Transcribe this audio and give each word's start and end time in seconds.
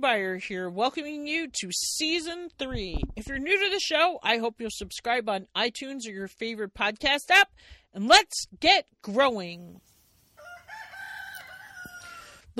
Rebuyer 0.00 0.42
here, 0.42 0.70
welcoming 0.70 1.26
you 1.26 1.48
to 1.48 1.70
season 1.72 2.48
three. 2.58 2.96
If 3.16 3.26
you're 3.28 3.38
new 3.38 3.58
to 3.58 3.70
the 3.70 3.80
show, 3.80 4.18
I 4.22 4.38
hope 4.38 4.54
you'll 4.58 4.70
subscribe 4.72 5.28
on 5.28 5.46
iTunes 5.54 6.06
or 6.06 6.10
your 6.10 6.28
favorite 6.28 6.72
podcast 6.72 7.30
app, 7.30 7.50
and 7.92 8.08
let's 8.08 8.46
get 8.60 8.86
growing. 9.02 9.80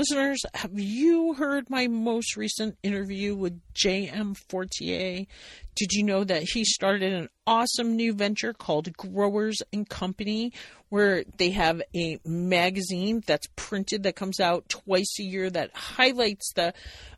Listeners, 0.00 0.40
have 0.54 0.78
you 0.78 1.34
heard 1.34 1.68
my 1.68 1.86
most 1.86 2.34
recent 2.34 2.78
interview 2.82 3.36
with 3.36 3.60
J.M. 3.74 4.34
Fortier? 4.48 5.26
Did 5.76 5.92
you 5.92 6.04
know 6.04 6.24
that 6.24 6.42
he 6.54 6.64
started 6.64 7.12
an 7.12 7.28
awesome 7.46 7.96
new 7.96 8.14
venture 8.14 8.54
called 8.54 8.96
Growers 8.96 9.58
and 9.74 9.86
Company, 9.86 10.54
where 10.88 11.24
they 11.36 11.50
have 11.50 11.82
a 11.94 12.18
magazine 12.24 13.22
that's 13.26 13.46
printed 13.56 14.04
that 14.04 14.16
comes 14.16 14.40
out 14.40 14.70
twice 14.70 15.18
a 15.20 15.22
year 15.22 15.50
that 15.50 15.76
highlights 15.76 16.50
the 16.54 16.72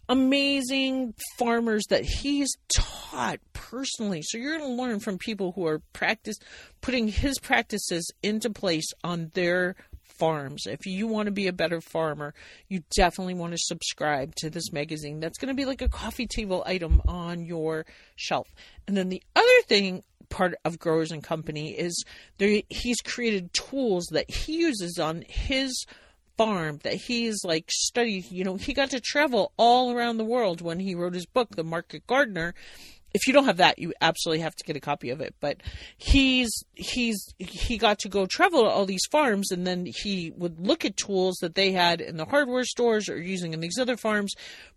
amazing 0.09 1.15
farmers 1.39 1.85
that 1.89 2.05
he's 2.05 2.51
taught 2.75 3.39
personally. 3.53 4.23
So 4.25 4.39
you're 4.39 4.59
going 4.59 4.77
to 4.77 4.83
learn 4.83 4.99
from 4.99 5.19
people 5.19 5.53
who 5.53 5.69
are 5.69 5.79
practice 5.93 6.37
putting 6.81 7.07
his 7.07 7.39
practices 7.39 8.11
into 8.25 8.51
place 8.51 8.91
on 9.05 9.31
their 9.35 9.77
farms. 10.23 10.69
If 10.69 10.87
you 10.87 11.09
want 11.09 11.27
to 11.27 11.33
be 11.33 11.49
a 11.49 11.53
better 11.53 11.81
farmer, 11.81 12.33
you 12.69 12.85
definitely 12.95 13.35
want 13.35 13.55
to 13.55 13.59
subscribe 13.59 14.37
to 14.37 14.51
this 14.51 14.73
magazine. 14.73 15.19
That's 15.19 15.37
going 15.37 15.49
to 15.49 15.61
be 15.61 15.65
like 15.65 15.83
a 15.83 15.89
coffee 15.89 16.29
table 16.29 16.63
item 16.65 17.03
on 17.09 17.45
your 17.45 17.87
shelf. 18.15 18.47
And 18.87 18.97
then 18.97 19.09
the 19.09 19.21
other 19.35 19.63
thing 19.67 20.05
part 20.29 20.55
of 20.65 20.79
Growers 20.79 21.11
and 21.11 21.25
Company 21.25 21.73
is 21.73 22.05
there 22.39 22.63
he's 22.71 23.01
created 23.01 23.53
tools 23.53 24.07
that 24.13 24.31
he 24.31 24.59
uses 24.59 25.01
on 25.01 25.25
his 25.29 25.87
farm 26.39 26.79
that 26.85 26.95
he's 26.95 27.45
like 27.45 27.69
studied 27.69 28.31
you 28.31 28.45
know 28.45 28.55
he 28.55 28.73
got 28.73 28.91
to 28.91 29.01
travel 29.01 29.53
all 29.59 29.93
around 29.93 30.17
the 30.17 30.25
world 30.25 30.63
when 30.63 30.81
he 30.81 30.95
wrote 30.95 31.13
his 31.13 31.27
book 31.27 31.55
the 31.57 31.65
market 31.65 32.07
gardener 32.07 32.55
if 33.15 33.27
you 33.27 33.33
don't 33.33 33.45
have 33.45 33.59
that, 33.59 33.79
you 33.79 33.93
absolutely 34.01 34.41
have 34.41 34.55
to 34.57 34.65
get 34.65 34.77
a 34.77 34.81
copy 34.81 35.11
of 35.11 35.21
it. 35.21 35.35
But 35.41 35.59
he's 35.97 36.51
he's 36.75 37.35
he 37.39 37.79
got 37.79 37.99
to 38.01 38.09
go 38.09 38.27
travel 38.27 38.63
to 38.63 38.69
all 38.69 38.87
these 38.87 39.07
farms, 39.11 39.51
and 39.51 39.67
then 39.67 39.87
he 39.87 40.33
would 40.37 40.59
look 40.61 40.85
at 40.85 40.97
tools 40.97 41.37
that 41.41 41.55
they 41.55 41.73
had 41.73 42.01
in 42.01 42.17
the 42.17 42.25
hardware 42.25 42.65
stores 42.65 43.09
or 43.09 43.21
using 43.21 43.53
in 43.53 43.61
these 43.61 43.79
other 43.79 43.97
farms, 43.97 44.35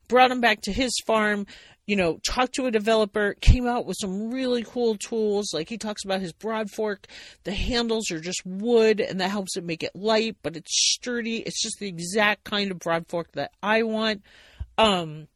brought 0.07 0.29
them 0.29 0.41
back 0.41 0.61
to 0.61 0.71
his 0.71 0.91
farm. 1.05 1.45
You 1.87 1.95
know, 1.95 2.17
talked 2.27 2.55
to 2.55 2.65
a 2.65 2.71
developer, 2.71 3.35
came 3.41 3.67
out 3.67 3.85
with 3.85 3.97
some 4.01 4.31
really 4.31 4.63
cool 4.63 4.97
tools. 4.97 5.51
Like 5.53 5.69
he 5.69 5.77
talks 5.77 6.03
about 6.03 6.19
his 6.19 6.33
broad 6.33 6.71
fork. 6.71 7.05
The 7.43 7.53
handles 7.53 8.09
are 8.09 8.19
just 8.19 8.43
wood, 8.43 8.99
and 8.99 9.21
that 9.21 9.29
helps 9.29 9.55
it 9.55 9.63
make 9.63 9.83
it 9.83 9.95
light, 9.95 10.37
but 10.41 10.57
it's 10.57 10.71
sturdy. 10.93 11.37
It's 11.37 11.61
just 11.61 11.77
the 11.79 11.87
exact 11.87 12.43
kind 12.43 12.71
of 12.71 12.79
broad 12.79 13.07
fork 13.07 13.31
that 13.33 13.51
I 13.61 13.83
want. 13.83 14.23
Um, 14.79 15.27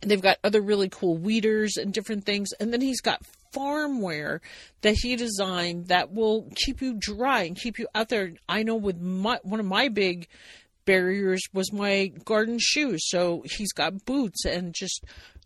They've 0.00 0.20
got 0.20 0.38
other 0.44 0.60
really 0.60 0.88
cool 0.88 1.16
weeders 1.16 1.76
and 1.76 1.92
different 1.92 2.24
things. 2.24 2.50
And 2.60 2.72
then 2.72 2.80
he's 2.80 3.00
got 3.00 3.22
farmware 3.54 4.40
that 4.82 4.96
he 5.00 5.16
designed 5.16 5.88
that 5.88 6.12
will 6.12 6.48
keep 6.54 6.80
you 6.80 6.96
dry 6.98 7.42
and 7.42 7.56
keep 7.56 7.78
you 7.78 7.88
out 7.94 8.08
there. 8.08 8.32
I 8.48 8.62
know 8.62 8.76
with 8.76 9.00
my, 9.00 9.38
one 9.42 9.60
of 9.60 9.66
my 9.66 9.88
big 9.88 10.28
barriers 10.84 11.42
was 11.52 11.72
my 11.72 12.12
garden 12.24 12.58
shoes. 12.60 13.08
So 13.08 13.42
he's 13.44 13.72
got 13.72 14.04
boots 14.04 14.44
and 14.44 14.74
just 14.74 15.04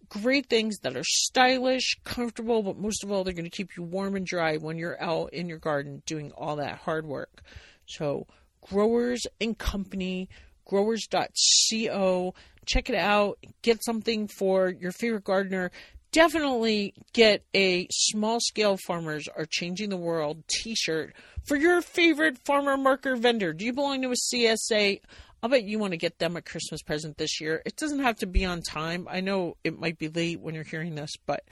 great 0.09 0.47
things 0.48 0.78
that 0.83 0.97
are 0.97 1.05
stylish, 1.05 1.97
comfortable, 2.05 2.62
but 2.62 2.77
most 2.77 3.03
of 3.03 3.11
all, 3.11 3.25
they're 3.25 3.33
going 3.33 3.44
to 3.44 3.50
keep 3.50 3.77
you 3.77 3.83
warm 3.83 4.14
and 4.14 4.27
dry 4.27 4.59
when 4.59 4.77
you're 4.77 5.03
out 5.03 5.33
in 5.33 5.48
your 5.48 5.59
garden 5.59 6.03
doing 6.05 6.31
all 6.33 6.56
that 6.56 6.78
hard 6.78 7.06
work. 7.06 7.42
So, 7.87 8.27
Growers 8.61 9.22
and 9.41 9.56
Company, 9.56 10.28
growers.co 10.66 12.34
check 12.67 12.89
it 12.89 12.97
out, 12.97 13.39
get 13.63 13.85
something 13.85 14.29
for 14.29 14.69
your 14.69 14.93
favorite 14.93 15.25
gardener. 15.25 15.71
Definitely 16.12 16.95
get 17.15 17.43
a 17.55 17.87
small 17.91 18.39
scale 18.41 18.77
farmers 18.77 19.28
are 19.34 19.47
changing 19.49 19.89
the 19.89 19.97
world 19.97 20.43
t 20.49 20.75
shirt 20.75 21.15
for 21.45 21.56
your 21.56 21.81
favorite 21.81 22.39
farmer 22.45 22.77
marker 22.77 23.17
vendor. 23.17 23.53
Do 23.53 23.65
you 23.65 23.72
belong 23.72 24.03
to 24.03 24.11
a 24.11 24.34
CSA? 24.34 25.01
I'll 25.43 25.51
bet 25.51 25.65
you 25.65 25.78
want 25.78 25.93
to 25.93 25.97
get 25.97 26.19
them 26.19 26.37
a 26.37 26.43
Christmas 26.43 26.83
present 26.83 27.19
this 27.19 27.41
year. 27.41 27.62
It 27.67 27.77
doesn't 27.77 27.99
have 28.01 28.19
to 28.19 28.27
be 28.27 28.45
on 28.45 28.62
time. 28.62 29.09
I 29.11 29.21
know 29.21 29.56
it 29.65 29.78
might 29.78 29.99
be 29.99 30.09
late 30.09 30.41
when 30.41 30.55
you're 30.55 30.62
hearing 30.62 30.95
this, 30.95 31.12
but 31.27 31.43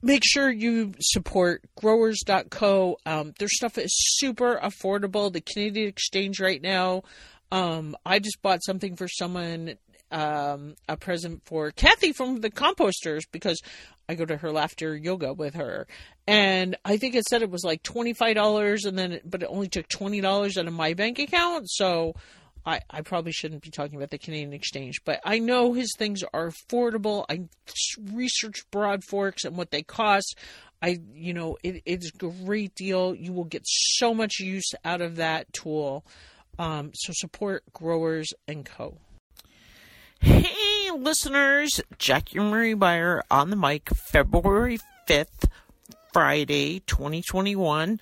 make 0.00 0.22
sure 0.24 0.50
you 0.50 0.94
support 1.00 1.64
growers.co. 1.76 2.96
Um, 3.04 3.34
their 3.38 3.48
stuff 3.48 3.76
is 3.76 3.92
super 3.94 4.58
affordable. 4.62 5.30
The 5.30 5.42
Canadian 5.42 5.88
exchange 5.88 6.40
right 6.40 6.62
now 6.62 7.02
um, 7.52 7.96
I 8.04 8.18
just 8.18 8.40
bought 8.42 8.64
something 8.64 8.96
for 8.96 9.08
someone, 9.08 9.76
um, 10.10 10.74
a 10.88 10.96
present 10.96 11.42
for 11.44 11.70
Kathy 11.70 12.12
from 12.12 12.40
the 12.40 12.50
composters 12.50 13.22
because 13.30 13.60
I 14.08 14.14
go 14.14 14.24
to 14.24 14.36
her 14.36 14.52
laughter 14.52 14.96
yoga 14.96 15.32
with 15.32 15.54
her, 15.54 15.86
and 16.26 16.76
I 16.84 16.96
think 16.96 17.14
it 17.14 17.24
said 17.24 17.42
it 17.42 17.50
was 17.50 17.64
like 17.64 17.82
twenty 17.82 18.12
five 18.12 18.34
dollars, 18.34 18.84
and 18.84 18.98
then 18.98 19.20
but 19.24 19.42
it 19.42 19.48
only 19.50 19.68
took 19.68 19.88
twenty 19.88 20.20
dollars 20.20 20.56
out 20.56 20.66
of 20.66 20.72
my 20.72 20.94
bank 20.94 21.18
account, 21.18 21.68
so. 21.70 22.14
I, 22.68 22.80
I 22.90 23.02
probably 23.02 23.30
shouldn't 23.30 23.62
be 23.62 23.70
talking 23.70 23.94
about 23.94 24.10
the 24.10 24.18
Canadian 24.18 24.52
exchange, 24.52 25.02
but 25.04 25.20
I 25.24 25.38
know 25.38 25.72
his 25.72 25.94
things 25.96 26.24
are 26.34 26.50
affordable. 26.50 27.24
I 27.30 27.44
researched 28.12 28.68
broad 28.72 29.04
forks 29.04 29.44
and 29.44 29.56
what 29.56 29.70
they 29.70 29.84
cost. 29.84 30.36
I, 30.82 30.98
you 31.14 31.32
know, 31.32 31.58
it, 31.62 31.82
it's 31.86 32.10
a 32.12 32.18
great 32.44 32.74
deal. 32.74 33.14
You 33.14 33.32
will 33.32 33.44
get 33.44 33.62
so 33.64 34.12
much 34.12 34.40
use 34.40 34.72
out 34.84 35.00
of 35.00 35.14
that 35.14 35.52
tool. 35.52 36.04
Um, 36.58 36.90
so 36.94 37.12
support 37.12 37.64
Growers 37.72 38.32
and 38.48 38.64
Co. 38.64 38.98
Hey, 40.20 40.90
listeners, 40.96 41.80
Jackie 41.98 42.38
Marie 42.38 42.74
Beyer 42.74 43.22
on 43.30 43.50
the 43.50 43.56
mic, 43.56 43.90
February 43.90 44.78
5th, 45.08 45.48
Friday, 46.12 46.80
2021. 46.86 48.00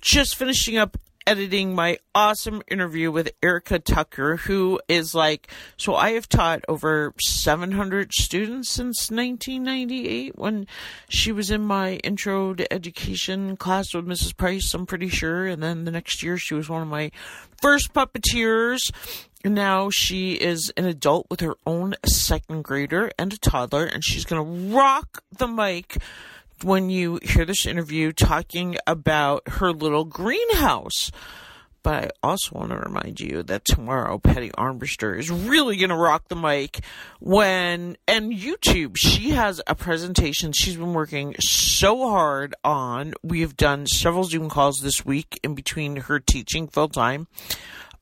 Just 0.00 0.36
finishing 0.36 0.78
up 0.78 0.96
editing 1.26 1.74
my 1.74 1.98
awesome 2.14 2.62
interview 2.68 3.10
with 3.10 3.32
Erica 3.42 3.78
Tucker, 3.78 4.36
who 4.36 4.80
is 4.88 5.14
like, 5.14 5.50
so 5.76 5.94
I 5.94 6.12
have 6.12 6.28
taught 6.28 6.64
over 6.68 7.14
700 7.20 8.12
students 8.12 8.70
since 8.70 9.10
1998 9.10 10.36
when 10.36 10.66
she 11.08 11.32
was 11.32 11.50
in 11.50 11.62
my 11.62 11.94
intro 11.96 12.54
to 12.54 12.72
education 12.72 13.56
class 13.56 13.94
with 13.94 14.06
Mrs. 14.06 14.36
Price, 14.36 14.72
I'm 14.74 14.86
pretty 14.86 15.08
sure. 15.08 15.46
And 15.46 15.62
then 15.62 15.84
the 15.84 15.90
next 15.90 16.22
year 16.22 16.36
she 16.36 16.54
was 16.54 16.68
one 16.68 16.82
of 16.82 16.88
my 16.88 17.10
first 17.60 17.92
puppeteers. 17.92 18.90
Now 19.44 19.88
she 19.90 20.34
is 20.34 20.70
an 20.76 20.84
adult 20.84 21.26
with 21.30 21.40
her 21.40 21.54
own 21.66 21.94
second 22.06 22.62
grader 22.62 23.10
and 23.18 23.32
a 23.32 23.38
toddler, 23.38 23.84
and 23.84 24.04
she's 24.04 24.24
going 24.24 24.44
to 24.44 24.74
rock 24.76 25.22
the 25.32 25.48
mic 25.48 25.98
when 26.64 26.90
you 26.90 27.18
hear 27.22 27.44
this 27.44 27.66
interview 27.66 28.12
talking 28.12 28.76
about 28.86 29.48
her 29.48 29.72
little 29.72 30.04
greenhouse. 30.04 31.10
But 31.82 32.04
I 32.22 32.28
also 32.28 32.58
want 32.58 32.70
to 32.70 32.76
remind 32.76 33.20
you 33.20 33.42
that 33.44 33.64
tomorrow 33.64 34.18
Patty 34.18 34.50
Armbruster 34.50 35.18
is 35.18 35.30
really 35.30 35.76
going 35.76 35.88
to 35.88 35.96
rock 35.96 36.28
the 36.28 36.36
mic 36.36 36.80
when, 37.20 37.96
and 38.06 38.32
YouTube, 38.32 38.96
she 38.98 39.30
has 39.30 39.62
a 39.66 39.74
presentation 39.74 40.52
she's 40.52 40.76
been 40.76 40.92
working 40.92 41.34
so 41.40 42.10
hard 42.10 42.54
on. 42.64 43.14
We 43.22 43.40
have 43.40 43.56
done 43.56 43.86
several 43.86 44.24
Zoom 44.24 44.50
calls 44.50 44.80
this 44.80 45.06
week 45.06 45.40
in 45.42 45.54
between 45.54 45.96
her 45.96 46.20
teaching 46.20 46.68
full 46.68 46.88
time. 46.88 47.28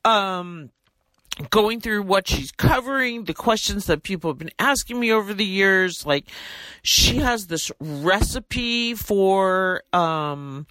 Um, 0.03 0.71
going 1.49 1.79
through 1.81 2.03
what 2.03 2.27
she's 2.27 2.51
covering, 2.51 3.25
the 3.25 3.33
questions 3.33 3.85
that 3.85 4.03
people 4.03 4.29
have 4.29 4.37
been 4.37 4.51
asking 4.59 4.99
me 4.99 5.11
over 5.11 5.33
the 5.33 5.45
years. 5.45 6.05
Like, 6.05 6.27
she 6.81 7.17
has 7.17 7.47
this 7.47 7.71
recipe 7.79 8.93
for 8.95 9.83
um, 9.93 10.67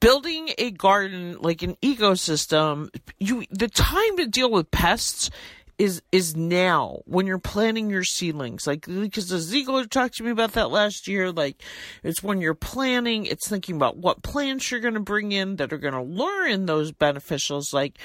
building 0.00 0.50
a 0.58 0.70
garden, 0.70 1.38
like 1.40 1.62
an 1.62 1.76
ecosystem. 1.82 2.88
You 3.18 3.44
the 3.50 3.68
time 3.68 4.16
to 4.18 4.26
deal 4.26 4.50
with 4.50 4.70
pests 4.70 5.30
is 5.78 6.02
is 6.12 6.36
now 6.36 7.00
when 7.04 7.26
you're 7.26 7.38
planting 7.38 7.90
your 7.90 8.04
seedlings. 8.04 8.66
Like 8.66 8.86
because 8.86 9.28
the 9.28 9.38
Ziegler 9.38 9.84
talked 9.86 10.14
to 10.16 10.24
me 10.24 10.30
about 10.30 10.52
that 10.52 10.70
last 10.70 11.08
year. 11.08 11.32
Like 11.32 11.62
it's 12.02 12.22
when 12.22 12.40
you're 12.40 12.54
planning, 12.54 13.26
it's 13.26 13.48
thinking 13.48 13.76
about 13.76 13.96
what 13.96 14.22
plants 14.22 14.70
you're 14.70 14.80
going 14.80 14.94
to 14.94 15.00
bring 15.00 15.32
in 15.32 15.56
that 15.56 15.72
are 15.72 15.78
going 15.78 15.94
to 15.94 16.02
lure 16.02 16.46
in 16.46 16.66
those 16.66 16.92
beneficials. 16.92 17.72
Like 17.72 17.98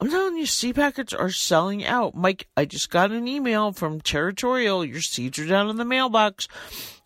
I'm 0.00 0.10
telling 0.10 0.36
you, 0.36 0.46
seed 0.46 0.76
packets 0.76 1.12
are 1.12 1.30
selling 1.30 1.84
out. 1.84 2.14
Mike, 2.14 2.48
I 2.56 2.64
just 2.64 2.90
got 2.90 3.10
an 3.10 3.26
email 3.26 3.72
from 3.72 4.00
Territorial. 4.00 4.84
Your 4.84 5.00
seeds 5.00 5.38
are 5.38 5.46
down 5.46 5.68
in 5.68 5.76
the 5.76 5.84
mailbox. 5.84 6.48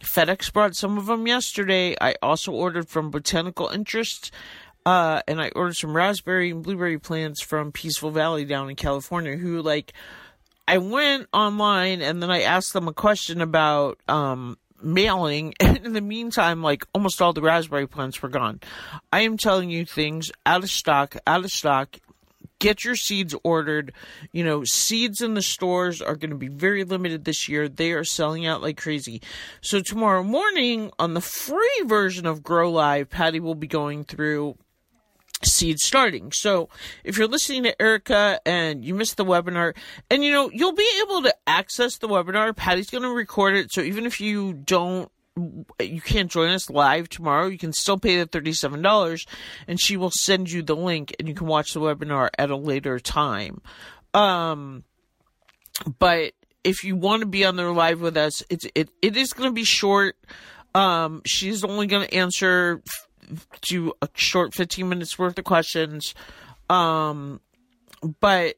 FedEx 0.03 0.53
brought 0.53 0.75
some 0.75 0.97
of 0.97 1.07
them 1.07 1.27
yesterday. 1.27 1.95
I 2.01 2.15
also 2.23 2.53
ordered 2.53 2.89
from 2.89 3.11
Botanical 3.11 3.69
Interest. 3.69 4.33
Uh, 4.87 5.21
and 5.29 5.41
I 5.41 5.51
ordered 5.51 5.77
some 5.77 5.95
raspberry 5.95 6.51
and 6.51 6.63
blueberry 6.63 6.99
plants 6.99 7.43
from 7.43 7.73
Peaceful 7.73 8.11
Valley 8.11 8.45
down 8.45 8.71
in 8.71 8.77
California. 8.77 9.37
Who 9.37 9.61
like, 9.63 9.93
I 10.67 10.79
went 10.79 11.29
online 11.33 12.01
and 12.01 12.23
then 12.23 12.31
I 12.31 12.43
asked 12.43 12.73
them 12.73 12.89
a 12.89 12.93
question 12.93 13.41
about 13.41 13.99
um, 14.09 14.57
mailing, 14.83 15.55
and 15.61 15.79
in 15.79 15.93
the 15.93 16.01
meantime, 16.01 16.63
like 16.63 16.85
almost 16.95 17.21
all 17.21 17.33
the 17.33 17.43
raspberry 17.43 17.87
plants 17.87 18.23
were 18.23 18.29
gone. 18.29 18.61
I 19.13 19.21
am 19.21 19.37
telling 19.37 19.71
you 19.71 19.85
things 19.85 20.31
out 20.47 20.63
of 20.63 20.71
stock, 20.71 21.17
out 21.27 21.45
of 21.45 21.51
stock. 21.51 21.99
get 22.59 22.85
your 22.85 22.97
seeds 22.97 23.35
ordered. 23.43 23.93
You 24.33 24.45
know, 24.45 24.65
seeds 24.65 25.21
in 25.21 25.35
the 25.35 25.43
stores 25.43 26.01
are 26.03 26.17
going 26.17 26.31
to 26.31 26.37
be 26.37 26.49
very 26.49 26.85
limited 26.85 27.25
this 27.25 27.49
year. 27.49 27.69
They 27.69 27.93
are 27.93 28.05
selling 28.05 28.47
out 28.47 28.63
like 28.63 28.77
crazy. 28.77 29.23
So 29.61 29.81
tomorrow 29.81 30.23
morning 30.23 30.91
on 30.99 31.15
the 31.15 31.21
free 31.21 31.83
version 31.85 32.27
of 32.27 32.43
Grow 32.43 32.71
Live, 32.71 33.11
Patty 33.11 33.41
will 33.41 33.55
be 33.55 33.67
going 33.67 34.05
through 34.05 34.57
seed 35.43 35.79
starting. 35.79 36.33
So 36.33 36.69
if 37.05 37.17
you're 37.17 37.29
listening 37.29 37.63
to 37.65 37.81
Erica 37.81 38.41
and 38.45 38.85
you 38.85 38.95
missed 38.95 39.17
the 39.17 39.25
webinar, 39.25 39.77
and 40.11 40.25
you 40.25 40.33
know, 40.33 40.51
you'll 40.53 40.75
be 40.75 41.03
able 41.03 41.23
to 41.23 41.35
access 41.47 41.99
the 41.99 42.09
webinar. 42.09 42.55
Patty's 42.55 42.91
going 42.91 43.03
to 43.03 43.11
record 43.11 43.57
it. 43.57 43.73
So 43.73 43.81
even 43.81 44.07
if 44.07 44.21
you 44.21 44.53
don't 44.53 45.11
you 45.81 46.01
can't 46.01 46.31
join 46.31 46.51
us 46.51 46.69
live 46.69 47.09
tomorrow, 47.09 47.47
you 47.47 47.59
can 47.59 47.73
still 47.73 47.99
pay 47.99 48.19
the 48.19 48.27
$37 48.27 49.27
and 49.67 49.81
she 49.81 49.97
will 49.97 50.11
send 50.11 50.51
you 50.51 50.63
the 50.63 50.77
link 50.77 51.15
and 51.19 51.29
you 51.29 51.35
can 51.35 51.47
watch 51.47 51.73
the 51.73 51.81
webinar 51.81 52.29
at 52.39 52.51
a 52.51 52.57
later 52.57 52.99
time. 52.99 53.63
Um, 54.13 54.85
but 55.99 56.33
if 56.65 56.85
you 56.85 56.97
want 56.97 57.21
to 57.21 57.27
be 57.27 57.45
on 57.45 57.57
there 57.57 57.71
live 57.71 58.01
with 58.01 58.17
us, 58.17 58.43
it's, 58.51 58.67
it, 58.75 58.91
it 59.01 59.17
is 59.17 59.33
going 59.33 59.49
to 59.49 59.55
be 59.55 59.65
short. 59.65 60.17
Um, 60.75 61.23
she's 61.25 61.65
only 61.65 61.87
going 61.87 62.07
to 62.07 62.15
answer 62.15 62.83
to 63.63 63.95
a 64.03 64.09
short 64.15 64.55
15 64.55 64.89
minutes 64.89 65.19
worth 65.19 65.39
of 65.39 65.45
questions. 65.45 66.15
Um, 66.69 67.41
but 68.21 68.57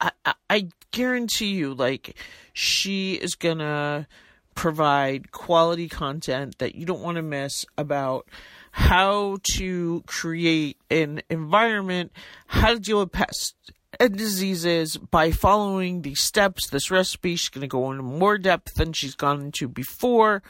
I, 0.00 0.10
I, 0.24 0.34
I 0.50 0.68
guarantee 0.90 1.52
you, 1.52 1.74
like, 1.74 2.16
she 2.52 3.14
is 3.14 3.34
to 3.34 4.06
provide 4.54 5.32
quality 5.32 5.88
content 5.88 6.58
that 6.58 6.74
you 6.74 6.84
don't 6.84 7.00
want 7.00 7.16
to 7.16 7.22
miss 7.22 7.64
about 7.78 8.28
how 8.72 9.38
to 9.42 10.02
create 10.06 10.78
an 10.90 11.22
environment, 11.30 12.12
how 12.46 12.74
to 12.74 12.80
deal 12.80 13.00
with 13.00 13.12
pests 13.12 13.54
and 14.00 14.16
diseases 14.16 14.96
by 14.96 15.30
following 15.30 16.02
these 16.02 16.22
steps. 16.22 16.68
This 16.68 16.90
recipe, 16.90 17.36
she's 17.36 17.50
going 17.50 17.62
to 17.62 17.68
go 17.68 17.90
into 17.90 18.02
more 18.02 18.38
depth 18.38 18.74
than 18.74 18.92
she's 18.92 19.14
gone 19.14 19.40
into 19.42 19.68
before 19.68 20.42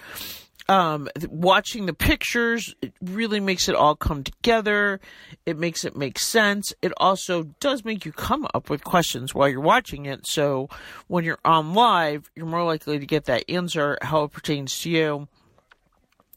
um, 0.72 1.06
watching 1.28 1.84
the 1.84 1.92
pictures 1.92 2.74
it 2.80 2.94
really 3.02 3.40
makes 3.40 3.69
it 3.69 3.74
all 3.74 3.94
come 3.94 4.24
together. 4.24 5.00
It 5.44 5.58
makes 5.58 5.84
it 5.84 5.94
make 5.94 6.19
sense. 6.19 6.72
It 6.80 6.94
also 6.96 7.42
does 7.60 7.84
make 7.84 8.06
you 8.06 8.12
come 8.12 8.48
up 8.54 8.70
with 8.70 8.82
questions 8.82 9.34
while 9.34 9.50
you're 9.50 9.60
watching 9.60 10.06
it. 10.06 10.26
So 10.26 10.70
when 11.08 11.24
you're 11.24 11.38
on 11.44 11.74
live, 11.74 12.30
you're 12.34 12.46
more 12.46 12.64
likely 12.64 12.98
to 12.98 13.04
get 13.04 13.26
that 13.26 13.44
answer 13.50 13.98
how 14.00 14.24
it 14.24 14.32
pertains 14.32 14.80
to 14.80 14.90
you. 14.90 15.28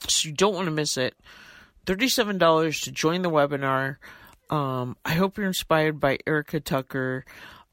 So 0.09 0.27
you 0.27 0.35
don't 0.35 0.53
want 0.53 0.65
to 0.65 0.71
miss 0.71 0.97
it. 0.97 1.15
$37 1.85 2.83
to 2.83 2.91
join 2.91 3.21
the 3.21 3.31
webinar. 3.31 3.95
Um, 4.49 4.97
I 5.05 5.13
hope 5.13 5.37
you're 5.37 5.47
inspired 5.47 6.01
by 6.01 6.17
Erica 6.27 6.59
Tucker. 6.59 7.23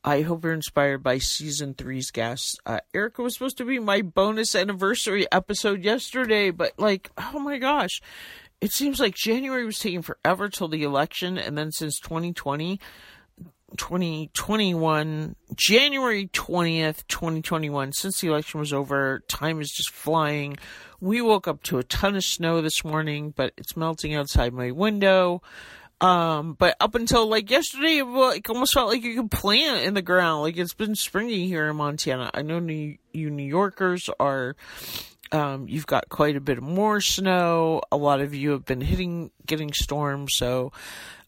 I 0.05 0.23
hope 0.23 0.43
you're 0.43 0.53
inspired 0.53 1.03
by 1.03 1.19
season 1.19 1.75
three's 1.75 2.11
guests. 2.11 2.57
Uh, 2.67 2.81
Erica 2.93 3.23
was 3.23 3.35
supposed 3.35 3.59
to 3.59 3.65
be 3.65 3.79
my 3.79 4.03
bonus 4.03 4.55
anniversary 4.55 5.31
episode 5.31 5.85
yesterday, 5.85 6.51
but 6.51 6.73
like, 6.77 7.11
oh 7.17 7.39
my 7.39 7.59
gosh, 7.59 8.01
it 8.61 8.73
seems 8.73 8.99
like 8.99 9.15
January 9.15 9.65
was 9.65 9.79
taking 9.79 10.03
forever 10.03 10.49
till 10.49 10.69
the 10.69 10.83
election, 10.83 11.39
and 11.39 11.57
then 11.57 11.71
since 11.71 12.01
2020, 12.01 12.81
2021, 13.77 15.37
January 15.55 16.27
20th, 16.29 17.07
2021, 17.07 17.93
since 17.93 18.21
the 18.21 18.29
election 18.29 18.61
was 18.61 18.73
over, 18.73 19.23
time 19.29 19.61
is 19.61 19.71
just 19.71 19.91
flying. 19.91 20.57
We 21.01 21.21
woke 21.21 21.49
up 21.49 21.63
to 21.65 21.79
a 21.79 21.85
ton 21.85 22.17
of 22.17 22.25
snow 22.25 22.61
this 22.61 22.85
morning, 22.85 23.33
but 23.37 23.53
it's 23.57 23.77
melting 23.77 24.15
outside 24.15 24.53
my 24.53 24.71
window. 24.71 25.43
Um, 26.03 26.55
but 26.55 26.77
up 26.81 26.97
until 26.97 27.29
like 27.29 27.49
yesterday, 27.49 27.99
it 27.99 28.05
like 28.05 28.51
almost 28.51 28.75
felt 28.75 28.89
like 28.89 29.05
you 29.05 29.23
could 29.23 29.31
plant 29.31 29.85
in 29.85 29.95
the 29.95 30.03
ground. 30.03 30.43
Like 30.43 30.57
it's 30.57 30.75
been 30.75 30.97
springy 30.97 31.47
here 31.47 31.69
in 31.69 31.77
Montana. 31.77 32.29
I 32.35 32.43
know 32.43 32.59
New, 32.59 32.99
you 33.13 33.31
New 33.31 33.47
Yorkers 33.47 34.11
are. 34.19 34.57
Um, 35.31 35.67
you've 35.67 35.87
got 35.87 36.11
quite 36.11 36.37
a 36.37 36.41
bit 36.41 36.61
more 36.61 37.01
snow. 37.01 37.81
A 37.91 37.97
lot 37.97 38.21
of 38.21 38.35
you 38.35 38.51
have 38.51 38.67
been 38.67 38.83
hitting, 38.83 39.31
getting 39.47 39.73
storms. 39.73 40.35
So, 40.35 40.73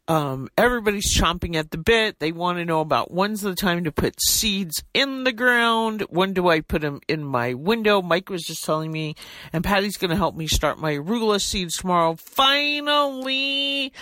um, 0.06 0.50
everybody's 0.58 1.16
chomping 1.16 1.54
at 1.56 1.70
the 1.70 1.78
bit. 1.78 2.18
They 2.18 2.30
want 2.30 2.58
to 2.58 2.66
know 2.66 2.80
about 2.80 3.10
when's 3.10 3.40
the 3.40 3.54
time 3.54 3.84
to 3.84 3.92
put 3.92 4.20
seeds 4.20 4.82
in 4.92 5.24
the 5.24 5.32
ground. 5.32 6.04
When 6.10 6.34
do 6.34 6.48
I 6.48 6.60
put 6.60 6.82
them 6.82 7.00
in 7.08 7.24
my 7.24 7.54
window? 7.54 8.02
Mike 8.02 8.28
was 8.28 8.42
just 8.42 8.64
telling 8.64 8.92
me, 8.92 9.14
and 9.54 9.64
Patty's 9.64 9.96
going 9.96 10.10
to 10.10 10.16
help 10.16 10.36
me 10.36 10.46
start 10.46 10.78
my 10.78 10.96
arugula 10.96 11.40
seeds 11.40 11.78
tomorrow. 11.78 12.16
Finally, 12.16 13.94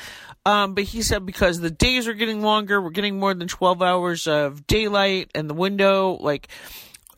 um, 0.45 0.75
but 0.75 0.85
he 0.85 1.03
said 1.03 1.25
because 1.25 1.61
the 1.61 1.71
days 1.71 2.09
are 2.09 2.15
getting 2.15 2.43
longer, 2.43 2.81
we're 2.81 2.91
getting 2.91 3.19
more 3.19 3.35
than 3.35 3.49
12 3.49 3.83
hours 3.83 4.27
of 4.27 4.67
daylight 4.67 5.31
and 5.35 5.49
the 5.49 5.55
window, 5.55 6.17
like, 6.21 6.49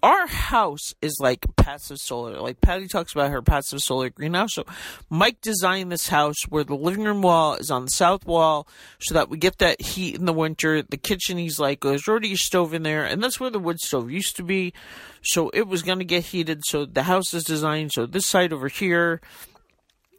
our 0.05 0.27
house 0.27 0.95
is 1.01 1.17
like 1.19 1.47
passive 1.57 1.97
solar. 1.97 2.39
Like 2.39 2.61
Patty 2.61 2.89
talks 2.89 3.15
about 3.15 3.31
her 3.31 3.41
passive 3.41 3.81
solar 3.81 4.11
greenhouse. 4.11 4.53
So 4.53 4.67
Mike 5.09 5.41
designed 5.41 5.91
this 5.91 6.09
house 6.09 6.43
where 6.47 6.63
the 6.63 6.75
living 6.75 7.05
room 7.05 7.23
wall 7.23 7.55
is 7.55 7.71
on 7.71 7.87
the 7.87 7.91
south 7.91 8.27
wall 8.27 8.69
so 9.01 9.15
that 9.15 9.31
we 9.31 9.39
get 9.39 9.59
that 9.61 9.81
heat 9.81 10.15
in 10.15 10.27
the 10.27 10.35
winter. 10.35 10.83
The 10.83 10.99
kitchen, 10.99 11.39
he's 11.39 11.59
like, 11.59 11.81
there's 11.81 12.07
already 12.07 12.35
a 12.35 12.37
stove 12.37 12.75
in 12.75 12.83
there, 12.83 13.07
and 13.07 13.23
that's 13.23 13.41
where 13.41 13.49
the 13.49 13.59
wood 13.59 13.81
stove 13.81 14.11
used 14.11 14.37
to 14.37 14.43
be. 14.43 14.75
So 15.23 15.49
it 15.55 15.67
was 15.67 15.83
going 15.83 16.01
to 16.01 16.05
get 16.05 16.25
heated. 16.27 16.67
So 16.67 16.85
the 16.85 17.05
house 17.05 17.33
is 17.33 17.45
designed 17.45 17.93
so 17.93 18.05
this 18.05 18.27
side 18.27 18.53
over 18.53 18.69
here 18.69 19.23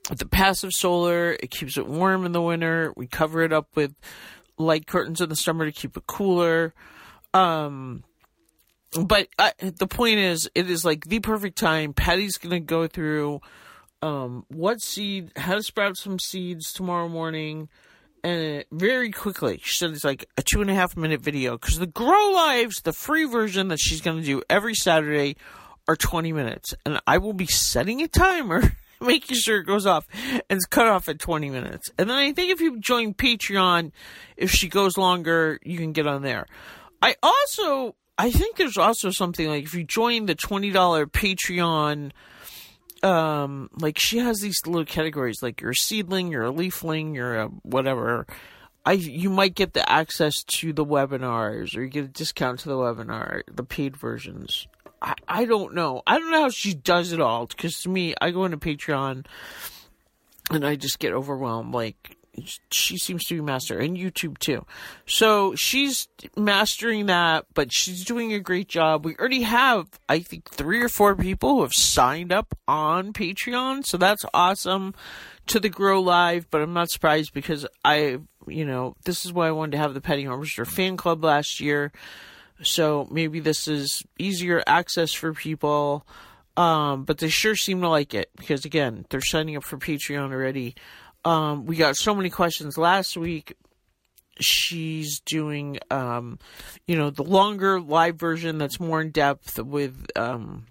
the 0.10 0.26
passive 0.26 0.72
solar, 0.72 1.32
it 1.32 1.50
keeps 1.50 1.78
it 1.78 1.88
warm 1.88 2.26
in 2.26 2.32
the 2.32 2.42
winter. 2.42 2.94
We 2.96 3.08
cover 3.08 3.42
it 3.42 3.52
up 3.52 3.76
with 3.76 3.96
light 4.58 4.88
curtains 4.88 5.22
in 5.22 5.30
the 5.30 5.36
summer 5.36 5.66
to 5.66 5.72
keep 5.72 5.98
it 5.98 6.08
cooler. 6.08 6.74
Um, 7.34 8.04
but 9.00 9.28
I, 9.38 9.54
the 9.60 9.88
point 9.88 10.20
is, 10.20 10.50
it 10.56 10.70
is 10.70 10.86
like 10.86 11.06
the 11.06 11.20
perfect 11.20 11.58
time. 11.58 11.94
Patty's 11.94 12.38
going 12.38 12.52
to 12.52 12.60
go 12.60 12.88
through 12.88 13.42
um, 14.02 14.46
what 14.50 14.82
seed, 14.82 15.32
how 15.36 15.56
to 15.56 15.64
sprout 15.64 15.98
some 15.98 16.20
seeds 16.20 16.72
tomorrow 16.72 17.10
morning, 17.10 17.68
and 18.24 18.64
very 18.72 19.12
quickly. 19.12 19.60
She 19.64 19.76
said 19.76 19.92
it's 19.92 20.04
like 20.04 20.26
a 20.38 20.42
two 20.42 20.62
and 20.62 20.70
a 20.70 20.76
half 20.76 20.96
minute 20.96 21.22
video 21.22 21.58
because 21.58 21.80
the 21.80 21.88
Grow 21.88 22.32
Lives, 22.32 22.82
the 22.82 22.94
free 22.94 23.26
version 23.26 23.68
that 23.70 23.80
she's 23.80 24.02
going 24.02 24.20
to 24.20 24.26
do 24.26 24.42
every 24.50 24.76
Saturday, 24.76 25.36
are 25.88 25.96
20 25.96 26.32
minutes. 26.34 26.74
And 26.86 27.02
I 27.06 27.18
will 27.18 27.34
be 27.34 27.48
setting 27.48 28.02
a 28.02 28.08
timer 28.08 28.78
making 29.02 29.38
sure 29.38 29.60
it 29.60 29.66
goes 29.66 29.86
off 29.86 30.06
and 30.32 30.58
it's 30.58 30.66
cut 30.66 30.88
off 30.88 31.10
at 31.10 31.20
20 31.20 31.50
minutes. 31.50 31.90
And 31.98 32.10
then 32.10 32.18
I 32.18 32.32
think 32.34 32.52
if 32.52 32.62
you 32.62 32.80
join 32.80 33.14
Patreon, 33.14 33.92
if 34.38 34.52
she 34.52 34.68
goes 34.68 34.98
longer, 34.98 35.60
you 35.64 35.78
can 35.78 35.92
get 35.92 36.08
on 36.08 36.22
there. 36.22 36.46
I 37.02 37.16
also, 37.22 37.96
I 38.18 38.32
think 38.32 38.58
there's 38.58 38.78
also 38.78 39.12
something 39.12 39.48
like 39.48 39.64
if 39.64 39.74
you 39.74 39.84
join 39.84 40.26
the 40.26 40.36
$20 40.36 40.74
Patreon, 41.08 42.12
um, 43.04 43.70
like 43.80 44.00
she 44.00 44.18
has 44.18 44.40
these 44.40 44.62
little 44.66 44.86
categories, 44.86 45.42
like 45.42 45.62
you're 45.62 45.72
a 45.72 45.76
seedling, 45.76 46.32
you're 46.32 46.46
a 46.46 46.54
leafling, 46.54 47.14
you're 47.14 47.36
a 47.36 47.48
whatever. 47.64 48.26
I 48.86 48.94
you 48.94 49.30
might 49.30 49.56
get 49.56 49.74
the 49.74 49.88
access 49.90 50.44
to 50.44 50.72
the 50.74 50.86
webinars 50.86 51.76
or 51.76 51.84
you 51.84 51.90
get 51.90 52.06
a 52.06 52.08
discount 52.08 52.60
to 52.62 52.70
the 52.70 52.76
webinar, 52.76 53.42
the 53.52 53.64
paid 53.64 53.98
versions. 53.98 54.68
I, 55.02 55.14
I 55.28 55.46
don't 55.46 55.74
know. 55.74 56.02
I 56.06 56.18
don't 56.20 56.32
know 56.32 56.44
how 56.44 56.50
she 56.50 56.74
does 56.74 57.12
it 57.12 57.22
all. 57.22 57.46
Because 57.48 57.82
to 57.82 57.90
me, 57.90 58.14
I 58.22 58.32
go 58.32 58.46
into 58.46 58.58
Patreon 58.58 59.26
and 60.52 60.66
I 60.66 60.76
just 60.76 61.00
get 61.00 61.14
overwhelmed. 61.14 61.74
Like, 61.74 62.18
she 62.72 62.98
seems 62.98 63.26
to 63.26 63.36
be 63.36 63.42
master 63.42 63.80
and 63.80 63.98
YouTube 63.98 64.38
too. 64.38 64.66
So 65.06 65.56
she's 65.56 66.08
mastering 66.36 67.06
that, 67.06 67.46
but 67.54 67.72
she's 67.72 68.04
doing 68.04 68.34
a 68.34 68.40
great 68.40 68.68
job. 68.68 69.06
We 69.06 69.16
already 69.16 69.44
have, 69.44 69.88
I 70.10 70.20
think, 70.20 70.50
three 70.50 70.82
or 70.82 70.90
four 70.90 71.16
people 71.16 71.56
who 71.56 71.62
have 71.62 71.74
signed 71.74 72.32
up 72.32 72.58
on 72.68 73.14
Patreon. 73.14 73.86
So 73.86 73.98
that's 73.98 74.26
awesome 74.34 74.94
to 75.48 75.60
the 75.60 75.70
Grow 75.70 76.02
Live, 76.02 76.50
but 76.50 76.62
I'm 76.62 76.74
not 76.74 76.90
surprised 76.90 77.34
because 77.34 77.66
I, 77.84 78.18
you 78.48 78.66
know, 78.66 78.96
this 79.06 79.26
is 79.26 79.32
why 79.32 79.48
I 79.48 79.52
wanted 79.52 79.74
to 79.74 79.78
have 79.78 79.94
the 79.94 80.02
Patty 80.02 80.26
Armbruster 80.26 80.68
fan 80.68 80.98
club 80.98 81.24
last 81.24 81.60
year. 81.60 81.92
So 82.64 83.08
maybe 83.12 83.40
this 83.40 83.68
is 83.68 84.04
easier 84.18 84.64
access 84.66 85.12
for 85.14 85.34
people. 85.34 86.06
Um, 86.58 87.04
but 87.04 87.18
they 87.18 87.28
sure 87.28 87.56
seem 87.56 87.82
to 87.82 87.90
like 87.90 88.14
it 88.14 88.30
because 88.38 88.64
again, 88.64 89.06
they're 89.10 89.22
signing 89.22 89.58
up 89.58 89.64
for 89.64 89.78
Patreon 89.78 90.32
already. 90.32 90.76
Um, 91.26 91.66
we 91.66 91.76
got 91.76 91.98
so 91.98 92.16
many 92.16 92.30
questions 92.30 92.78
last 92.78 93.18
week. 93.18 93.56
She's 94.40 95.20
doing, 95.22 95.80
um, 95.90 96.40
you 96.88 96.96
know, 96.98 97.10
the 97.10 97.24
longer 97.24 97.82
live 97.82 98.18
version 98.18 98.58
that's 98.58 98.80
more 98.80 99.02
in 99.02 99.12
depth 99.12 99.60
with, 99.60 100.06
um, 100.16 100.66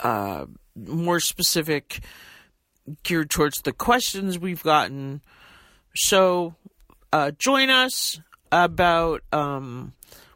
uh, 0.00 0.46
more 0.74 1.20
specific 1.20 2.00
geared 3.02 3.30
towards 3.30 3.62
the 3.62 3.72
questions 3.72 4.38
we've 4.38 4.62
gotten. 4.62 5.22
So, 5.94 6.54
uh, 7.12 7.30
join 7.38 7.70
us 7.70 8.20
about, 8.50 9.22
um, 9.32 9.92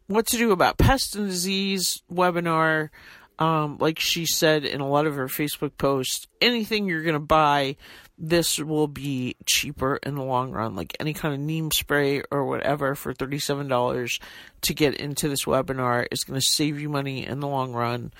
what 0.09 0.27
to 0.29 0.37
do 0.37 0.51
about 0.51 0.79
pest 0.79 1.15
and 1.15 1.29
disease 1.29 2.03
webinar. 2.13 2.91
Um, 3.39 3.79
like 3.79 4.01
she 4.01 4.27
said 4.27 4.65
in 4.65 4.81
a 4.81 4.89
lot 4.89 5.07
of 5.07 5.15
her 5.15 5.29
Facebook 5.29 5.79
posts, 5.79 6.27
anything 6.41 6.89
you're 6.89 7.05
going 7.05 7.13
to 7.13 7.21
buy 7.21 7.77
this 8.19 8.59
will 8.59 8.89
be 8.89 9.37
cheaper 9.47 10.01
in 10.03 10.17
the 10.17 10.25
long 10.25 10.51
run. 10.51 10.75
Like 10.75 10.97
any 10.99 11.15
kind 11.15 11.35
of 11.35 11.41
neem 11.41 11.71
spray 11.71 12.23
or 12.31 12.45
whatever 12.47 12.95
for 12.97 13.15
$37 13.15 14.21
to 14.63 14.75
get 14.75 14.95
into 14.97 15.29
this 15.29 15.45
webinar 15.45 16.07
is 16.11 16.25
going 16.25 16.41
to 16.41 16.45
save 16.45 16.81
you 16.81 16.89
money 16.89 17.25
in 17.25 17.39
the 17.41 17.47
long 17.47 17.73
run. 17.73 18.13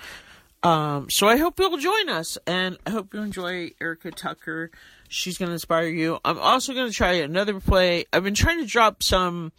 Um, 0.61 1.07
so 1.09 1.27
I 1.27 1.37
hope 1.37 1.59
you'll 1.59 1.77
join 1.77 2.09
us 2.09 2.37
and 2.45 2.77
I 2.85 2.91
hope 2.91 3.13
you 3.13 3.21
enjoy 3.21 3.71
Erica 3.79 4.11
Tucker. 4.11 4.71
She's 5.07 5.37
going 5.37 5.47
to 5.47 5.53
inspire 5.53 5.87
you. 5.87 6.19
I'm 6.23 6.39
also 6.39 6.73
going 6.73 6.87
to 6.87 6.93
try 6.93 7.13
another 7.13 7.59
play. 7.59 8.05
I've 8.11 8.23
been 8.23 8.33
trying 8.33 8.59
to 8.59 8.65
drop 8.65 9.03
some 9.03 9.51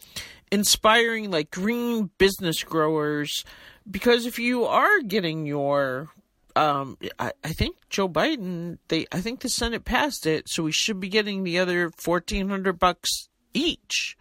inspiring 0.51 1.31
like 1.31 1.51
green 1.51 2.11
business 2.19 2.63
growers 2.63 3.45
because 3.91 4.27
if 4.27 4.39
you 4.39 4.65
are 4.65 5.01
getting 5.01 5.47
your 5.47 6.11
um, 6.57 6.99
I, 7.19 7.33
I 7.45 7.53
think 7.53 7.77
Joe 7.89 8.09
Biden, 8.09 8.79
they, 8.89 9.07
I 9.13 9.21
think 9.21 9.41
the 9.41 9.49
Senate 9.49 9.85
passed 9.85 10.27
it, 10.27 10.49
so 10.49 10.65
we 10.65 10.73
should 10.73 11.01
be 11.01 11.09
getting 11.09 11.45
the 11.45 11.59
other 11.59 11.91
fourteen 11.91 12.49
hundred 12.49 12.79
bucks 12.79 13.29
each. 13.55 14.17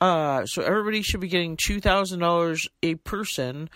Uh, 0.00 0.44
so 0.46 0.62
everybody 0.62 1.02
should 1.02 1.20
be 1.20 1.28
getting 1.28 1.56
two 1.56 1.80
thousand 1.80 2.20
dollars 2.20 2.68
a 2.82 2.94
person. 2.96 3.68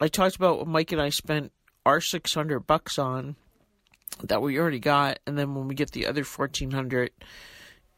I 0.00 0.08
talked 0.08 0.36
about 0.36 0.58
what 0.58 0.68
Mike 0.68 0.92
and 0.92 1.00
I 1.00 1.10
spent 1.10 1.52
our 1.84 2.00
six 2.00 2.34
hundred 2.34 2.60
bucks 2.60 2.98
on 2.98 3.36
that 4.22 4.40
we 4.42 4.58
already 4.58 4.80
got, 4.80 5.18
and 5.26 5.36
then 5.36 5.54
when 5.54 5.68
we 5.68 5.74
get 5.74 5.90
the 5.90 6.06
other 6.06 6.24
fourteen 6.24 6.70
hundred 6.70 7.10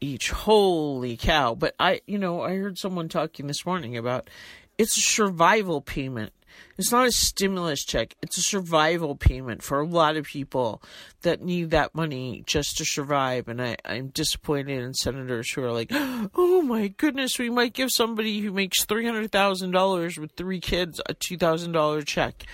each, 0.01 0.31
holy 0.31 1.17
cow! 1.17 1.55
But 1.55 1.75
I, 1.79 2.01
you 2.07 2.17
know, 2.17 2.41
I 2.41 2.55
heard 2.55 2.77
someone 2.77 3.09
talking 3.09 3.47
this 3.47 3.65
morning 3.65 3.97
about 3.97 4.29
it's 4.77 4.97
a 4.97 5.01
survival 5.01 5.81
payment 5.81 6.33
it's 6.77 6.91
not 6.91 7.07
a 7.07 7.11
stimulus 7.11 7.83
check. 7.83 8.15
It's 8.21 8.37
a 8.37 8.41
survival 8.41 9.15
payment 9.15 9.61
for 9.61 9.79
a 9.79 9.85
lot 9.85 10.15
of 10.15 10.25
people 10.25 10.81
that 11.21 11.41
need 11.41 11.71
that 11.71 11.93
money 11.93 12.43
just 12.45 12.77
to 12.77 12.85
survive. 12.85 13.47
And 13.47 13.61
I, 13.61 13.75
I'm 13.83 14.07
disappointed 14.07 14.81
in 14.81 14.93
senators 14.93 15.51
who 15.51 15.63
are 15.63 15.71
like, 15.71 15.89
oh 15.91 16.61
my 16.61 16.87
goodness, 16.87 17.37
we 17.37 17.49
might 17.49 17.73
give 17.73 17.91
somebody 17.91 18.39
who 18.39 18.51
makes 18.51 18.85
$300,000 18.85 20.17
with 20.17 20.31
three 20.33 20.59
kids 20.59 21.01
a 21.09 21.13
$2,000 21.13 22.05
check. 22.05 22.45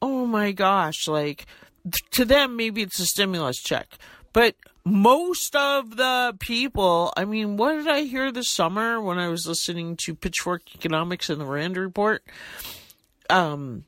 Oh 0.00 0.26
my 0.26 0.52
gosh. 0.52 1.06
Like, 1.06 1.46
to 2.12 2.24
them, 2.24 2.56
maybe 2.56 2.82
it's 2.82 2.98
a 2.98 3.06
stimulus 3.06 3.58
check. 3.58 3.98
But 4.32 4.56
most 4.86 5.54
of 5.56 5.96
the 5.96 6.36
people, 6.38 7.12
I 7.16 7.24
mean, 7.24 7.56
what 7.56 7.74
did 7.74 7.88
I 7.88 8.02
hear 8.02 8.30
this 8.30 8.48
summer 8.48 9.00
when 9.00 9.18
I 9.18 9.28
was 9.28 9.46
listening 9.46 9.96
to 9.98 10.14
Pitchfork 10.14 10.74
Economics 10.74 11.28
and 11.28 11.40
the 11.40 11.44
Rand 11.44 11.76
Report? 11.76 12.22
um, 13.30 13.84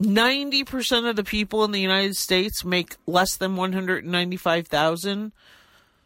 90% 0.00 1.08
of 1.08 1.16
the 1.16 1.24
people 1.24 1.64
in 1.64 1.70
the 1.70 1.80
United 1.80 2.16
States 2.16 2.64
make 2.64 2.96
less 3.06 3.36
than 3.36 3.56
195,000. 3.56 5.32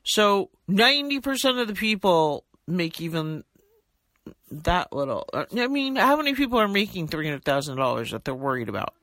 So 0.05 0.50
90% 0.69 1.61
of 1.61 1.69
the 1.69 1.75
people 1.75 2.45
make 2.66 3.00
even 3.00 3.45
that 4.50 4.93
little. 4.93 5.28
I 5.33 5.66
mean, 5.66 5.97
how 5.97 6.16
many 6.16 6.35
people 6.35 6.59
are 6.59 6.69
making 6.69 7.09
$300,000 7.09 8.11
that 8.11 8.25
they're 8.25 8.35
worried 8.35 8.69
about? 8.69 8.95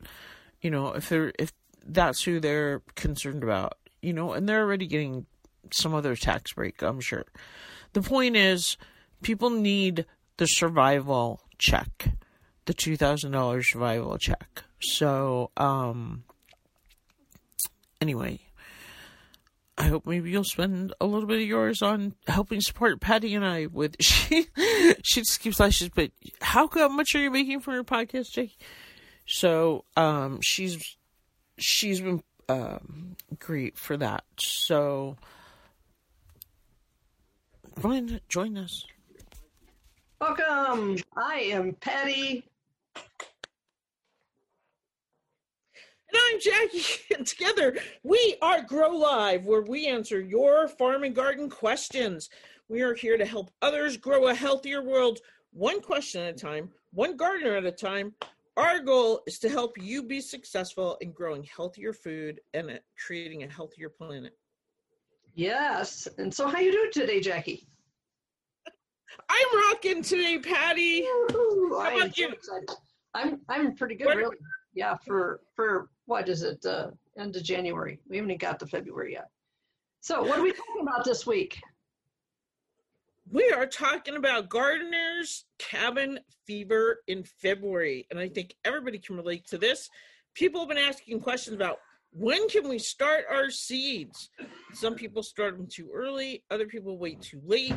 You 0.62 0.70
know, 0.70 0.94
if 0.94 1.10
they're 1.10 1.34
if 1.38 1.52
that's 1.86 2.24
who 2.24 2.40
they're 2.40 2.82
concerned 2.96 3.44
about, 3.44 3.78
you 4.04 4.14
know, 4.14 4.34
and 4.34 4.48
they're 4.48 4.62
already 4.62 4.88
getting 4.88 5.26
some 5.72 5.94
other 5.94 6.16
tax 6.16 6.54
break, 6.54 6.82
I'm 6.82 7.00
sure. 7.00 7.26
The 7.94 8.02
point 8.02 8.36
is 8.36 8.78
people 9.22 9.50
need 9.50 10.06
the 10.38 10.46
survival 10.46 11.42
check 11.58 12.10
the 12.66 12.74
two 12.74 12.98
thousand 12.98 13.32
dollars 13.32 13.72
survival 13.72 14.18
check. 14.18 14.64
So, 14.82 15.52
um, 15.58 16.24
anyway, 18.02 18.40
I 19.78 19.84
hope 19.86 20.06
maybe 20.06 20.32
you'll 20.32 20.44
spend 20.44 20.94
a 21.00 21.06
little 21.06 21.28
bit 21.28 21.42
of 21.42 21.48
yours 21.48 21.82
on 21.82 22.16
helping 22.28 22.62
support 22.62 23.00
Patty 23.00 23.34
and 23.36 23.46
I 23.46 23.68
with 23.68 23.96
she 24.02 24.48
she 25.04 25.22
just 25.22 25.40
keeps 25.40 25.60
lashes, 25.60 25.90
but 25.90 26.12
how 26.42 26.70
much 26.90 27.16
are 27.16 27.20
you 27.20 27.32
making 27.32 27.62
for 27.62 27.74
your 27.74 27.84
podcast, 27.84 28.32
Jake? 28.32 28.58
So, 29.26 29.86
um, 29.96 30.40
she's 30.42 30.98
she's 31.58 32.02
been 32.02 32.22
um 32.50 33.16
great 33.40 33.78
for 33.78 33.98
that. 33.98 34.24
So, 34.38 35.18
join 37.82 38.20
join 38.30 38.58
us. 38.58 38.86
Welcome. 40.20 40.98
I 41.18 41.50
am 41.52 41.74
Patty 41.74 42.46
And 46.14 46.22
I'm 46.32 46.40
Jackie, 46.40 46.84
and 47.16 47.26
together 47.26 47.76
we 48.04 48.36
are 48.42 48.62
Grow 48.62 48.90
Live, 48.90 49.46
where 49.46 49.64
we 49.64 49.88
answer 49.88 50.22
your 50.22 50.68
farm 50.68 51.04
and 51.04 51.16
garden 51.16 51.50
questions. 51.50 52.30
We 52.70 52.82
are 52.82 52.94
here 52.94 53.18
to 53.18 53.26
help 53.26 53.50
others 53.64 53.98
grow 53.98 54.28
a 54.28 54.34
healthier 54.36 54.84
world, 54.84 55.20
one 55.52 55.82
question 55.82 56.22
at 56.22 56.36
a 56.36 56.38
time, 56.38 56.70
one 56.92 57.18
gardener 57.18 57.56
at 57.56 57.66
a 57.66 57.72
time. 57.72 58.14
Our 58.56 58.80
goal 58.80 59.22
is 59.26 59.40
to 59.40 59.50
help 59.50 59.78
you 59.82 60.04
be 60.04 60.22
successful 60.22 60.98
in 61.02 61.12
growing 61.12 61.44
healthier 61.44 61.92
food 61.92 62.40
and 62.54 62.80
creating 63.04 63.44
a 63.44 63.52
healthier 63.52 63.90
planet. 63.90 64.34
Yes. 65.34 66.08
And 66.20 66.32
so 66.32 66.48
how 66.48 66.60
you 66.60 66.72
doing 66.72 66.92
today, 66.92 67.20
Jackie? 67.20 67.68
I'm 69.30 69.72
rocking 69.72 70.04
today, 70.04 70.38
Patty. 70.38 71.04
How 71.32 71.96
about 71.96 72.18
you? 72.18 72.34
I'm 73.16 73.42
I'm 73.50 73.76
pretty 73.76 73.96
good, 73.96 74.06
what? 74.06 74.18
really. 74.18 74.38
Yeah, 74.76 74.98
for 75.06 75.42
for 75.56 75.90
what 76.06 76.30
is 76.30 76.44
it? 76.44 76.64
Uh, 76.66 76.92
end 77.18 77.36
of 77.36 77.44
January. 77.44 78.00
We 78.08 78.18
haven't 78.18 78.32
even 78.32 78.40
got 78.40 78.60
to 78.60 78.68
February 78.68 79.14
yet. 79.14 79.28
So, 80.02 80.24
what 80.24 80.40
are 80.40 80.44
we 80.44 80.52
talking 80.52 80.82
about 80.82 81.06
this 81.06 81.28
week? 81.28 81.60
We 83.30 83.52
are 83.52 83.66
talking 83.66 84.16
about 84.16 84.50
gardeners' 84.50 85.46
cabin 85.58 86.20
fever 86.46 87.00
in 87.08 87.24
February, 87.24 88.06
and 88.12 88.20
I 88.20 88.28
think 88.28 88.56
everybody 88.66 89.00
can 89.00 89.16
relate 89.16 89.48
to 89.48 89.58
this. 89.58 89.90
People 90.34 90.62
have 90.62 90.70
been 90.70 90.78
asking 90.78 91.22
questions 91.22 91.56
about 91.56 91.80
when 92.12 92.48
can 92.50 92.68
we 92.68 92.80
start 92.80 93.26
our 93.32 93.50
seeds. 93.50 94.30
Some 94.74 94.96
people 94.96 95.24
start 95.24 95.58
them 95.58 95.68
too 95.68 95.90
early, 95.94 96.44
other 96.52 96.68
people 96.68 96.98
wait 96.98 97.22
too 97.22 97.42
late. 97.46 97.74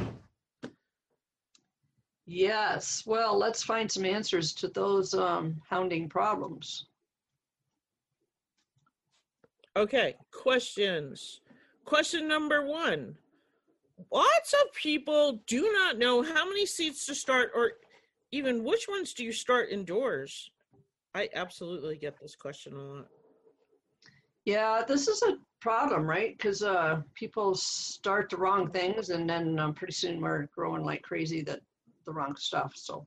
Yes. 2.27 3.05
Well, 3.07 3.39
let's 3.39 3.63
find 3.63 3.91
some 3.91 4.05
answers 4.05 4.53
to 4.55 4.69
those 4.69 5.15
um, 5.15 5.63
hounding 5.69 6.09
problems. 6.09 6.87
Okay, 9.77 10.17
questions. 10.33 11.41
Question 11.85 12.27
number 12.27 12.67
one. 12.67 13.17
Lots 14.13 14.53
of 14.53 14.73
people 14.75 15.41
do 15.47 15.73
not 15.73 15.99
know 15.99 16.23
how 16.23 16.47
many 16.47 16.67
seeds 16.67 17.07
to 17.07 17.15
start 17.15 17.51
or 17.55 17.73
even 18.31 18.65
which 18.65 18.87
ones 18.89 19.15
do 19.15 19.25
you 19.25 19.33
start 19.33 19.71
indoors? 19.71 20.51
I 21.15 21.29
absolutely 21.35 21.97
get 21.97 22.21
this 22.21 22.37
question 22.37 22.75
a 22.75 22.83
lot. 22.83 23.07
Yeah, 24.45 24.83
this 24.87 25.09
is 25.09 25.23
a 25.23 25.39
problem, 25.61 26.03
right? 26.09 26.37
Because 26.37 26.63
uh, 26.63 27.01
people 27.15 27.55
start 27.55 28.31
the 28.31 28.37
wrong 28.37 28.71
things 28.71 29.11
and 29.11 29.29
then 29.29 29.59
um, 29.59 29.75
pretty 29.75 29.95
soon 29.95 30.21
we're 30.21 30.47
growing 30.55 30.85
like 30.85 31.03
crazy 31.03 31.43
that 31.43 31.61
the 32.05 32.13
wrong 32.13 32.37
stuff. 32.37 32.73
So 32.77 33.07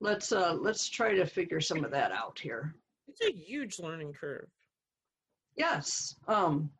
let's 0.00 0.32
uh, 0.32 0.54
let's 0.54 0.88
try 0.88 1.14
to 1.14 1.26
figure 1.26 1.60
some 1.60 1.84
of 1.84 1.90
that 1.92 2.12
out 2.12 2.38
here. 2.38 2.74
It's 3.08 3.20
a 3.20 3.32
huge 3.32 3.78
learning 3.78 4.14
curve. 4.14 4.48
Yes. 5.56 6.16
Um, 6.28 6.70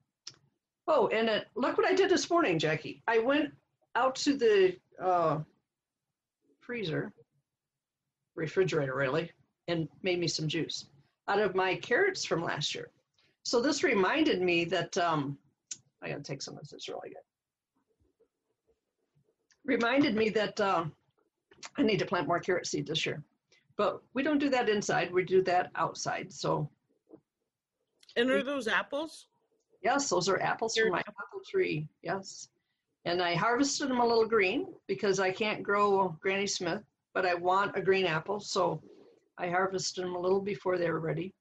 oh, 0.87 1.09
and 1.09 1.29
it, 1.29 1.47
look 1.55 1.77
what 1.77 1.87
I 1.87 1.95
did 1.95 2.11
this 2.11 2.31
morning, 2.31 2.59
Jackie. 2.59 3.03
I 3.07 3.19
went 3.19 3.53
out 3.95 4.15
to 4.17 4.37
the 4.37 4.77
uh, 5.03 5.39
freezer, 6.61 7.13
refrigerator 8.35 8.95
really, 8.95 9.31
and 9.69 9.89
made 10.03 10.19
me 10.19 10.29
some 10.29 10.49
juice 10.49 10.87
out 11.29 11.41
of 11.41 11.55
my 11.55 11.77
carrots 11.77 12.25
from 12.25 12.43
last 12.43 12.75
year. 12.75 12.91
So 13.45 13.61
this 13.61 13.83
reminded 13.83 14.43
me 14.43 14.65
that 14.67 14.97
um, 14.99 15.39
I 16.03 16.09
gotta 16.09 16.23
take 16.23 16.43
some 16.43 16.55
of 16.55 16.61
this. 16.61 16.73
It's 16.73 16.89
really 16.89 17.11
good. 17.11 17.17
Reminded 19.65 20.15
me 20.15 20.29
that 20.31 20.61
uh, 20.61 20.85
I 21.77 21.83
need 21.83 21.99
to 21.99 22.07
plant 22.07 22.29
more 22.29 22.39
carrot 22.39 22.67
seed 22.67 22.87
this 22.87 23.05
year, 23.07 23.23
but 23.77 24.03
we 24.15 24.23
don't 24.23 24.39
do 24.39 24.49
that 24.51 24.69
inside. 24.69 25.13
We 25.13 25.25
do 25.25 25.43
that 25.43 25.71
outside. 25.75 26.33
So 26.33 26.69
and 28.17 28.31
are 28.31 28.43
those 28.43 28.67
apples? 28.67 29.27
Yes, 29.87 30.09
those 30.09 30.29
are 30.29 30.43
apples 30.43 30.77
from 30.77 30.91
my 30.91 30.99
apple 30.99 31.43
tree. 31.49 31.87
Yes. 32.03 32.49
And 33.05 33.23
I 33.23 33.37
harvested 33.37 33.89
them 33.89 34.01
a 34.01 34.05
little 34.05 34.27
green 34.27 34.67
because 34.89 35.21
I 35.21 35.31
can't 35.31 35.63
grow 35.63 36.09
Granny 36.21 36.49
Smith, 36.49 36.83
but 37.15 37.25
I 37.25 37.35
want 37.35 37.77
a 37.77 37.81
green 37.81 38.05
apple. 38.05 38.41
So 38.41 38.83
I 39.39 39.47
harvested 39.49 40.03
them 40.03 40.17
a 40.17 40.19
little 40.19 40.41
before 40.41 40.77
they 40.77 40.91
were 40.91 40.99
ready. 40.99 41.33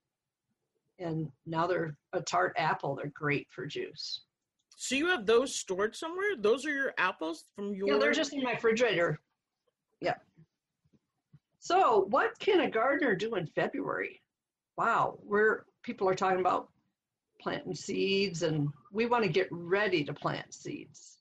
And 0.99 1.31
now 1.47 1.65
they're 1.65 1.97
a 2.13 2.21
tart 2.21 2.53
apple. 2.55 2.93
They're 2.93 3.11
great 3.15 3.47
for 3.49 3.65
juice. 3.65 4.21
So 4.77 4.93
you 4.93 5.07
have 5.07 5.25
those 5.25 5.55
stored 5.55 5.95
somewhere? 5.95 6.35
Those 6.39 6.67
are 6.67 6.75
your 6.75 6.93
apples 6.99 7.45
from 7.55 7.73
your. 7.73 7.87
Yeah, 7.87 7.97
they're 7.97 8.11
just 8.11 8.33
in 8.33 8.43
my 8.43 8.51
refrigerator. 8.51 9.19
Yeah. 10.01 10.17
So, 11.57 12.05
what 12.11 12.37
can 12.37 12.59
a 12.59 12.69
gardener 12.69 13.15
do 13.15 13.33
in 13.33 13.47
February? 13.47 14.21
Wow, 14.77 15.17
we're 15.23 15.65
people 15.81 16.07
are 16.07 16.13
talking 16.13 16.41
about 16.41 16.69
planting 17.45 17.75
seeds 17.75 18.41
and 18.41 18.69
we 18.91 19.05
want 19.05 19.23
to 19.23 19.29
get 19.29 19.47
ready 19.51 20.03
to 20.03 20.11
plant 20.11 20.51
seeds. 20.51 21.19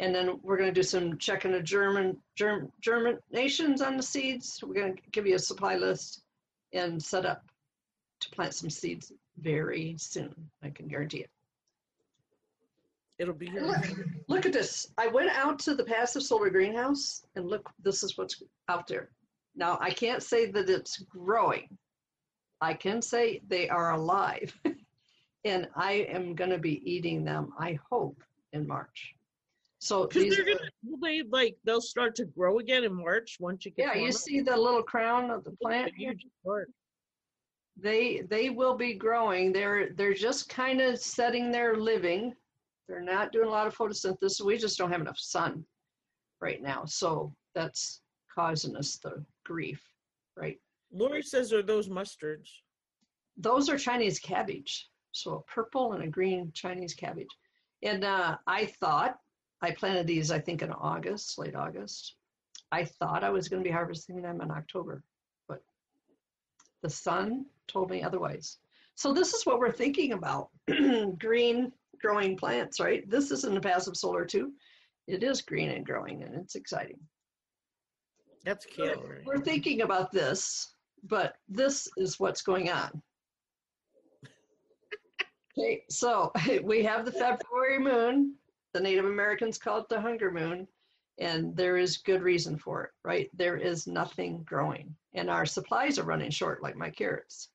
And 0.00 0.14
then 0.14 0.40
we're 0.42 0.56
going 0.56 0.70
to 0.70 0.80
do 0.80 0.82
some 0.82 1.18
checking 1.18 1.52
of 1.52 1.62
German, 1.62 2.16
germ, 2.36 2.72
germinations 2.80 3.86
on 3.86 3.98
the 3.98 4.02
seeds. 4.02 4.64
We're 4.66 4.80
going 4.80 4.96
to 4.96 5.02
give 5.10 5.26
you 5.26 5.34
a 5.34 5.38
supply 5.38 5.76
list 5.76 6.22
and 6.72 7.02
set 7.02 7.26
up 7.26 7.44
to 8.20 8.30
plant 8.30 8.54
some 8.54 8.70
seeds 8.70 9.12
very 9.42 9.94
soon. 9.98 10.34
I 10.62 10.70
can 10.70 10.88
guarantee 10.88 11.18
it. 11.18 11.30
It'll 13.18 13.34
be 13.34 13.50
here. 13.50 13.60
Look, 13.60 13.92
look 14.28 14.46
at 14.46 14.54
this. 14.54 14.88
I 14.96 15.08
went 15.08 15.32
out 15.32 15.58
to 15.60 15.74
the 15.74 15.84
passive 15.84 16.22
solar 16.22 16.48
greenhouse 16.48 17.26
and 17.36 17.46
look, 17.46 17.68
this 17.84 18.02
is 18.02 18.16
what's 18.16 18.42
out 18.70 18.86
there. 18.86 19.10
Now, 19.54 19.76
I 19.82 19.90
can't 19.90 20.22
say 20.22 20.46
that 20.46 20.70
it's 20.70 20.96
growing. 21.00 21.76
I 22.62 22.72
can 22.72 23.02
say 23.02 23.42
they 23.48 23.68
are 23.68 23.92
alive. 23.92 24.58
and 25.44 25.68
I 25.74 26.06
am 26.08 26.34
going 26.34 26.50
to 26.50 26.58
be 26.58 26.82
eating 26.90 27.24
them, 27.24 27.52
I 27.58 27.78
hope, 27.90 28.22
in 28.52 28.66
March. 28.66 29.14
So 29.78 30.06
these, 30.06 30.36
they're 30.36 30.44
gonna, 30.44 30.70
will 30.84 30.98
they 31.02 31.22
like 31.28 31.56
they'll 31.64 31.80
start 31.80 32.14
to 32.16 32.24
grow 32.24 32.60
again 32.60 32.84
in 32.84 32.94
March 32.94 33.38
once 33.40 33.64
you 33.64 33.72
get. 33.72 33.96
yeah, 33.96 34.00
you 34.00 34.12
see 34.12 34.40
the 34.40 34.56
little 34.56 34.82
crown 34.82 35.28
of 35.30 35.42
the 35.42 35.50
plant. 35.60 35.92
huge 35.96 36.24
part. 36.46 36.70
They 37.76 38.22
they 38.30 38.48
will 38.48 38.76
be 38.76 38.94
growing. 38.94 39.52
They're 39.52 39.90
they're 39.90 40.14
just 40.14 40.48
kind 40.48 40.80
of 40.80 41.00
setting 41.00 41.50
their 41.50 41.74
living. 41.74 42.32
They're 42.86 43.00
not 43.00 43.32
doing 43.32 43.48
a 43.48 43.50
lot 43.50 43.66
of 43.66 43.76
photosynthesis. 43.76 44.40
We 44.44 44.56
just 44.56 44.78
don't 44.78 44.92
have 44.92 45.00
enough 45.00 45.18
sun 45.18 45.64
right 46.40 46.62
now, 46.62 46.84
so 46.84 47.34
that's 47.56 48.02
causing 48.32 48.76
us 48.76 48.98
the 48.98 49.24
grief, 49.44 49.82
right? 50.36 50.60
Lori 50.92 51.22
says, 51.22 51.52
"Are 51.52 51.62
those 51.62 51.88
mustards?" 51.88 52.50
those 53.36 53.68
are 53.68 53.78
Chinese 53.78 54.18
cabbage. 54.18 54.88
So 55.12 55.34
a 55.34 55.42
purple 55.42 55.92
and 55.92 56.02
a 56.02 56.08
green 56.08 56.50
Chinese 56.54 56.94
cabbage. 56.94 57.28
And 57.82 58.04
uh, 58.04 58.36
I 58.46 58.66
thought, 58.66 59.18
I 59.60 59.70
planted 59.72 60.06
these, 60.06 60.30
I 60.30 60.40
think, 60.40 60.62
in 60.62 60.72
August, 60.72 61.38
late 61.38 61.54
August. 61.54 62.16
I 62.72 62.84
thought 62.84 63.22
I 63.22 63.30
was 63.30 63.48
going 63.48 63.62
to 63.62 63.68
be 63.68 63.72
harvesting 63.72 64.22
them 64.22 64.40
in 64.40 64.50
October, 64.50 65.04
but 65.46 65.62
the 66.82 66.90
sun 66.90 67.46
told 67.68 67.90
me 67.90 68.02
otherwise. 68.02 68.58
So 68.94 69.12
this 69.12 69.34
is 69.34 69.46
what 69.46 69.58
we're 69.58 69.72
thinking 69.72 70.12
about 70.12 70.48
green 71.18 71.72
growing 72.00 72.36
plants, 72.36 72.80
right? 72.80 73.08
This 73.08 73.30
is 73.30 73.44
in 73.44 73.54
the 73.54 73.60
passive 73.60 73.96
solar 73.96 74.24
too. 74.24 74.52
It 75.06 75.22
is 75.22 75.42
green 75.42 75.70
and 75.70 75.84
growing, 75.84 76.22
and 76.22 76.34
it's 76.34 76.54
exciting. 76.54 76.98
That's 78.44 78.66
right? 78.78 79.24
We're 79.24 79.40
thinking 79.40 79.82
about 79.82 80.10
this, 80.12 80.74
but 81.04 81.36
this 81.48 81.88
is 81.96 82.18
what's 82.18 82.42
going 82.42 82.70
on. 82.70 83.02
Okay, 85.56 85.84
so 85.90 86.32
we 86.62 86.82
have 86.82 87.04
the 87.04 87.12
February 87.12 87.78
moon. 87.78 88.34
The 88.72 88.80
Native 88.80 89.04
Americans 89.04 89.58
call 89.58 89.78
it 89.78 89.88
the 89.88 90.00
hunger 90.00 90.30
moon, 90.30 90.66
and 91.18 91.54
there 91.54 91.76
is 91.76 91.98
good 91.98 92.22
reason 92.22 92.56
for 92.56 92.84
it, 92.84 92.90
right? 93.04 93.28
There 93.34 93.56
is 93.56 93.86
nothing 93.86 94.42
growing, 94.44 94.94
and 95.12 95.28
our 95.28 95.44
supplies 95.44 95.98
are 95.98 96.04
running 96.04 96.30
short, 96.30 96.62
like 96.62 96.76
my 96.76 96.88
carrots. 96.88 97.50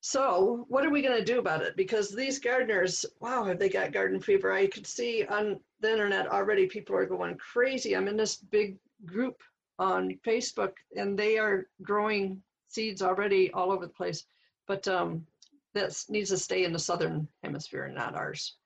So, 0.00 0.64
what 0.68 0.84
are 0.84 0.90
we 0.90 1.02
going 1.02 1.18
to 1.18 1.24
do 1.24 1.38
about 1.38 1.62
it? 1.62 1.76
Because 1.76 2.10
these 2.10 2.40
gardeners, 2.40 3.04
wow, 3.20 3.44
have 3.44 3.58
they 3.58 3.68
got 3.68 3.92
garden 3.92 4.20
fever? 4.20 4.50
I 4.52 4.66
could 4.66 4.86
see 4.86 5.24
on 5.26 5.60
the 5.80 5.92
internet 5.92 6.26
already 6.26 6.66
people 6.66 6.96
are 6.96 7.06
going 7.06 7.36
crazy. 7.36 7.94
I'm 7.94 8.08
in 8.08 8.16
this 8.16 8.36
big 8.36 8.78
group 9.04 9.42
on 9.78 10.18
Facebook, 10.26 10.72
and 10.96 11.18
they 11.18 11.38
are 11.38 11.68
growing 11.82 12.42
seeds 12.68 13.02
already 13.02 13.52
all 13.52 13.70
over 13.70 13.86
the 13.86 13.92
place. 13.92 14.24
But 14.66 14.88
um, 14.88 15.26
that 15.74 16.04
needs 16.08 16.30
to 16.30 16.36
stay 16.36 16.64
in 16.64 16.72
the 16.72 16.78
southern 16.78 17.28
hemisphere 17.42 17.84
and 17.84 17.94
not 17.94 18.14
ours, 18.14 18.56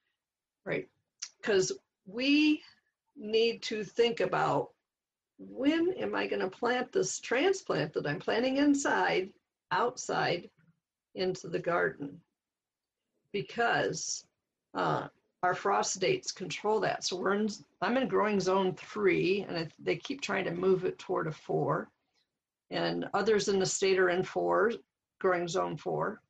right? 0.64 0.88
Because 1.40 1.72
we 2.06 2.62
need 3.16 3.62
to 3.62 3.84
think 3.84 4.20
about 4.20 4.70
when 5.38 5.92
am 5.94 6.14
I 6.14 6.26
going 6.26 6.40
to 6.40 6.48
plant 6.48 6.92
this 6.92 7.20
transplant 7.20 7.92
that 7.92 8.06
I'm 8.06 8.18
planting 8.18 8.56
inside, 8.56 9.30
outside, 9.70 10.48
into 11.14 11.48
the 11.48 11.58
garden? 11.58 12.20
Because 13.32 14.24
uh, 14.74 15.08
our 15.42 15.54
frost 15.54 16.00
dates 16.00 16.32
control 16.32 16.80
that. 16.80 17.04
So 17.04 17.16
we're 17.16 17.34
in, 17.34 17.48
I'm 17.82 17.96
in 17.96 18.08
growing 18.08 18.40
zone 18.40 18.74
three, 18.74 19.46
and 19.48 19.70
they 19.78 19.96
keep 19.96 20.20
trying 20.20 20.44
to 20.44 20.50
move 20.50 20.84
it 20.84 20.98
toward 20.98 21.26
a 21.26 21.32
four. 21.32 21.88
And 22.70 23.06
others 23.14 23.48
in 23.48 23.58
the 23.58 23.66
state 23.66 23.98
are 23.98 24.10
in 24.10 24.22
four, 24.22 24.72
growing 25.20 25.46
zone 25.46 25.76
four. 25.76 26.20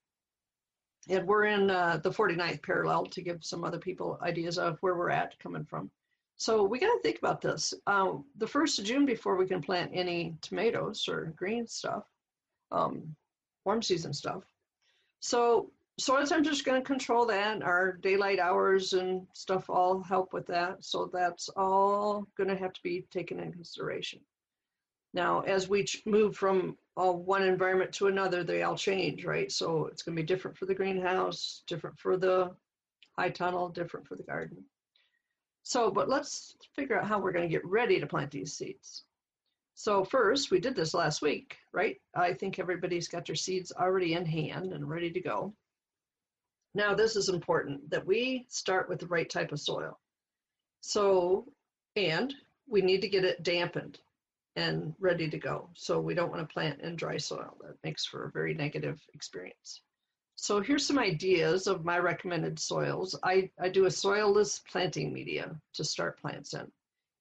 And 1.08 1.26
we're 1.26 1.44
in 1.44 1.70
uh, 1.70 2.00
the 2.02 2.10
49th 2.10 2.62
parallel 2.62 3.06
to 3.06 3.22
give 3.22 3.44
some 3.44 3.64
other 3.64 3.78
people 3.78 4.18
ideas 4.22 4.58
of 4.58 4.78
where 4.80 4.96
we're 4.96 5.10
at 5.10 5.38
coming 5.38 5.64
from. 5.64 5.90
So 6.36 6.64
we 6.64 6.78
got 6.78 6.92
to 6.92 7.00
think 7.02 7.18
about 7.18 7.40
this. 7.40 7.72
Um, 7.86 8.24
the 8.36 8.46
first 8.46 8.78
of 8.78 8.84
June, 8.84 9.06
before 9.06 9.36
we 9.36 9.46
can 9.46 9.62
plant 9.62 9.92
any 9.94 10.36
tomatoes 10.42 11.08
or 11.08 11.32
green 11.36 11.66
stuff, 11.66 12.04
um, 12.70 13.14
warm 13.64 13.82
season 13.82 14.12
stuff. 14.12 14.42
So 15.20 15.70
soil 15.98 16.22
is 16.22 16.62
going 16.62 16.80
to 16.80 16.86
control 16.86 17.26
that. 17.26 17.62
Our 17.62 17.92
daylight 17.92 18.38
hours 18.38 18.92
and 18.92 19.26
stuff 19.32 19.70
all 19.70 20.02
help 20.02 20.32
with 20.32 20.46
that. 20.48 20.84
So 20.84 21.10
that's 21.12 21.48
all 21.50 22.26
going 22.36 22.48
to 22.48 22.56
have 22.56 22.72
to 22.74 22.82
be 22.82 23.06
taken 23.10 23.40
in 23.40 23.52
consideration. 23.52 24.20
Now, 25.14 25.40
as 25.40 25.68
we 25.68 25.86
move 26.04 26.36
from 26.36 26.76
uh, 26.96 27.12
one 27.12 27.42
environment 27.42 27.92
to 27.92 28.06
another, 28.06 28.42
they 28.42 28.62
all 28.62 28.76
change, 28.76 29.24
right? 29.24 29.52
So 29.52 29.86
it's 29.86 30.02
going 30.02 30.16
to 30.16 30.22
be 30.22 30.26
different 30.26 30.56
for 30.56 30.66
the 30.66 30.74
greenhouse, 30.74 31.62
different 31.66 31.98
for 31.98 32.16
the 32.16 32.50
high 33.18 33.30
tunnel, 33.30 33.68
different 33.68 34.06
for 34.06 34.16
the 34.16 34.22
garden. 34.22 34.64
So, 35.62 35.90
but 35.90 36.08
let's 36.08 36.56
figure 36.74 36.98
out 36.98 37.06
how 37.06 37.18
we're 37.18 37.32
going 37.32 37.48
to 37.48 37.52
get 37.52 37.66
ready 37.66 38.00
to 38.00 38.06
plant 38.06 38.30
these 38.30 38.54
seeds. 38.54 39.04
So 39.74 40.04
first, 40.04 40.50
we 40.50 40.58
did 40.58 40.74
this 40.74 40.94
last 40.94 41.20
week, 41.20 41.56
right? 41.72 41.96
I 42.14 42.32
think 42.32 42.58
everybody's 42.58 43.08
got 43.08 43.26
their 43.26 43.34
seeds 43.34 43.72
already 43.72 44.14
in 44.14 44.24
hand 44.24 44.72
and 44.72 44.88
ready 44.88 45.10
to 45.10 45.20
go. 45.20 45.52
Now, 46.74 46.94
this 46.94 47.14
is 47.14 47.28
important 47.28 47.90
that 47.90 48.06
we 48.06 48.46
start 48.48 48.88
with 48.88 49.00
the 49.00 49.06
right 49.06 49.28
type 49.28 49.52
of 49.52 49.60
soil. 49.60 49.98
So, 50.80 51.46
and 51.94 52.34
we 52.68 52.80
need 52.80 53.02
to 53.02 53.08
get 53.08 53.24
it 53.24 53.42
dampened 53.42 53.98
and 54.56 54.94
ready 54.98 55.28
to 55.28 55.38
go. 55.38 55.68
So 55.74 56.00
we 56.00 56.14
don't 56.14 56.30
want 56.30 56.46
to 56.46 56.52
plant 56.52 56.80
in 56.80 56.96
dry 56.96 57.18
soil. 57.18 57.56
That 57.60 57.76
makes 57.84 58.04
for 58.04 58.24
a 58.24 58.30
very 58.30 58.54
negative 58.54 59.00
experience. 59.14 59.82
So 60.34 60.60
here's 60.60 60.86
some 60.86 60.98
ideas 60.98 61.66
of 61.66 61.84
my 61.84 61.98
recommended 61.98 62.58
soils. 62.58 63.18
I, 63.22 63.50
I 63.60 63.68
do 63.68 63.84
a 63.86 63.90
soilless 63.90 64.60
planting 64.70 65.12
media 65.12 65.54
to 65.74 65.84
start 65.84 66.20
plants 66.20 66.54
in 66.54 66.70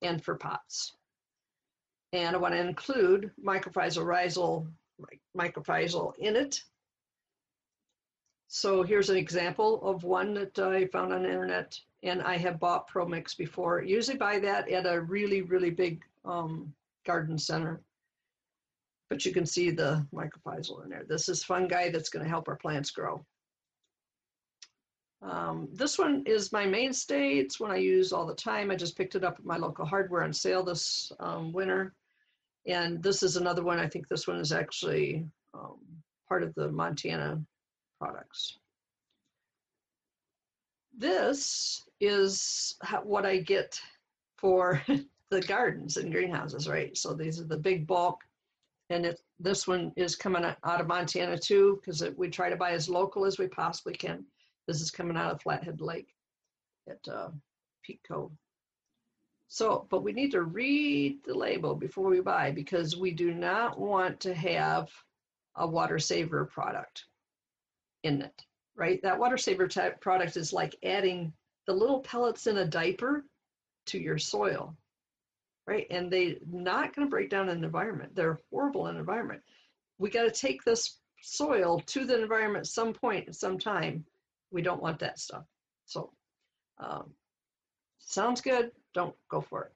and 0.02 0.24
for 0.24 0.36
pots. 0.36 0.94
And 2.14 2.36
I 2.36 2.40
want 2.40 2.54
to 2.54 2.60
include 2.60 3.32
mycorrhizal 3.44 4.68
mycorrhizal 5.38 6.14
in 6.20 6.36
it. 6.36 6.62
So 8.48 8.84
here's 8.84 9.10
an 9.10 9.18
example 9.18 9.82
of 9.84 10.04
one 10.04 10.34
that 10.36 10.58
I 10.58 10.86
found 10.88 11.12
on 11.12 11.24
the 11.24 11.30
internet 11.30 11.78
and 12.04 12.22
I 12.22 12.38
have 12.38 12.60
bought 12.60 12.90
ProMix 12.90 13.36
before. 13.36 13.82
Usually 13.82 14.18
buy 14.18 14.40
that 14.40 14.70
at 14.70 14.86
a 14.86 15.02
really, 15.02 15.42
really 15.42 15.72
big 15.72 16.04
um, 16.24 16.74
garden 17.06 17.38
center. 17.38 17.82
But 19.10 19.26
you 19.26 19.32
can 19.32 19.46
see 19.46 19.70
the 19.70 20.06
mycorrhizal 20.14 20.84
in 20.84 20.90
there. 20.90 21.06
This 21.08 21.30
is 21.30 21.44
fungi 21.44 21.90
that's 21.90 22.10
going 22.10 22.24
to 22.24 22.30
help 22.30 22.48
our 22.48 22.56
plants 22.56 22.92
grow. 22.92 23.24
Um, 25.22 25.70
this 25.74 25.98
one 25.98 26.24
is 26.26 26.52
my 26.52 26.66
mainstay. 26.66 27.38
It's 27.38 27.60
one 27.60 27.72
I 27.72 27.78
use 27.78 28.12
all 28.12 28.26
the 28.26 28.36
time. 28.36 28.70
I 28.70 28.76
just 28.76 28.98
picked 28.98 29.16
it 29.16 29.24
up 29.24 29.38
at 29.40 29.46
my 29.46 29.58
local 29.58 29.86
hardware 29.86 30.24
on 30.24 30.34
sale 30.34 30.64
this 30.64 31.12
um, 31.20 31.52
winter. 31.52 31.94
And 32.68 33.02
this 33.02 33.24
is 33.24 33.36
another 33.38 33.64
one. 33.64 33.80
I 33.80 33.88
think 33.88 34.08
this 34.08 34.28
one 34.28 34.38
is 34.38 34.52
actually 34.52 35.26
um, 35.54 35.78
part 36.28 36.44
of 36.44 36.54
the 36.56 36.72
Montana 36.72 37.42
products. 38.00 38.58
This 40.98 41.84
is 42.00 42.76
what 43.04 43.26
I 43.26 43.38
get 43.38 43.80
for 44.38 44.82
the 45.36 45.48
gardens 45.48 45.98
and 45.98 46.12
greenhouses, 46.12 46.68
right? 46.68 46.98
So 46.98 47.14
these 47.14 47.42
are 47.42 47.46
the 47.46 47.58
big 47.58 47.86
bulk, 47.86 48.22
and 48.90 49.06
it, 49.06 49.20
this 49.40 49.68
one 49.68 49.92
is 49.98 50.16
coming 50.16 50.46
out 50.46 50.82
of 50.82 50.88
Montana 50.88 51.38
too, 51.38 51.80
because 51.82 52.04
we 52.16 52.30
try 52.30 52.50
to 52.50 52.56
buy 52.56 52.72
as 52.72 52.88
local 52.88 53.26
as 53.26 53.38
we 53.38 53.48
possibly 53.48 53.94
can. 53.94 54.24
This 54.68 54.82
is 54.82 54.92
coming 54.92 55.18
out 55.18 55.32
of 55.32 55.42
Flathead 55.42 55.82
Lake 55.82 56.08
at 56.90 57.06
uh, 57.12 57.30
Peak 57.84 58.00
Cove. 58.08 58.32
So, 59.48 59.88
but 59.90 60.04
we 60.04 60.14
need 60.14 60.32
to 60.32 60.44
read 60.44 61.20
the 61.26 61.34
label 61.34 61.76
before 61.76 62.10
we 62.10 62.22
buy 62.22 62.52
because 62.52 62.96
we 62.98 63.12
do 63.12 63.34
not 63.34 63.80
want 63.80 64.20
to 64.22 64.34
have 64.34 64.90
a 65.56 65.68
water 65.68 66.00
saver 66.00 66.46
product 66.46 67.06
in 68.04 68.22
it, 68.22 68.46
right? 68.76 69.02
That 69.04 69.20
water 69.20 69.38
saver 69.38 69.68
type 69.68 70.00
product 70.02 70.38
is 70.38 70.54
like 70.54 70.76
adding 70.84 71.34
the 71.68 71.74
little 71.74 72.00
pellets 72.00 72.48
in 72.48 72.58
a 72.58 72.66
diaper 72.66 73.26
to 73.88 74.00
your 74.00 74.18
soil, 74.18 74.76
right? 75.68 75.88
And 75.90 76.12
they're 76.12 76.36
not 76.50 76.96
going 76.96 77.08
to 77.08 77.10
break 77.10 77.30
down 77.30 77.50
in 77.50 77.62
the 77.62 77.66
environment. 77.66 78.16
They're 78.16 78.40
horrible 78.52 78.88
in 78.88 78.98
environment. 78.98 79.42
We 79.98 80.10
got 80.10 80.24
to 80.24 80.32
take 80.32 80.64
this 80.64 80.98
soil 81.22 81.80
to 81.88 82.06
the 82.06 82.22
environment 82.22 82.68
some 82.68 82.94
point, 82.94 83.28
at 83.28 83.36
some 83.36 83.58
time 83.58 84.06
we 84.52 84.62
don't 84.62 84.82
want 84.82 85.00
that 85.00 85.20
stuff. 85.20 85.44
So, 85.86 86.12
um, 86.78 87.12
sounds 88.00 88.42
good. 88.42 88.72
Don't 88.94 89.16
go 89.30 89.42
for 89.42 89.66
it. 89.66 89.72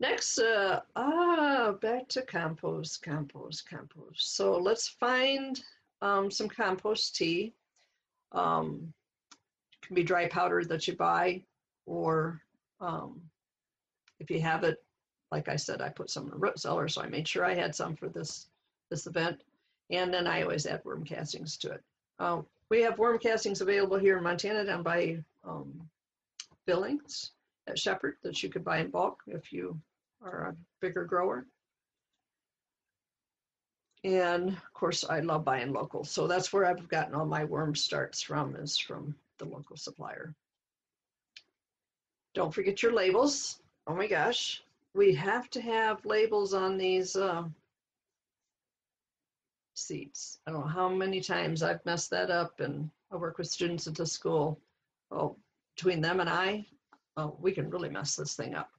Next, 0.00 0.38
uh, 0.38 0.80
ah, 0.96 1.72
back 1.80 2.08
to 2.08 2.22
compost, 2.22 3.02
compost, 3.02 3.68
compost. 3.68 4.36
So 4.36 4.58
let's 4.58 4.88
find 4.88 5.60
um, 6.02 6.30
some 6.30 6.48
compost 6.48 7.16
tea. 7.16 7.54
Um, 8.32 8.92
can 9.82 9.94
be 9.94 10.02
dry 10.02 10.28
powder 10.28 10.64
that 10.64 10.86
you 10.88 10.96
buy, 10.96 11.42
or 11.86 12.40
um, 12.80 13.20
if 14.24 14.30
you 14.30 14.40
have 14.40 14.64
it, 14.64 14.82
like 15.30 15.48
I 15.48 15.56
said, 15.56 15.82
I 15.82 15.90
put 15.90 16.10
some 16.10 16.24
in 16.24 16.30
the 16.30 16.36
root 16.36 16.58
cellar, 16.58 16.88
so 16.88 17.02
I 17.02 17.08
made 17.08 17.28
sure 17.28 17.44
I 17.44 17.54
had 17.54 17.74
some 17.74 17.94
for 17.94 18.08
this 18.08 18.48
this 18.90 19.06
event. 19.06 19.42
And 19.90 20.12
then 20.12 20.26
I 20.26 20.42
always 20.42 20.66
add 20.66 20.82
worm 20.84 21.04
castings 21.04 21.58
to 21.58 21.72
it. 21.72 21.82
Um, 22.18 22.46
we 22.70 22.80
have 22.82 22.98
worm 22.98 23.18
castings 23.18 23.60
available 23.60 23.98
here 23.98 24.16
in 24.16 24.24
Montana 24.24 24.64
down 24.64 24.82
by 24.82 25.22
um, 25.44 25.88
Billings 26.66 27.32
at 27.66 27.78
Shepherd 27.78 28.16
that 28.22 28.42
you 28.42 28.48
could 28.48 28.64
buy 28.64 28.78
in 28.78 28.90
bulk 28.90 29.22
if 29.26 29.52
you 29.52 29.78
are 30.22 30.48
a 30.48 30.56
bigger 30.80 31.04
grower. 31.04 31.46
And 34.04 34.50
of 34.50 34.72
course, 34.72 35.04
I 35.04 35.20
love 35.20 35.44
buying 35.44 35.72
local. 35.72 36.04
So 36.04 36.26
that's 36.26 36.52
where 36.52 36.64
I've 36.64 36.88
gotten 36.88 37.14
all 37.14 37.26
my 37.26 37.44
worm 37.44 37.74
starts 37.74 38.22
from 38.22 38.56
is 38.56 38.78
from 38.78 39.14
the 39.38 39.46
local 39.46 39.76
supplier. 39.76 40.34
Don't 42.34 42.54
forget 42.54 42.82
your 42.82 42.92
labels. 42.92 43.60
Oh 43.86 43.94
my 43.94 44.06
gosh, 44.06 44.62
we 44.94 45.14
have 45.14 45.50
to 45.50 45.60
have 45.60 46.04
labels 46.06 46.54
on 46.54 46.78
these 46.78 47.16
uh, 47.16 47.44
seats. 49.74 50.38
I 50.46 50.52
don't 50.52 50.60
know 50.60 50.66
how 50.66 50.88
many 50.88 51.20
times 51.20 51.62
I've 51.62 51.84
messed 51.84 52.10
that 52.10 52.30
up, 52.30 52.60
and 52.60 52.88
I 53.12 53.16
work 53.16 53.36
with 53.36 53.48
students 53.48 53.86
at 53.86 53.94
the 53.94 54.06
school. 54.06 54.58
Oh, 55.10 55.36
between 55.76 56.00
them 56.00 56.20
and 56.20 56.30
I, 56.30 56.64
oh, 57.16 57.36
we 57.40 57.52
can 57.52 57.68
really 57.68 57.90
mess 57.90 58.16
this 58.16 58.34
thing 58.34 58.54
up. 58.54 58.70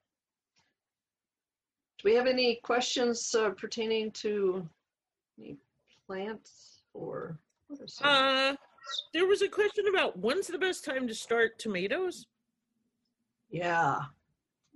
Do 2.00 2.10
we 2.10 2.16
have 2.16 2.28
any 2.28 2.56
questions 2.64 3.34
uh, 3.36 3.52
pertaining 3.52 4.12
to 4.12 4.68
any 5.40 5.58
plants 6.08 6.82
or 6.94 7.38
what 7.68 7.82
are 7.82 7.88
some? 7.88 8.08
Uh, 8.08 8.56
there 9.14 9.26
was 9.28 9.42
a 9.42 9.50
question 9.50 9.86
about 9.88 10.18
when's 10.18 10.48
the 10.48 10.58
best 10.58 10.84
time 10.84 11.08
to 11.08 11.16
start 11.16 11.60
tomatoes? 11.60 12.28
Yeah, 13.50 14.00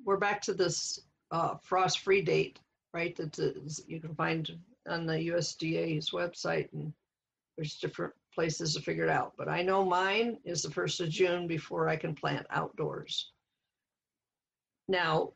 we're 0.05 0.17
back 0.17 0.41
to 0.43 0.53
this 0.53 1.01
uh, 1.31 1.55
frost-free 1.61 2.21
date, 2.21 2.59
right? 2.93 3.15
That 3.15 3.37
you 3.87 3.99
can 3.99 4.15
find 4.15 4.49
on 4.87 5.05
the 5.05 5.13
USDA's 5.13 6.11
website, 6.11 6.71
and 6.73 6.93
there's 7.55 7.77
different 7.77 8.13
places 8.33 8.73
to 8.73 8.81
figure 8.81 9.03
it 9.03 9.09
out. 9.09 9.33
But 9.37 9.49
I 9.49 9.61
know 9.61 9.83
mine 9.85 10.37
is 10.45 10.61
the 10.61 10.71
first 10.71 10.99
of 11.01 11.09
June 11.09 11.47
before 11.47 11.89
I 11.89 11.95
can 11.95 12.15
plant 12.15 12.47
outdoors. 12.49 13.31
Now, 14.87 15.33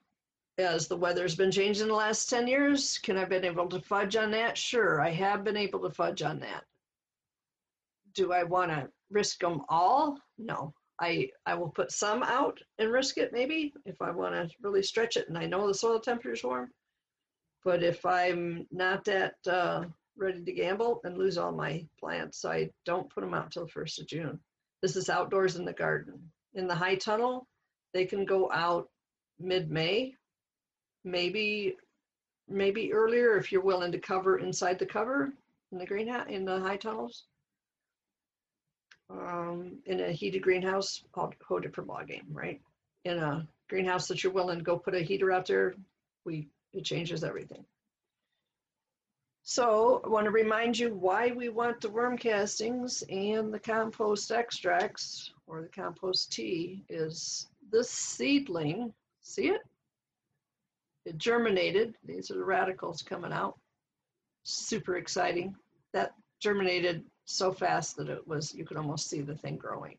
as 0.57 0.87
the 0.87 0.97
weather's 0.97 1.35
been 1.35 1.51
changing 1.51 1.87
the 1.87 1.93
last 1.93 2.29
10 2.29 2.47
years, 2.47 2.97
can 2.99 3.17
I 3.17 3.25
been 3.25 3.45
able 3.45 3.67
to 3.69 3.79
fudge 3.81 4.15
on 4.15 4.31
that? 4.31 4.57
Sure, 4.57 5.01
I 5.01 5.09
have 5.09 5.43
been 5.43 5.57
able 5.57 5.79
to 5.81 5.89
fudge 5.89 6.21
on 6.21 6.39
that. 6.39 6.63
Do 8.13 8.31
I 8.31 8.43
want 8.43 8.71
to 8.71 8.89
risk 9.09 9.39
them 9.39 9.61
all? 9.69 10.19
No. 10.37 10.73
I, 10.99 11.29
I 11.45 11.55
will 11.55 11.69
put 11.69 11.91
some 11.91 12.23
out 12.23 12.59
and 12.79 12.91
risk 12.91 13.17
it 13.17 13.33
maybe 13.33 13.73
if 13.85 14.01
I 14.01 14.11
want 14.11 14.35
to 14.35 14.49
really 14.61 14.83
stretch 14.83 15.17
it 15.17 15.27
and 15.27 15.37
I 15.37 15.45
know 15.45 15.67
the 15.67 15.73
soil 15.73 15.99
temperature 15.99 16.33
is 16.33 16.43
warm. 16.43 16.69
But 17.63 17.83
if 17.83 18.05
I'm 18.05 18.67
not 18.71 19.05
that 19.05 19.35
uh, 19.47 19.85
ready 20.17 20.43
to 20.43 20.51
gamble 20.51 21.01
and 21.03 21.17
lose 21.17 21.37
all 21.37 21.51
my 21.51 21.85
plants, 21.99 22.45
I 22.45 22.69
don't 22.85 23.09
put 23.09 23.21
them 23.21 23.33
out 23.33 23.51
till 23.51 23.65
the 23.65 23.71
1st 23.71 24.01
of 24.01 24.07
June. 24.07 24.39
This 24.81 24.95
is 24.95 25.09
outdoors 25.09 25.55
in 25.55 25.65
the 25.65 25.73
garden. 25.73 26.31
In 26.55 26.67
the 26.67 26.75
high 26.75 26.95
tunnel, 26.95 27.47
they 27.93 28.05
can 28.05 28.25
go 28.25 28.51
out 28.51 28.89
mid-May 29.39 30.15
maybe 31.03 31.75
maybe 32.47 32.93
earlier 32.93 33.37
if 33.37 33.51
you're 33.51 33.61
willing 33.61 33.91
to 33.91 33.99
cover 33.99 34.37
inside 34.39 34.79
the 34.79 34.85
cover 34.85 35.33
in 35.71 35.77
the 35.77 35.85
greenhouse 35.85 36.27
in 36.29 36.45
the 36.45 36.59
high 36.59 36.77
tunnels. 36.77 37.25
Um, 39.09 39.77
in 39.85 39.99
a 39.99 40.11
heated 40.11 40.41
greenhouse, 40.41 41.03
whole 41.13 41.59
different 41.59 41.87
ball 41.87 42.03
game, 42.05 42.25
right? 42.31 42.61
In 43.05 43.19
a 43.19 43.47
greenhouse 43.69 44.07
that 44.07 44.23
you're 44.23 44.33
willing 44.33 44.59
to 44.59 44.63
go 44.63 44.77
put 44.77 44.95
a 44.95 45.01
heater 45.01 45.31
out 45.31 45.45
there, 45.45 45.75
we 46.25 46.47
it 46.73 46.83
changes 46.83 47.23
everything. 47.23 47.63
So 49.43 50.01
I 50.05 50.07
want 50.07 50.25
to 50.25 50.31
remind 50.31 50.79
you 50.79 50.95
why 50.95 51.31
we 51.31 51.49
want 51.49 51.81
the 51.81 51.89
worm 51.89 52.17
castings 52.17 53.03
and 53.09 53.53
the 53.53 53.59
compost 53.59 54.31
extracts 54.31 55.31
or 55.47 55.61
the 55.61 55.67
compost 55.67 56.31
tea 56.31 56.83
is 56.87 57.47
this 57.69 57.89
seedling, 57.89 58.93
see 59.21 59.49
it? 59.49 59.61
It 61.05 61.17
germinated. 61.17 61.95
These 62.05 62.31
are 62.31 62.35
the 62.35 62.45
radicles 62.45 63.01
coming 63.01 63.33
out. 63.33 63.59
Super 64.43 64.95
exciting. 64.95 65.53
That 65.91 66.13
germinated 66.39 67.03
so 67.25 67.51
fast 67.51 67.95
that 67.97 68.09
it 68.09 68.27
was, 68.27 68.53
you 68.53 68.65
could 68.65 68.77
almost 68.77 69.09
see 69.09 69.21
the 69.21 69.35
thing 69.35 69.57
growing. 69.57 69.97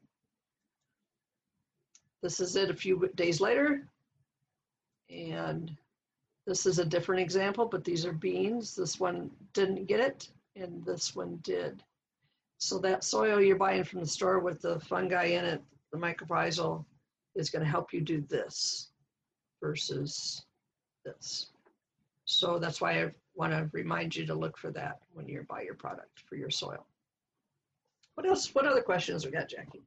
This 2.22 2.40
is 2.40 2.56
it 2.56 2.70
a 2.70 2.74
few 2.74 3.10
days 3.14 3.40
later. 3.40 3.86
And 5.10 5.76
this 6.46 6.66
is 6.66 6.78
a 6.78 6.84
different 6.84 7.22
example, 7.22 7.66
but 7.66 7.84
these 7.84 8.04
are 8.06 8.12
beans. 8.12 8.74
This 8.74 9.00
one 9.00 9.30
didn't 9.52 9.86
get 9.86 10.00
it, 10.00 10.28
and 10.56 10.84
this 10.84 11.14
one 11.14 11.38
did. 11.42 11.82
So 12.58 12.78
that 12.78 13.04
soil 13.04 13.40
you're 13.40 13.56
buying 13.56 13.84
from 13.84 14.00
the 14.00 14.06
store 14.06 14.38
with 14.38 14.62
the 14.62 14.80
fungi 14.80 15.24
in 15.24 15.44
it, 15.44 15.62
the 15.92 15.98
mycorrhizal, 15.98 16.84
is 17.34 17.50
going 17.50 17.64
to 17.64 17.70
help 17.70 17.92
you 17.92 18.00
do 18.00 18.20
this 18.22 18.90
versus 19.60 20.44
this. 21.04 21.50
So 22.26 22.58
that's 22.58 22.80
why 22.80 23.02
I 23.02 23.10
want 23.34 23.52
to 23.52 23.68
remind 23.72 24.14
you 24.16 24.24
to 24.26 24.34
look 24.34 24.56
for 24.56 24.70
that 24.70 25.00
when 25.12 25.28
you 25.28 25.44
buy 25.48 25.62
your 25.62 25.74
product 25.74 26.22
for 26.26 26.36
your 26.36 26.50
soil. 26.50 26.86
What 28.14 28.26
else? 28.26 28.54
What 28.54 28.66
other 28.66 28.82
questions 28.82 29.24
we 29.24 29.32
got, 29.32 29.48
Jackie? 29.48 29.82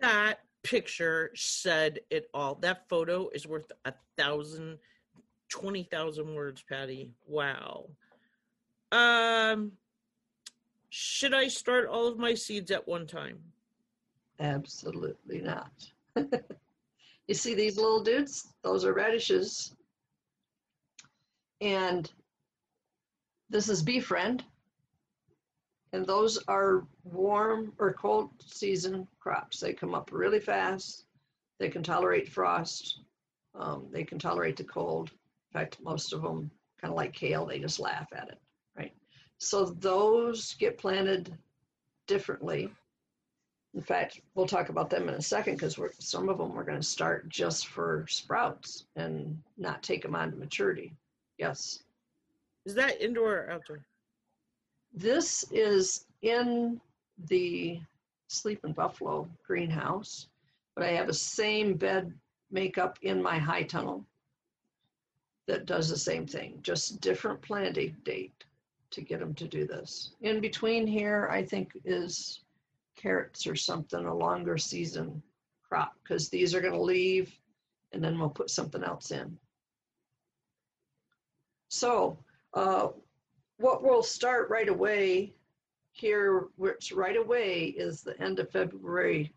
That 0.00 0.40
picture 0.62 1.30
said 1.34 2.00
it 2.10 2.28
all. 2.32 2.54
That 2.56 2.88
photo 2.88 3.28
is 3.30 3.46
worth 3.46 3.70
a 3.84 3.92
thousand, 4.16 4.78
twenty 5.48 5.82
thousand 5.82 6.34
words, 6.34 6.62
Patty. 6.68 7.12
Wow. 7.26 7.90
Um, 8.92 9.72
should 10.88 11.34
I 11.34 11.48
start 11.48 11.88
all 11.88 12.06
of 12.06 12.18
my 12.18 12.34
seeds 12.34 12.70
at 12.70 12.88
one 12.88 13.06
time? 13.06 13.38
Absolutely 14.40 15.42
not. 15.42 15.72
You 17.28 17.34
see 17.34 17.54
these 17.54 17.76
little 17.76 18.02
dudes? 18.02 18.54
Those 18.64 18.86
are 18.86 18.94
radishes. 18.94 19.76
And 21.60 22.10
this 23.50 23.68
is 23.68 23.82
befriend. 23.82 24.44
And 25.92 26.06
those 26.06 26.38
are 26.48 26.86
warm 27.04 27.72
or 27.78 27.92
cold 27.92 28.30
season 28.44 29.08
crops. 29.20 29.60
They 29.60 29.72
come 29.72 29.94
up 29.94 30.10
really 30.12 30.40
fast. 30.40 31.06
They 31.58 31.68
can 31.68 31.82
tolerate 31.82 32.28
frost. 32.28 33.00
Um, 33.54 33.86
they 33.90 34.04
can 34.04 34.18
tolerate 34.18 34.56
the 34.56 34.64
cold. 34.64 35.10
In 35.10 35.60
fact, 35.60 35.78
most 35.80 36.12
of 36.12 36.22
them, 36.22 36.50
kind 36.80 36.92
of 36.92 36.96
like 36.96 37.14
kale, 37.14 37.46
they 37.46 37.58
just 37.58 37.80
laugh 37.80 38.08
at 38.12 38.28
it, 38.28 38.38
right? 38.76 38.92
So 39.38 39.64
those 39.64 40.54
get 40.54 40.78
planted 40.78 41.36
differently 42.06 42.70
in 43.74 43.82
fact, 43.82 44.20
we'll 44.34 44.46
talk 44.46 44.70
about 44.70 44.90
them 44.90 45.08
in 45.08 45.14
a 45.14 45.22
second 45.22 45.54
because 45.54 45.78
some 45.98 46.28
of 46.28 46.38
them 46.38 46.54
we're 46.54 46.64
going 46.64 46.80
to 46.80 46.86
start 46.86 47.28
just 47.28 47.68
for 47.68 48.06
sprouts 48.08 48.86
and 48.96 49.40
not 49.56 49.82
take 49.82 50.02
them 50.02 50.14
on 50.14 50.30
to 50.30 50.36
maturity. 50.36 50.92
Yes. 51.36 51.82
Is 52.64 52.74
that 52.74 53.00
indoor 53.00 53.34
or 53.34 53.50
outdoor? 53.50 53.84
This 54.92 55.44
is 55.52 56.06
in 56.22 56.80
the 57.28 57.80
Sleeping 58.28 58.72
Buffalo 58.72 59.28
greenhouse, 59.46 60.28
but 60.74 60.84
I 60.84 60.92
have 60.92 61.06
the 61.06 61.12
same 61.12 61.74
bed 61.74 62.12
makeup 62.50 62.98
in 63.02 63.22
my 63.22 63.38
high 63.38 63.62
tunnel 63.62 64.04
that 65.46 65.66
does 65.66 65.88
the 65.88 65.96
same 65.96 66.26
thing, 66.26 66.58
just 66.62 67.00
different 67.00 67.40
planting 67.40 67.96
date 68.04 68.44
to 68.90 69.02
get 69.02 69.20
them 69.20 69.34
to 69.34 69.48
do 69.48 69.66
this. 69.66 70.12
In 70.20 70.40
between 70.40 70.86
here, 70.86 71.28
I 71.30 71.42
think 71.44 71.72
is 71.84 72.40
carrots 72.96 73.46
or 73.46 73.54
something, 73.54 74.04
a 74.04 74.14
longer 74.14 74.58
season 74.58 75.22
crop, 75.62 75.94
because 76.02 76.28
these 76.28 76.54
are 76.54 76.60
going 76.60 76.74
to 76.74 76.80
leave 76.80 77.32
and 77.92 78.02
then 78.02 78.18
we'll 78.18 78.28
put 78.28 78.50
something 78.50 78.82
else 78.82 79.10
in. 79.10 79.38
So, 81.68 82.18
uh, 82.54 82.88
what 83.58 83.82
we'll 83.82 84.02
start 84.02 84.50
right 84.50 84.68
away 84.68 85.34
here, 85.92 86.48
which 86.56 86.92
right 86.92 87.16
away 87.16 87.64
is 87.64 88.02
the 88.02 88.20
end 88.20 88.38
of 88.38 88.50
February. 88.50 89.32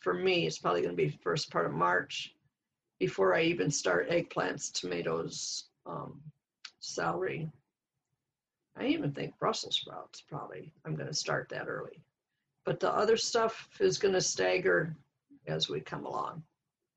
For 0.00 0.14
me, 0.14 0.46
it's 0.46 0.58
probably 0.58 0.82
going 0.82 0.96
to 0.96 1.02
be 1.02 1.18
first 1.22 1.50
part 1.50 1.66
of 1.66 1.72
March 1.72 2.34
before 3.00 3.34
I 3.34 3.42
even 3.42 3.70
start 3.70 4.08
eggplants, 4.10 4.72
tomatoes, 4.72 5.64
um, 5.86 6.20
celery, 6.80 7.50
I 8.76 8.86
even 8.86 9.12
think 9.12 9.38
Brussels 9.38 9.76
sprouts 9.76 10.20
probably, 10.20 10.72
I'm 10.84 10.96
going 10.96 11.08
to 11.08 11.14
start 11.14 11.48
that 11.50 11.68
early. 11.68 12.02
But 12.64 12.80
the 12.80 12.90
other 12.90 13.16
stuff 13.16 13.68
is 13.78 13.98
going 13.98 14.14
to 14.14 14.20
stagger 14.20 14.94
as 15.46 15.68
we 15.68 15.80
come 15.80 16.06
along, 16.06 16.42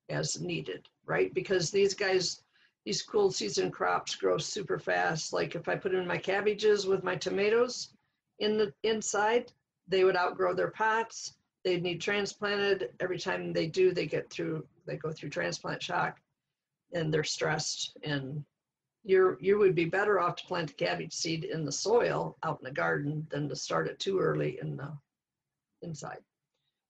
as 0.09 0.39
needed, 0.39 0.87
right? 1.05 1.33
Because 1.33 1.69
these 1.69 1.93
guys, 1.93 2.41
these 2.87 3.01
cool 3.01 3.29
season 3.29 3.69
crops 3.69 4.15
grow 4.15 4.37
super 4.37 4.79
fast. 4.79 5.33
Like 5.33 5.55
if 5.55 5.67
I 5.67 5.75
put 5.75 5.93
in 5.93 6.07
my 6.07 6.17
cabbages 6.17 6.85
with 6.85 7.03
my 7.03 7.17
tomatoes 7.17 7.89
in 8.39 8.57
the 8.57 8.71
inside, 8.83 9.51
they 9.89 10.05
would 10.05 10.15
outgrow 10.15 10.53
their 10.53 10.71
pots. 10.71 11.33
They'd 11.65 11.83
need 11.83 11.99
transplanted. 11.99 12.91
Every 13.01 13.19
time 13.19 13.51
they 13.51 13.67
do, 13.67 13.91
they 13.91 14.05
get 14.05 14.29
through, 14.29 14.65
they 14.85 14.95
go 14.95 15.11
through 15.11 15.31
transplant 15.31 15.83
shock 15.83 16.21
and 16.93 17.13
they're 17.13 17.25
stressed 17.25 17.97
and 18.03 18.45
you're 19.03 19.37
you 19.41 19.57
would 19.59 19.75
be 19.75 19.83
better 19.83 20.21
off 20.21 20.37
to 20.37 20.45
plant 20.45 20.69
the 20.69 20.85
cabbage 20.85 21.11
seed 21.11 21.43
in 21.43 21.65
the 21.65 21.71
soil 21.73 22.37
out 22.43 22.59
in 22.61 22.63
the 22.63 22.71
garden 22.71 23.27
than 23.29 23.49
to 23.49 23.55
start 23.57 23.89
it 23.89 23.99
too 23.99 24.17
early 24.17 24.59
in 24.61 24.77
the 24.77 24.89
inside. 25.81 26.23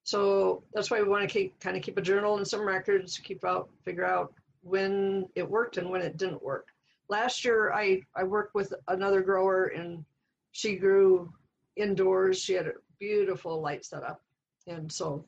So 0.03 0.61
that's 0.75 0.91
why 0.91 1.01
we 1.01 1.09
want 1.09 1.27
to 1.27 1.33
keep 1.33 1.59
kind 1.59 1.75
of 1.75 1.81
keep 1.81 1.97
a 1.97 2.03
journal 2.03 2.37
and 2.37 2.47
some 2.47 2.67
records, 2.67 3.17
keep 3.17 3.43
out, 3.43 3.71
figure 3.83 4.05
out 4.05 4.31
when 4.67 5.27
it 5.35 5.49
worked 5.49 5.77
and 5.77 5.89
when 5.89 6.01
it 6.01 6.17
didn't 6.17 6.43
work. 6.43 6.67
Last 7.09 7.45
year 7.45 7.71
I, 7.71 8.01
I 8.15 8.23
worked 8.23 8.53
with 8.53 8.73
another 8.87 9.21
grower 9.21 9.67
and 9.67 10.03
she 10.51 10.75
grew 10.75 11.31
indoors. 11.75 12.39
She 12.39 12.53
had 12.53 12.67
a 12.67 12.73
beautiful 12.99 13.61
light 13.61 13.85
setup. 13.85 14.21
And 14.67 14.91
so 14.91 15.25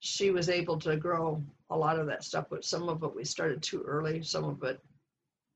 she 0.00 0.30
was 0.30 0.48
able 0.48 0.78
to 0.80 0.96
grow 0.96 1.42
a 1.70 1.76
lot 1.76 1.98
of 1.98 2.06
that 2.06 2.22
stuff, 2.22 2.46
but 2.48 2.64
some 2.64 2.88
of 2.88 3.02
it 3.02 3.14
we 3.14 3.24
started 3.24 3.62
too 3.62 3.82
early, 3.82 4.22
some 4.22 4.44
of 4.44 4.62
it 4.62 4.80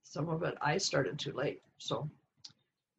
some 0.03 0.29
of 0.29 0.43
it 0.43 0.57
I 0.61 0.79
started 0.79 1.19
too 1.19 1.33
late. 1.33 1.63
So 1.79 2.11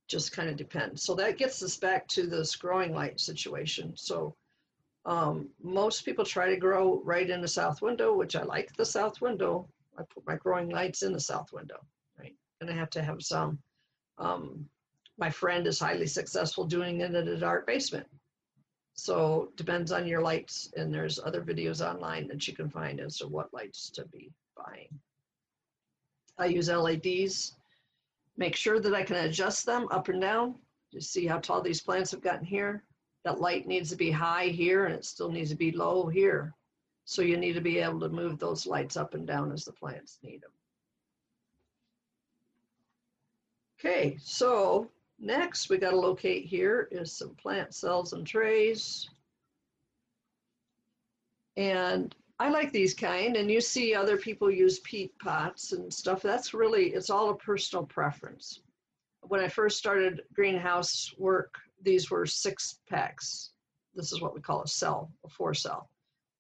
just 0.08 0.32
kind 0.32 0.50
of 0.50 0.56
depends. 0.56 1.04
So 1.04 1.14
that 1.16 1.38
gets 1.38 1.62
us 1.62 1.78
back 1.78 2.08
to 2.10 2.26
this 2.28 2.56
growing 2.56 2.94
light 2.94 3.20
situation. 3.20 3.94
So 3.96 4.36
um, 5.06 5.50
most 5.62 6.06
people 6.06 6.24
try 6.24 6.50
to 6.50 6.58
grow 6.58 7.02
right 7.04 7.30
in 7.30 7.42
the 7.42 7.48
south 7.48 7.82
window, 7.82 8.14
which 8.14 8.36
I 8.36 8.44
like 8.44 8.74
the 8.76 8.86
south 8.86 9.22
window. 9.22 9.68
I 9.98 10.04
put 10.04 10.26
my 10.26 10.36
growing 10.36 10.70
lights 10.70 11.04
in 11.04 11.14
the 11.14 11.20
south 11.20 11.52
window, 11.54 11.80
right? 12.20 12.36
And 12.62 12.70
I 12.70 12.74
have 12.74 12.90
to 12.92 13.04
have 13.04 13.22
some. 13.22 13.60
Um, 14.18 14.68
my 15.18 15.30
friend 15.30 15.68
is 15.68 15.80
highly 15.80 16.08
successful 16.08 16.66
doing 16.66 17.02
it 17.02 17.14
in 17.14 17.28
a 17.28 17.38
dark 17.38 17.68
basement. 17.68 18.08
So 18.96 19.52
depends 19.56 19.92
on 19.92 20.08
your 20.08 20.22
lights, 20.22 20.72
and 20.76 20.94
there's 20.94 21.20
other 21.20 21.42
videos 21.42 21.86
online 21.86 22.28
that 22.28 22.48
you 22.48 22.54
can 22.54 22.70
find 22.70 23.00
as 23.00 23.18
to 23.18 23.28
what 23.28 23.54
lights 23.54 23.90
to 23.92 24.06
be 24.06 24.32
buying. 24.56 25.00
I 26.38 26.46
use 26.46 26.70
LEDs. 26.70 27.56
Make 28.38 28.56
sure 28.56 28.80
that 28.80 28.94
I 28.94 29.04
can 29.04 29.18
adjust 29.18 29.66
them 29.66 29.88
up 29.92 30.10
and 30.10 30.22
down. 30.22 30.56
You 30.92 31.02
see 31.02 31.26
how 31.26 31.40
tall 31.40 31.62
these 31.62 31.82
plants 31.82 32.12
have 32.12 32.22
gotten 32.22 32.46
here? 32.46 32.84
That 33.24 33.40
light 33.40 33.68
needs 33.68 33.90
to 33.92 33.96
be 33.96 34.12
high 34.12 34.48
here 34.48 34.86
and 34.86 34.94
it 34.94 35.06
still 35.06 35.30
needs 35.30 35.50
to 35.50 35.56
be 35.56 35.72
low 35.72 36.08
here. 36.08 36.54
So 37.06 37.22
you 37.22 37.38
need 37.38 37.54
to 37.54 37.62
be 37.62 37.80
able 37.80 38.00
to 38.02 38.10
move 38.10 38.40
those 38.40 38.66
lights 38.66 38.98
up 38.98 39.14
and 39.14 39.28
down 39.28 39.52
as 39.52 39.66
the 39.66 39.74
plants 39.74 40.20
need 40.24 40.42
them. 40.42 40.52
Okay, 43.80 44.18
so 44.22 44.90
next 45.20 45.70
we 45.70 45.78
got 45.78 45.92
to 45.92 46.00
locate 46.00 46.46
here 46.46 46.88
is 46.92 47.12
some 47.12 47.36
plant 47.36 47.74
cells 47.74 48.14
and 48.14 48.26
trays. 48.26 49.10
And 51.58 52.16
I 52.40 52.50
like 52.50 52.72
these 52.72 52.94
kind, 52.94 53.36
and 53.36 53.52
you 53.52 53.62
see 53.62 53.94
other 53.94 54.18
people 54.18 54.50
use 54.50 54.80
peat 54.80 55.18
pots 55.20 55.74
and 55.74 55.94
stuff. 55.94 56.22
That's 56.22 56.54
really, 56.54 56.94
it's 56.94 57.10
all 57.10 57.30
a 57.30 57.36
personal 57.38 57.86
preference. 57.86 58.62
When 59.22 59.40
I 59.40 59.48
first 59.48 59.78
started 59.78 60.24
greenhouse 60.34 61.14
work, 61.18 61.56
these 61.82 62.10
were 62.10 62.26
six 62.26 62.80
packs. 62.90 63.52
This 63.94 64.12
is 64.12 64.22
what 64.22 64.34
we 64.34 64.42
call 64.42 64.64
a 64.64 64.68
cell, 64.68 65.12
a 65.26 65.30
four 65.30 65.54
cell. 65.54 65.90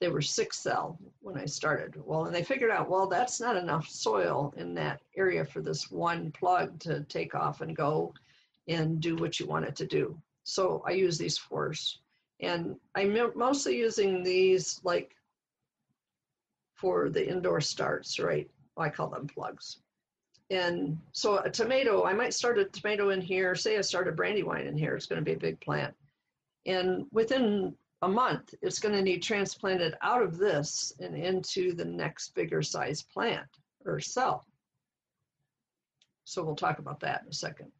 They 0.03 0.09
were 0.09 0.21
six 0.21 0.59
cell 0.59 0.99
when 1.21 1.37
I 1.37 1.45
started. 1.45 1.95
Well, 1.95 2.25
and 2.25 2.35
they 2.35 2.43
figured 2.43 2.71
out, 2.71 2.89
well, 2.89 3.07
that's 3.07 3.39
not 3.39 3.55
enough 3.55 3.87
soil 3.87 4.53
in 4.57 4.73
that 4.73 4.99
area 5.15 5.45
for 5.45 5.61
this 5.61 5.89
one 5.89 6.29
plug 6.33 6.77
to 6.79 7.05
take 7.05 7.33
off 7.33 7.61
and 7.61 7.73
go 7.73 8.13
and 8.67 8.99
do 8.99 9.15
what 9.15 9.39
you 9.39 9.47
want 9.47 9.63
it 9.63 9.77
to 9.77 9.87
do. 9.87 10.21
So 10.43 10.83
I 10.85 10.91
use 10.91 11.17
these 11.17 11.37
fours. 11.37 11.99
And 12.41 12.75
I'm 12.95 13.17
mostly 13.33 13.77
using 13.77 14.23
these 14.23 14.81
like 14.83 15.15
for 16.73 17.09
the 17.09 17.25
indoor 17.25 17.61
starts, 17.61 18.19
right? 18.19 18.51
I 18.75 18.89
call 18.89 19.07
them 19.07 19.25
plugs. 19.25 19.77
And 20.49 20.99
so 21.13 21.37
a 21.37 21.49
tomato, 21.49 22.03
I 22.03 22.11
might 22.11 22.33
start 22.33 22.59
a 22.59 22.65
tomato 22.65 23.11
in 23.11 23.21
here. 23.21 23.55
Say 23.55 23.77
I 23.77 23.81
start 23.81 24.09
a 24.09 24.11
brandywine 24.11 24.67
in 24.67 24.77
here, 24.77 24.97
it's 24.97 25.05
going 25.05 25.21
to 25.21 25.25
be 25.25 25.37
a 25.37 25.39
big 25.39 25.61
plant. 25.61 25.95
And 26.65 27.05
within 27.13 27.77
a 28.03 28.07
month, 28.07 28.53
it's 28.61 28.79
going 28.79 28.93
to 28.93 29.01
need 29.01 29.23
transplanted 29.23 29.95
out 30.01 30.21
of 30.21 30.37
this 30.37 30.93
and 30.99 31.15
into 31.15 31.73
the 31.73 31.85
next 31.85 32.35
bigger 32.35 32.61
size 32.61 33.01
plant 33.01 33.47
or 33.85 33.99
cell. 34.01 34.45
So 36.25 36.43
we'll 36.43 36.55
talk 36.55 36.79
about 36.79 36.99
that 36.99 37.21
in 37.23 37.29
a 37.29 37.33
second. 37.33 37.71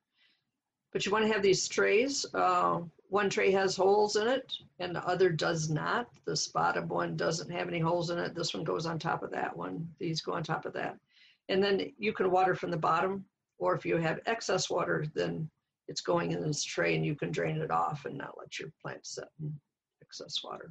But 0.93 1.05
you 1.05 1.12
want 1.12 1.25
to 1.25 1.33
have 1.33 1.41
these 1.41 1.67
trays. 1.67 2.25
Uh, 2.33 2.81
one 3.09 3.29
tray 3.29 3.51
has 3.51 3.75
holes 3.75 4.15
in 4.15 4.27
it 4.27 4.53
and 4.79 4.95
the 4.95 5.05
other 5.05 5.29
does 5.29 5.69
not. 5.69 6.07
The 6.23 6.38
spotted 6.38 6.88
one 6.88 7.17
doesn't 7.17 7.51
have 7.51 7.67
any 7.67 7.79
holes 7.79 8.09
in 8.09 8.17
it. 8.17 8.33
This 8.33 8.53
one 8.53 8.63
goes 8.63 8.86
on 8.86 8.99
top 8.99 9.23
of 9.23 9.31
that 9.31 9.55
one. 9.55 9.89
These 9.99 10.21
go 10.21 10.33
on 10.33 10.43
top 10.43 10.65
of 10.65 10.73
that. 10.73 10.97
And 11.49 11.62
then 11.62 11.91
you 11.97 12.13
can 12.13 12.31
water 12.31 12.55
from 12.55 12.71
the 12.71 12.77
bottom, 12.77 13.25
or 13.57 13.75
if 13.75 13.86
you 13.86 13.97
have 13.97 14.21
excess 14.25 14.69
water, 14.69 15.05
then 15.13 15.49
it's 15.89 16.01
going 16.01 16.31
in 16.31 16.41
this 16.41 16.63
tray 16.63 16.95
and 16.95 17.05
you 17.05 17.15
can 17.15 17.31
drain 17.31 17.57
it 17.57 17.71
off 17.71 18.05
and 18.05 18.17
not 18.17 18.38
let 18.38 18.57
your 18.57 18.71
plant 18.81 19.05
sit 19.05 19.27
excess 20.13 20.43
water. 20.43 20.69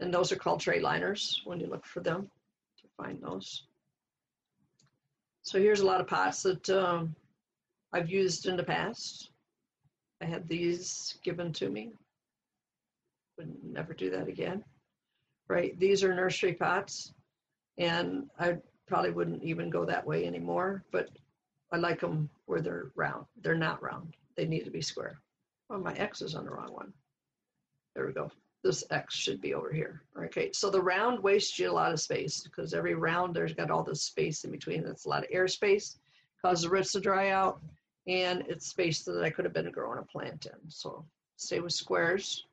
And 0.00 0.12
those 0.12 0.30
are 0.32 0.36
called 0.36 0.60
tray 0.60 0.80
liners 0.80 1.40
when 1.44 1.58
you 1.60 1.66
look 1.66 1.86
for 1.86 2.00
them 2.00 2.30
to 2.78 3.02
find 3.02 3.22
those. 3.22 3.64
So 5.42 5.58
here's 5.58 5.80
a 5.80 5.86
lot 5.86 6.00
of 6.00 6.06
pots 6.06 6.42
that 6.42 6.68
um, 6.68 7.14
I've 7.92 8.10
used 8.10 8.46
in 8.46 8.56
the 8.56 8.64
past. 8.64 9.30
I 10.20 10.26
had 10.26 10.46
these 10.46 11.18
given 11.24 11.52
to 11.54 11.70
me. 11.70 11.92
Would 13.38 13.54
never 13.62 13.94
do 13.94 14.10
that 14.10 14.28
again. 14.28 14.62
Right? 15.48 15.78
These 15.78 16.04
are 16.04 16.14
nursery 16.14 16.54
pots, 16.54 17.12
and 17.78 18.28
I 18.38 18.56
probably 18.86 19.10
wouldn't 19.10 19.42
even 19.42 19.70
go 19.70 19.84
that 19.84 20.06
way 20.06 20.26
anymore, 20.26 20.84
but 20.92 21.08
I 21.72 21.76
like 21.76 22.00
them 22.00 22.28
where 22.46 22.60
they're 22.60 22.90
round. 22.94 23.26
They're 23.42 23.54
not 23.54 23.82
round. 23.82 24.14
They 24.36 24.46
need 24.46 24.64
to 24.64 24.70
be 24.70 24.80
square. 24.80 25.20
Oh, 25.70 25.78
my 25.78 25.94
X 25.94 26.22
is 26.22 26.34
on 26.34 26.44
the 26.44 26.50
wrong 26.50 26.72
one. 26.72 26.92
There 27.94 28.06
we 28.06 28.12
go. 28.12 28.30
This 28.62 28.84
X 28.90 29.14
should 29.14 29.40
be 29.40 29.54
over 29.54 29.72
here. 29.72 30.02
Okay, 30.18 30.50
so 30.52 30.70
the 30.70 30.80
round 30.80 31.22
wastes 31.22 31.58
you 31.58 31.70
a 31.70 31.72
lot 31.72 31.92
of 31.92 32.00
space 32.00 32.40
because 32.40 32.72
every 32.72 32.94
round 32.94 33.34
there's 33.34 33.52
got 33.52 33.70
all 33.70 33.84
this 33.84 34.02
space 34.02 34.44
in 34.44 34.50
between. 34.50 34.82
That's 34.82 35.04
a 35.04 35.08
lot 35.08 35.22
of 35.22 35.28
air 35.30 35.46
space, 35.48 35.98
causes 36.40 36.64
the 36.64 36.70
roots 36.70 36.92
to 36.92 37.00
dry 37.00 37.30
out, 37.30 37.60
and 38.06 38.42
it's 38.48 38.68
space 38.68 39.02
that 39.04 39.22
I 39.22 39.30
could 39.30 39.44
have 39.44 39.54
been 39.54 39.70
growing 39.70 39.98
a 39.98 40.02
plant 40.02 40.46
in. 40.46 40.70
So 40.70 41.04
stay 41.36 41.60
with 41.60 41.72
squares. 41.72 42.46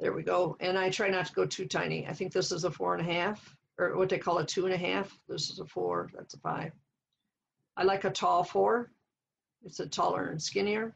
There 0.00 0.12
we 0.12 0.22
go. 0.22 0.56
And 0.60 0.76
I 0.76 0.90
try 0.90 1.08
not 1.10 1.26
to 1.26 1.32
go 1.32 1.46
too 1.46 1.66
tiny. 1.66 2.06
I 2.06 2.12
think 2.12 2.32
this 2.32 2.50
is 2.50 2.64
a 2.64 2.70
four 2.70 2.94
and 2.94 3.08
a 3.08 3.12
half, 3.12 3.56
or 3.78 3.96
what 3.96 4.08
they 4.08 4.18
call 4.18 4.38
a 4.38 4.46
two 4.46 4.64
and 4.64 4.74
a 4.74 4.78
half. 4.78 5.16
This 5.28 5.50
is 5.50 5.60
a 5.60 5.66
four, 5.66 6.10
that's 6.14 6.34
a 6.34 6.38
five. 6.38 6.72
I 7.76 7.84
like 7.84 8.04
a 8.04 8.10
tall 8.10 8.42
four. 8.42 8.90
It's 9.64 9.78
a 9.78 9.86
taller 9.86 10.28
and 10.28 10.42
skinnier. 10.42 10.94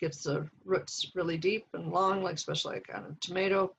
Gets 0.00 0.22
the 0.22 0.48
roots 0.64 1.12
really 1.14 1.36
deep 1.36 1.66
and 1.74 1.92
long, 1.92 2.22
like 2.22 2.36
especially 2.36 2.74
like 2.74 2.90
on 2.94 3.04
a 3.04 3.16
tomato 3.20 3.74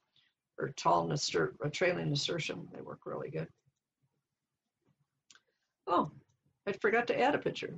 or 0.60 0.70
tall 0.70 1.08
nastur- 1.08 1.54
a 1.64 1.70
trailing 1.70 2.10
nasturtium. 2.10 2.68
They 2.74 2.82
work 2.82 3.00
really 3.06 3.30
good. 3.30 3.48
Oh, 5.88 6.12
I 6.68 6.74
forgot 6.74 7.08
to 7.08 7.20
add 7.20 7.34
a 7.34 7.40
picture. 7.40 7.74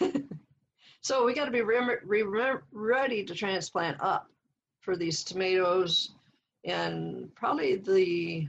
So 1.06 1.24
we 1.24 1.34
got 1.34 1.44
to 1.44 1.52
be 1.52 1.62
re- 1.62 2.00
re- 2.04 2.58
ready 2.72 3.22
to 3.22 3.32
transplant 3.32 3.96
up 4.00 4.28
for 4.80 4.96
these 4.96 5.22
tomatoes 5.22 6.16
and 6.64 7.32
probably 7.36 7.76
the 7.76 8.48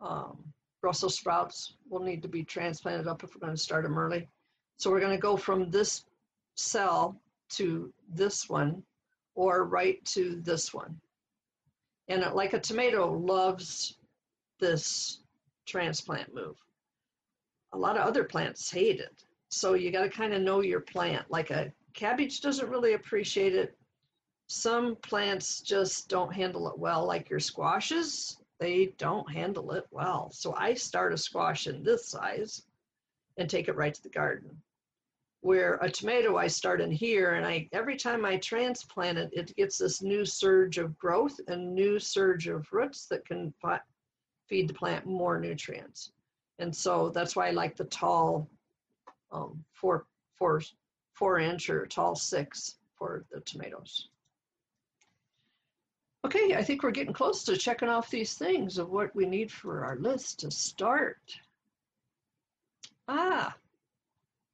um, 0.00 0.44
Brussels 0.80 1.16
sprouts 1.16 1.74
will 1.90 2.04
need 2.04 2.22
to 2.22 2.28
be 2.28 2.44
transplanted 2.44 3.08
up 3.08 3.24
if 3.24 3.34
we're 3.34 3.40
going 3.40 3.56
to 3.56 3.60
start 3.60 3.82
them 3.82 3.98
early. 3.98 4.28
So 4.76 4.92
we're 4.92 5.00
going 5.00 5.16
to 5.16 5.20
go 5.20 5.36
from 5.36 5.72
this 5.72 6.04
cell 6.54 7.20
to 7.52 7.92
this 8.14 8.48
one 8.48 8.82
or 9.34 9.64
right 9.64 10.04
to 10.06 10.40
this 10.42 10.74
one. 10.74 11.00
And 12.08 12.24
like 12.34 12.52
a 12.52 12.60
tomato 12.60 13.12
loves 13.12 13.96
this 14.60 15.22
transplant 15.66 16.34
move. 16.34 16.56
A 17.72 17.78
lot 17.78 17.96
of 17.96 18.06
other 18.06 18.24
plants 18.24 18.70
hate 18.70 19.00
it. 19.00 19.24
So 19.48 19.74
you 19.74 19.90
got 19.90 20.02
to 20.02 20.10
kind 20.10 20.34
of 20.34 20.42
know 20.42 20.60
your 20.60 20.80
plant. 20.80 21.30
Like 21.30 21.50
a 21.50 21.72
cabbage 21.94 22.40
doesn't 22.40 22.68
really 22.68 22.94
appreciate 22.94 23.54
it. 23.54 23.76
Some 24.46 24.96
plants 24.96 25.60
just 25.60 26.08
don't 26.08 26.32
handle 26.34 26.68
it 26.68 26.78
well, 26.78 27.06
like 27.06 27.30
your 27.30 27.40
squashes, 27.40 28.36
they 28.60 28.94
don't 28.98 29.30
handle 29.32 29.72
it 29.72 29.86
well. 29.90 30.30
So 30.32 30.54
I 30.56 30.74
start 30.74 31.12
a 31.12 31.16
squash 31.16 31.66
in 31.66 31.82
this 31.82 32.08
size 32.08 32.62
and 33.38 33.48
take 33.48 33.68
it 33.68 33.76
right 33.76 33.94
to 33.94 34.02
the 34.02 34.08
garden. 34.10 34.50
Where 35.42 35.74
a 35.82 35.90
tomato 35.90 36.36
I 36.36 36.46
start 36.46 36.80
in 36.80 36.90
here, 36.90 37.34
and 37.34 37.44
I 37.44 37.68
every 37.72 37.96
time 37.96 38.24
I 38.24 38.36
transplant 38.38 39.18
it, 39.18 39.30
it 39.32 39.54
gets 39.56 39.76
this 39.76 40.00
new 40.00 40.24
surge 40.24 40.78
of 40.78 40.96
growth 40.98 41.38
and 41.48 41.74
new 41.74 41.98
surge 41.98 42.46
of 42.46 42.72
roots 42.72 43.06
that 43.08 43.26
can 43.26 43.52
feed 44.48 44.68
the 44.68 44.74
plant 44.74 45.04
more 45.04 45.38
nutrients. 45.40 46.12
And 46.60 46.74
so 46.74 47.10
that's 47.10 47.34
why 47.34 47.48
I 47.48 47.50
like 47.50 47.76
the 47.76 47.84
tall 47.84 48.48
um, 49.32 49.64
four, 49.72 50.06
four, 50.38 50.62
four 51.12 51.40
inch 51.40 51.68
or 51.68 51.86
tall 51.86 52.14
six 52.14 52.76
for 52.96 53.24
the 53.32 53.40
tomatoes. 53.40 54.08
Okay, 56.24 56.54
I 56.54 56.62
think 56.62 56.84
we're 56.84 56.92
getting 56.92 57.12
close 57.12 57.42
to 57.44 57.56
checking 57.56 57.88
off 57.88 58.10
these 58.10 58.34
things 58.34 58.78
of 58.78 58.90
what 58.90 59.14
we 59.16 59.26
need 59.26 59.50
for 59.50 59.84
our 59.84 59.96
list 59.96 60.38
to 60.40 60.52
start. 60.52 61.18
Ah, 63.08 63.56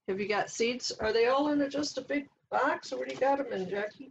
have 0.09 0.19
you 0.19 0.27
got 0.27 0.51
seeds? 0.51 0.91
Are 1.01 1.13
they 1.13 1.27
all 1.27 1.53
in 1.53 1.61
a, 1.61 1.69
just 1.69 1.99
a 1.99 2.03
big 2.03 2.29
box 2.51 2.93
or 2.93 2.97
where 2.99 3.07
do 3.07 3.15
you 3.15 3.21
got 3.21 3.39
them 3.39 3.53
in, 3.53 3.69
Jackie? 3.69 4.11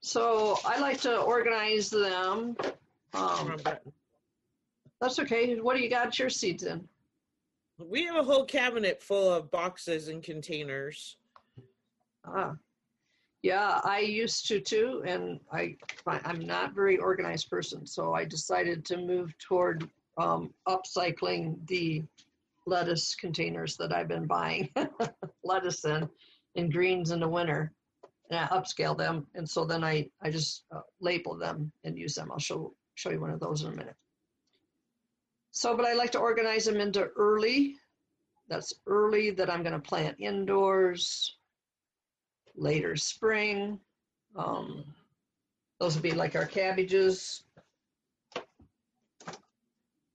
So 0.00 0.58
I 0.64 0.78
like 0.80 1.00
to 1.02 1.18
organize 1.18 1.88
them. 1.90 2.56
Um, 3.14 3.56
that's 5.00 5.18
okay. 5.20 5.56
What 5.56 5.76
do 5.76 5.82
you 5.82 5.90
got 5.90 6.18
your 6.18 6.30
seeds 6.30 6.64
in? 6.64 6.86
We 7.78 8.04
have 8.04 8.16
a 8.16 8.22
whole 8.22 8.44
cabinet 8.44 9.02
full 9.02 9.32
of 9.32 9.50
boxes 9.50 10.08
and 10.08 10.22
containers. 10.22 11.16
Ah, 12.24 12.54
yeah, 13.42 13.80
I 13.84 14.00
used 14.00 14.48
to 14.48 14.60
too, 14.60 15.02
and 15.06 15.40
I 15.52 15.76
I'm 16.06 16.40
not 16.40 16.74
very 16.74 16.98
organized 16.98 17.50
person, 17.50 17.86
so 17.86 18.14
I 18.14 18.24
decided 18.24 18.84
to 18.86 18.96
move 18.96 19.36
toward 19.38 19.88
um, 20.16 20.52
upcycling 20.66 21.66
the 21.66 22.02
lettuce 22.66 23.14
containers 23.14 23.76
that 23.76 23.92
I've 23.92 24.08
been 24.08 24.26
buying 24.26 24.70
lettuce 25.44 25.84
in 25.84 26.08
in 26.54 26.70
greens 26.70 27.10
in 27.10 27.20
the 27.20 27.28
winter, 27.28 27.72
and 28.30 28.40
I 28.40 28.46
upscale 28.48 28.96
them, 28.96 29.26
and 29.34 29.48
so 29.48 29.64
then 29.64 29.84
I 29.84 30.08
I 30.22 30.30
just 30.30 30.64
uh, 30.74 30.80
label 31.00 31.36
them 31.36 31.70
and 31.84 31.98
use 31.98 32.14
them. 32.14 32.30
I'll 32.32 32.38
show 32.38 32.74
show 32.94 33.10
you 33.10 33.20
one 33.20 33.30
of 33.30 33.40
those 33.40 33.62
in 33.62 33.72
a 33.72 33.76
minute. 33.76 33.96
So, 35.52 35.76
but 35.76 35.86
I 35.86 35.94
like 35.94 36.12
to 36.12 36.18
organize 36.18 36.66
them 36.66 36.76
into 36.76 37.08
early. 37.16 37.76
That's 38.48 38.74
early 38.86 39.30
that 39.30 39.50
I'm 39.50 39.62
going 39.62 39.72
to 39.72 39.78
plant 39.78 40.16
indoors 40.18 41.36
later 42.54 42.96
spring. 42.96 43.80
Um, 44.36 44.84
those 45.80 45.94
would 45.94 46.02
be 46.02 46.12
like 46.12 46.36
our 46.36 46.46
cabbages. 46.46 47.44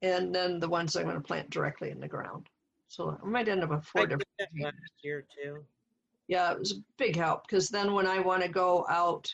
And 0.02 0.34
then 0.34 0.60
the 0.60 0.70
ones 0.70 0.96
I'm 0.96 1.04
going 1.04 1.16
to 1.16 1.22
plant 1.22 1.50
directly 1.50 1.92
in 1.92 2.00
the 2.00 2.08
ground. 2.08 2.48
So 2.88 3.18
I 3.24 3.26
might 3.26 3.48
end 3.48 3.64
up 3.64 3.70
with 3.70 3.86
four 3.86 4.02
I 4.02 4.06
different. 4.06 4.28
Did 4.40 4.48
that 4.56 4.66
last 4.66 4.94
year 5.04 5.26
too. 5.34 5.64
Yeah, 6.28 6.52
it 6.52 6.60
was 6.60 6.72
a 6.72 6.84
big 6.98 7.16
help 7.16 7.48
because 7.48 7.70
then 7.70 7.94
when 7.94 8.08
I 8.08 8.20
want 8.20 8.42
to 8.44 8.50
go 8.50 8.86
out 8.90 9.34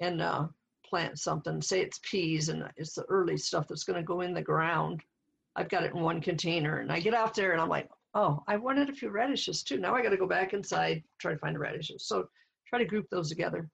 and 0.00 0.20
uh, 0.22 0.46
plant 0.84 1.18
something, 1.18 1.60
say 1.60 1.80
it's 1.80 2.00
peas 2.02 2.48
and 2.48 2.64
it's 2.76 2.94
the 2.94 3.04
early 3.04 3.36
stuff 3.36 3.68
that's 3.68 3.84
going 3.84 3.98
to 3.98 4.06
go 4.06 4.20
in 4.20 4.34
the 4.34 4.42
ground, 4.42 5.02
I've 5.56 5.68
got 5.68 5.84
it 5.84 5.94
in 5.94 6.00
one 6.00 6.20
container 6.20 6.78
and 6.78 6.92
I 6.92 7.00
get 7.00 7.14
out 7.14 7.34
there 7.34 7.52
and 7.52 7.60
I'm 7.60 7.68
like, 7.68 7.88
oh, 8.14 8.42
I 8.46 8.56
wanted 8.56 8.88
a 8.88 8.94
few 8.94 9.10
radishes 9.10 9.62
too. 9.62 9.78
Now 9.78 9.94
I 9.94 10.02
got 10.02 10.10
to 10.10 10.16
go 10.16 10.26
back 10.26 10.52
inside, 10.52 11.02
try 11.18 11.32
to 11.32 11.38
find 11.38 11.54
the 11.54 11.60
radishes. 11.60 12.06
So 12.06 12.28
try 12.66 12.78
to 12.78 12.84
group 12.84 13.08
those 13.10 13.28
together. 13.28 13.68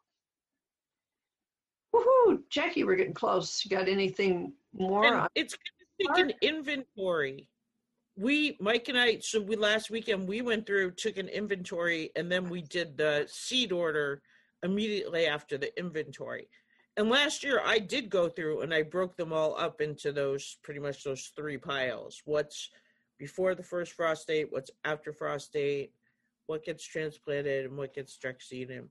Woohoo, 1.95 2.40
Jackie, 2.51 2.85
we're 2.85 2.97
getting 2.97 3.14
close. 3.14 3.64
You 3.64 3.77
got 3.77 3.88
anything 3.88 4.53
more? 4.73 5.05
And 5.05 5.29
it's 5.35 5.55
good 5.55 5.82
take 6.00 6.18
an 6.18 6.33
inventory. 6.42 7.48
We, 8.16 8.57
Mike 8.61 8.88
and 8.88 8.98
I, 8.98 9.18
so 9.20 9.40
we 9.40 9.57
last 9.57 9.90
weekend 9.90 10.28
we 10.28 10.42
went 10.42 10.66
through, 10.66 10.92
took 10.92 11.16
an 11.16 11.28
inventory, 11.28 12.11
and 12.14 12.31
then 12.31 12.48
we 12.48 12.62
did 12.62 12.96
the 12.96 13.26
seed 13.31 13.72
order 13.72 14.22
immediately 14.62 15.26
after 15.26 15.57
the 15.57 15.76
inventory. 15.78 16.48
And 16.96 17.09
last 17.09 17.42
year 17.42 17.61
I 17.64 17.78
did 17.78 18.11
go 18.11 18.28
through 18.28 18.61
and 18.61 18.74
I 18.74 18.83
broke 18.83 19.16
them 19.16 19.33
all 19.33 19.59
up 19.59 19.81
into 19.81 20.12
those 20.12 20.59
pretty 20.62 20.81
much 20.81 21.05
those 21.05 21.33
three 21.35 21.57
piles. 21.57 22.20
What's 22.26 22.68
before 23.18 23.55
the 23.55 23.62
first 23.62 23.92
frost 23.92 24.26
date, 24.26 24.48
what's 24.50 24.70
after 24.85 25.12
frost 25.12 25.52
date, 25.52 25.92
what 26.46 26.64
gets 26.64 26.85
transplanted, 26.85 27.66
and 27.66 27.78
what 27.78 27.94
gets 27.94 28.18
direct 28.18 28.42
seeded. 28.42 28.88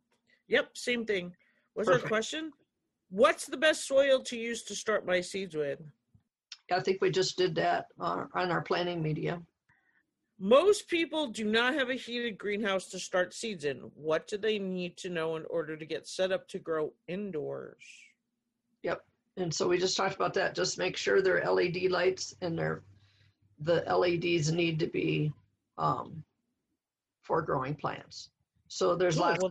Yep, 0.47 0.77
same 0.77 1.05
thing. 1.05 1.33
What's 1.73 1.89
our 1.89 1.99
question? 1.99 2.51
What's 3.09 3.45
the 3.45 3.57
best 3.57 3.85
soil 3.87 4.21
to 4.23 4.37
use 4.37 4.63
to 4.63 4.75
start 4.75 5.05
my 5.05 5.21
seeds 5.21 5.55
with? 5.55 5.79
I 6.71 6.79
think 6.79 7.01
we 7.01 7.12
just 7.12 7.38
did 7.38 7.55
that 7.55 7.88
on, 7.99 8.29
on 8.34 8.51
our 8.51 8.62
planting 8.62 9.01
media. 9.01 9.41
Most 10.39 10.88
people 10.88 11.27
do 11.27 11.45
not 11.45 11.75
have 11.75 11.89
a 11.89 11.95
heated 11.95 12.38
greenhouse 12.38 12.88
to 12.88 12.99
start 12.99 13.34
seeds 13.34 13.63
in. 13.63 13.77
What 13.93 14.27
do 14.27 14.38
they 14.38 14.57
need 14.57 14.97
to 14.97 15.10
know 15.10 15.36
in 15.36 15.45
order 15.49 15.77
to 15.77 15.86
get 15.86 16.07
set 16.07 16.31
up 16.31 16.47
to 16.49 16.60
grow 16.60 16.93
indoors? 17.07 17.84
Yep. 18.81 19.05
And 19.38 19.53
so 19.53 19.67
we 19.67 19.77
just 19.77 19.95
talked 19.95 20.15
about 20.15 20.34
that. 20.34 20.55
Just 20.55 20.79
make 20.79 20.97
sure 20.97 21.21
they're 21.21 21.45
LED 21.45 21.91
lights 21.91 22.36
and 22.41 22.57
they're 22.57 22.81
the 23.60 23.84
LEDs 23.88 24.51
need 24.51 24.79
to 24.79 24.88
be 24.88 25.31
um, 25.77 26.23
for 27.21 27.41
growing 27.43 27.75
plants. 27.75 28.29
So 28.67 28.95
there's 28.95 29.19
lots, 29.19 29.43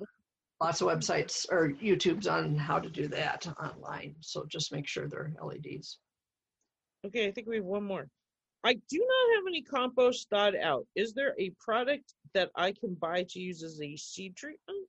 lots 0.60 0.80
of 0.80 0.88
websites 0.88 1.46
or 1.50 1.70
YouTubes 1.80 2.30
on 2.30 2.56
how 2.56 2.78
to 2.78 2.88
do 2.88 3.06
that 3.08 3.46
online. 3.62 4.16
So 4.20 4.44
just 4.46 4.72
make 4.72 4.88
sure 4.88 5.06
they're 5.06 5.32
LEDs. 5.40 5.98
Okay, 7.06 7.26
I 7.26 7.30
think 7.30 7.48
we 7.48 7.56
have 7.56 7.64
one 7.64 7.84
more. 7.84 8.08
I 8.62 8.74
do 8.74 8.98
not 8.98 9.36
have 9.36 9.44
any 9.48 9.62
compost 9.62 10.28
thought 10.28 10.54
out. 10.54 10.86
Is 10.94 11.14
there 11.14 11.34
a 11.38 11.50
product 11.58 12.14
that 12.34 12.50
I 12.54 12.72
can 12.72 12.94
buy 12.94 13.24
to 13.30 13.40
use 13.40 13.62
as 13.62 13.80
a 13.80 13.96
seed 13.96 14.36
treatment? 14.36 14.86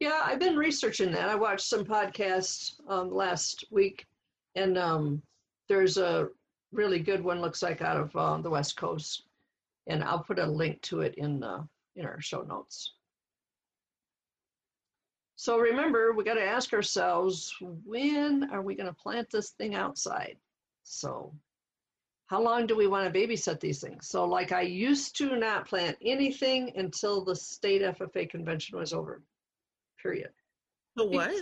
Yeah, 0.00 0.20
I've 0.22 0.38
been 0.38 0.56
researching 0.56 1.12
that. 1.12 1.30
I 1.30 1.34
watched 1.34 1.66
some 1.66 1.84
podcasts 1.84 2.74
um, 2.88 3.10
last 3.10 3.64
week, 3.70 4.06
and 4.54 4.76
um, 4.76 5.22
there's 5.68 5.96
a 5.96 6.28
really 6.72 6.98
good 6.98 7.24
one. 7.24 7.40
Looks 7.40 7.62
like 7.62 7.80
out 7.80 7.96
of 7.96 8.14
uh, 8.14 8.36
the 8.42 8.50
West 8.50 8.76
Coast, 8.76 9.22
and 9.86 10.04
I'll 10.04 10.22
put 10.22 10.38
a 10.38 10.46
link 10.46 10.82
to 10.82 11.00
it 11.00 11.14
in 11.16 11.40
the 11.40 11.66
in 11.96 12.04
our 12.04 12.20
show 12.20 12.42
notes. 12.42 12.92
So 15.36 15.58
remember, 15.58 16.12
we 16.12 16.24
got 16.24 16.34
to 16.34 16.44
ask 16.44 16.72
ourselves, 16.72 17.54
when 17.60 18.50
are 18.52 18.62
we 18.62 18.74
going 18.74 18.88
to 18.88 18.94
plant 18.94 19.28
this 19.30 19.50
thing 19.50 19.74
outside? 19.74 20.36
So 20.84 21.32
how 22.26 22.40
long 22.40 22.66
do 22.66 22.76
we 22.76 22.86
want 22.86 23.12
to 23.12 23.18
babysit 23.18 23.60
these 23.60 23.80
things? 23.80 24.08
So 24.08 24.24
like 24.24 24.52
I 24.52 24.62
used 24.62 25.16
to 25.18 25.36
not 25.36 25.68
plant 25.68 25.96
anything 26.02 26.72
until 26.76 27.24
the 27.24 27.36
state 27.36 27.82
FFA 27.82 28.28
convention 28.30 28.78
was 28.78 28.92
over, 28.92 29.22
period. 30.00 30.30
The 30.96 31.06
what? 31.06 31.34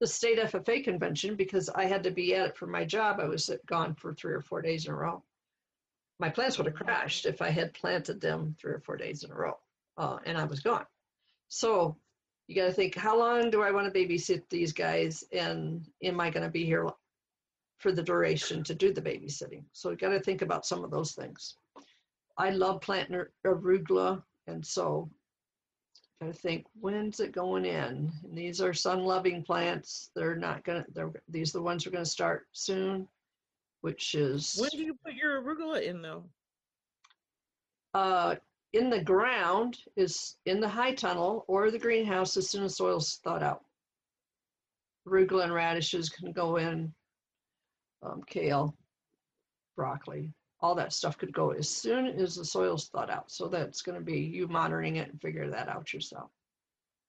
The 0.00 0.06
state 0.06 0.38
FFA 0.38 0.84
convention, 0.84 1.36
because 1.36 1.70
I 1.70 1.86
had 1.86 2.02
to 2.04 2.10
be 2.10 2.34
at 2.34 2.48
it 2.48 2.56
for 2.56 2.66
my 2.66 2.84
job. 2.84 3.18
I 3.18 3.24
was 3.24 3.50
gone 3.64 3.94
for 3.94 4.12
three 4.12 4.34
or 4.34 4.42
four 4.42 4.60
days 4.60 4.86
in 4.86 4.92
a 4.92 4.96
row. 4.96 5.22
My 6.18 6.28
plants 6.28 6.58
would 6.58 6.66
have 6.66 6.76
crashed 6.76 7.24
if 7.24 7.40
I 7.40 7.48
had 7.48 7.72
planted 7.72 8.20
them 8.20 8.54
three 8.60 8.72
or 8.72 8.80
four 8.80 8.96
days 8.96 9.24
in 9.24 9.30
a 9.30 9.34
row 9.34 9.58
uh, 9.98 10.18
and 10.24 10.36
I 10.36 10.44
was 10.44 10.60
gone. 10.60 10.86
So 11.48 11.96
you 12.46 12.54
got 12.54 12.66
to 12.66 12.72
think, 12.72 12.94
how 12.94 13.18
long 13.18 13.50
do 13.50 13.62
I 13.62 13.70
want 13.70 13.92
to 13.92 13.98
babysit 13.98 14.42
these 14.48 14.72
guys, 14.72 15.24
and 15.32 15.86
am 16.02 16.20
I 16.20 16.30
going 16.30 16.44
to 16.44 16.50
be 16.50 16.64
here 16.64 16.88
for 17.78 17.92
the 17.92 18.02
duration 18.02 18.62
to 18.64 18.74
do 18.74 18.92
the 18.92 19.02
babysitting? 19.02 19.64
So 19.72 19.90
you 19.90 19.96
got 19.96 20.10
to 20.10 20.20
think 20.20 20.42
about 20.42 20.66
some 20.66 20.84
of 20.84 20.90
those 20.90 21.12
things. 21.12 21.56
I 22.38 22.50
love 22.50 22.80
planting 22.80 23.22
arugula, 23.46 24.22
and 24.46 24.64
so 24.64 25.08
got 26.20 26.28
to 26.28 26.32
think, 26.32 26.66
when's 26.80 27.20
it 27.20 27.32
going 27.32 27.64
in? 27.64 28.12
And 28.24 28.36
these 28.36 28.60
are 28.60 28.72
sun-loving 28.72 29.42
plants. 29.42 30.10
They're 30.14 30.36
not 30.36 30.64
gonna. 30.64 30.84
They're 30.94 31.12
these 31.28 31.54
are 31.54 31.58
the 31.58 31.64
ones 31.64 31.86
we're 31.86 31.92
to 31.92 32.04
start 32.04 32.46
soon, 32.52 33.08
which 33.80 34.14
is. 34.14 34.56
When 34.58 34.70
do 34.70 34.82
you 34.82 34.96
put 35.04 35.14
your 35.14 35.42
arugula 35.42 35.82
in 35.82 36.02
though? 36.02 36.24
Uh, 37.94 38.36
in 38.72 38.90
the 38.90 39.02
ground 39.02 39.78
is 39.96 40.36
in 40.44 40.60
the 40.60 40.68
high 40.68 40.92
tunnel 40.92 41.44
or 41.48 41.70
the 41.70 41.78
greenhouse 41.78 42.36
as 42.36 42.50
soon 42.50 42.64
as 42.64 42.76
soil's 42.76 43.20
thawed 43.24 43.42
out. 43.42 43.62
Arugula 45.08 45.44
and 45.44 45.54
radishes 45.54 46.08
can 46.08 46.32
go 46.32 46.56
in, 46.56 46.92
um, 48.02 48.22
kale, 48.26 48.76
broccoli, 49.76 50.32
all 50.60 50.74
that 50.74 50.92
stuff 50.92 51.18
could 51.18 51.32
go 51.32 51.50
as 51.50 51.68
soon 51.68 52.06
as 52.06 52.36
the 52.36 52.44
soil's 52.44 52.88
thawed 52.88 53.10
out. 53.10 53.30
So 53.30 53.48
that's 53.48 53.82
going 53.82 53.98
to 53.98 54.04
be 54.04 54.20
you 54.20 54.48
monitoring 54.48 54.96
it 54.96 55.10
and 55.10 55.20
figure 55.20 55.50
that 55.50 55.68
out 55.68 55.92
yourself. 55.92 56.30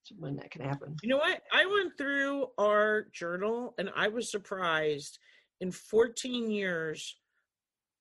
So 0.03 0.15
when 0.19 0.35
that 0.37 0.51
can 0.51 0.61
happen. 0.61 0.95
You 1.01 1.09
know 1.09 1.17
what? 1.17 1.41
I 1.51 1.65
went 1.65 1.97
through 1.97 2.47
our 2.57 3.07
journal 3.13 3.73
and 3.77 3.89
I 3.95 4.07
was 4.07 4.31
surprised 4.31 5.19
in 5.59 5.71
14 5.71 6.49
years 6.49 7.15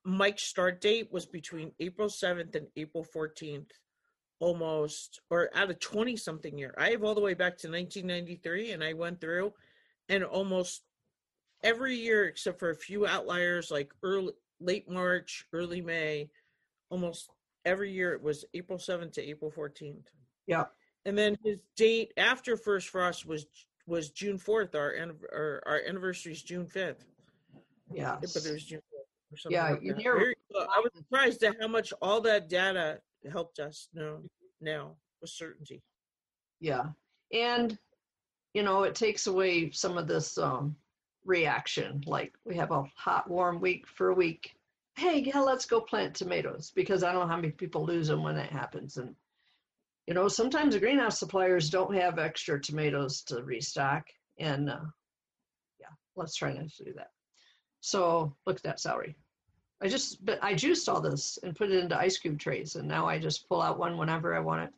Mike's 0.07 0.45
start 0.45 0.81
date 0.81 1.11
was 1.11 1.27
between 1.27 1.73
April 1.81 2.09
7th 2.09 2.55
and 2.55 2.69
April 2.77 3.05
14th, 3.05 3.71
almost, 4.39 5.21
or 5.31 5.51
out 5.53 5.69
of 5.69 5.81
20 5.81 6.17
something 6.17 6.57
year. 6.57 6.73
I 6.79 6.91
have 6.91 7.03
all 7.03 7.17
the 7.17 7.21
way 7.21 7.35
back 7.35 7.59
to 7.59 7.69
1993, 7.69 8.71
and 8.71 8.85
I 8.85 8.93
went 8.93 9.21
through, 9.21 9.53
and 10.09 10.23
almost 10.23 10.83
every 11.63 11.97
year, 11.97 12.25
except 12.25 12.59
for 12.59 12.71
a 12.71 12.75
few 12.75 13.07
outliers 13.07 13.71
like 13.71 13.93
early, 14.03 14.33
late 14.61 14.89
March, 14.89 15.47
early 15.53 15.81
May, 15.81 16.31
almost 16.91 17.31
every 17.65 17.91
year 17.93 18.13
it 18.13 18.23
was 18.23 18.45
April 18.55 18.79
7th 18.79 19.13
to 19.15 19.23
April 19.23 19.51
14th. 19.51 20.07
Yeah. 20.47 20.65
And 21.05 21.17
then 21.17 21.37
his 21.45 21.63
date 21.77 22.13
after 22.17 22.57
first 22.57 22.89
frost 22.89 23.27
was 23.27 23.47
was 23.87 24.11
June 24.11 24.39
4th. 24.39 24.75
Our 24.75 24.95
our, 25.33 25.63
our 25.67 25.81
anniversary 25.87 26.33
is 26.33 26.43
June 26.43 26.67
5th. 26.67 27.05
Yeah. 27.93 28.17
But 28.21 28.45
it 28.45 28.53
was 28.53 28.65
June 28.65 28.81
4th 28.81 29.33
or 29.33 29.37
something. 29.37 29.57
Yeah, 29.57 29.71
like 29.71 29.83
you 29.83 29.95
that. 29.95 30.03
hear- 30.03 30.35
I 30.55 30.81
was 30.81 30.91
surprised 30.97 31.43
at 31.43 31.57
how 31.61 31.69
much 31.69 31.93
all 32.01 32.21
that 32.23 32.49
data 32.49 33.01
helped 33.31 33.59
us 33.59 33.89
know 33.93 34.23
now 34.61 34.97
with 35.21 35.31
certainty. 35.31 35.83
Yeah. 36.61 36.87
And, 37.33 37.79
you 38.55 38.63
know, 38.63 38.85
it 38.85 38.95
takes 38.95 39.27
away 39.27 39.71
some 39.71 39.99
of 39.99 40.07
this 40.07 40.39
um, 40.39 40.77
reaction. 41.27 42.03
Like 42.07 42.33
we 42.45 42.57
have 42.57 42.71
a 42.71 42.85
hot, 42.95 43.29
warm 43.29 43.61
week 43.61 43.87
for 43.87 44.09
a 44.09 44.15
week. 44.15 44.55
Hey, 44.97 45.21
yeah, 45.21 45.41
let's 45.41 45.67
go 45.67 45.81
plant 45.81 46.15
tomatoes 46.15 46.73
because 46.75 47.03
I 47.03 47.13
don't 47.13 47.23
know 47.23 47.29
how 47.29 47.37
many 47.37 47.51
people 47.51 47.85
lose 47.85 48.09
them 48.09 48.23
when 48.23 48.37
that 48.37 48.51
happens. 48.51 48.97
And, 48.97 49.15
you 50.07 50.15
know, 50.15 50.29
sometimes 50.29 50.73
the 50.73 50.81
greenhouse 50.81 51.19
suppliers 51.19 51.69
don't 51.69 51.95
have 51.95 52.19
extra 52.19 52.59
tomatoes 52.59 53.23
to 53.25 53.43
restock. 53.43 54.07
And, 54.39 54.71
uh, 54.71 54.87
yeah, 55.79 55.89
let's 56.15 56.37
try 56.37 56.53
not 56.53 56.71
to 56.71 56.85
do 56.85 56.93
that. 56.95 57.11
So 57.81 58.35
look 58.47 58.57
at 58.57 58.63
that 58.63 58.81
celery. 58.81 59.17
I 59.83 59.89
just, 59.89 60.25
but 60.25 60.39
I 60.43 60.55
juiced 60.55 60.89
all 60.89 61.03
this 61.03 61.39
and 61.43 61.55
put 61.55 61.71
it 61.71 61.79
into 61.79 61.99
ice 61.99 62.17
cube 62.17 62.39
trays. 62.39 62.77
And 62.77 62.89
now 62.89 63.07
I 63.07 63.19
just 63.19 63.47
pull 63.49 63.61
out 63.61 63.79
one 63.79 63.99
whenever 63.99 64.35
I 64.35 64.41
want 64.41 64.63
it. 64.63 64.73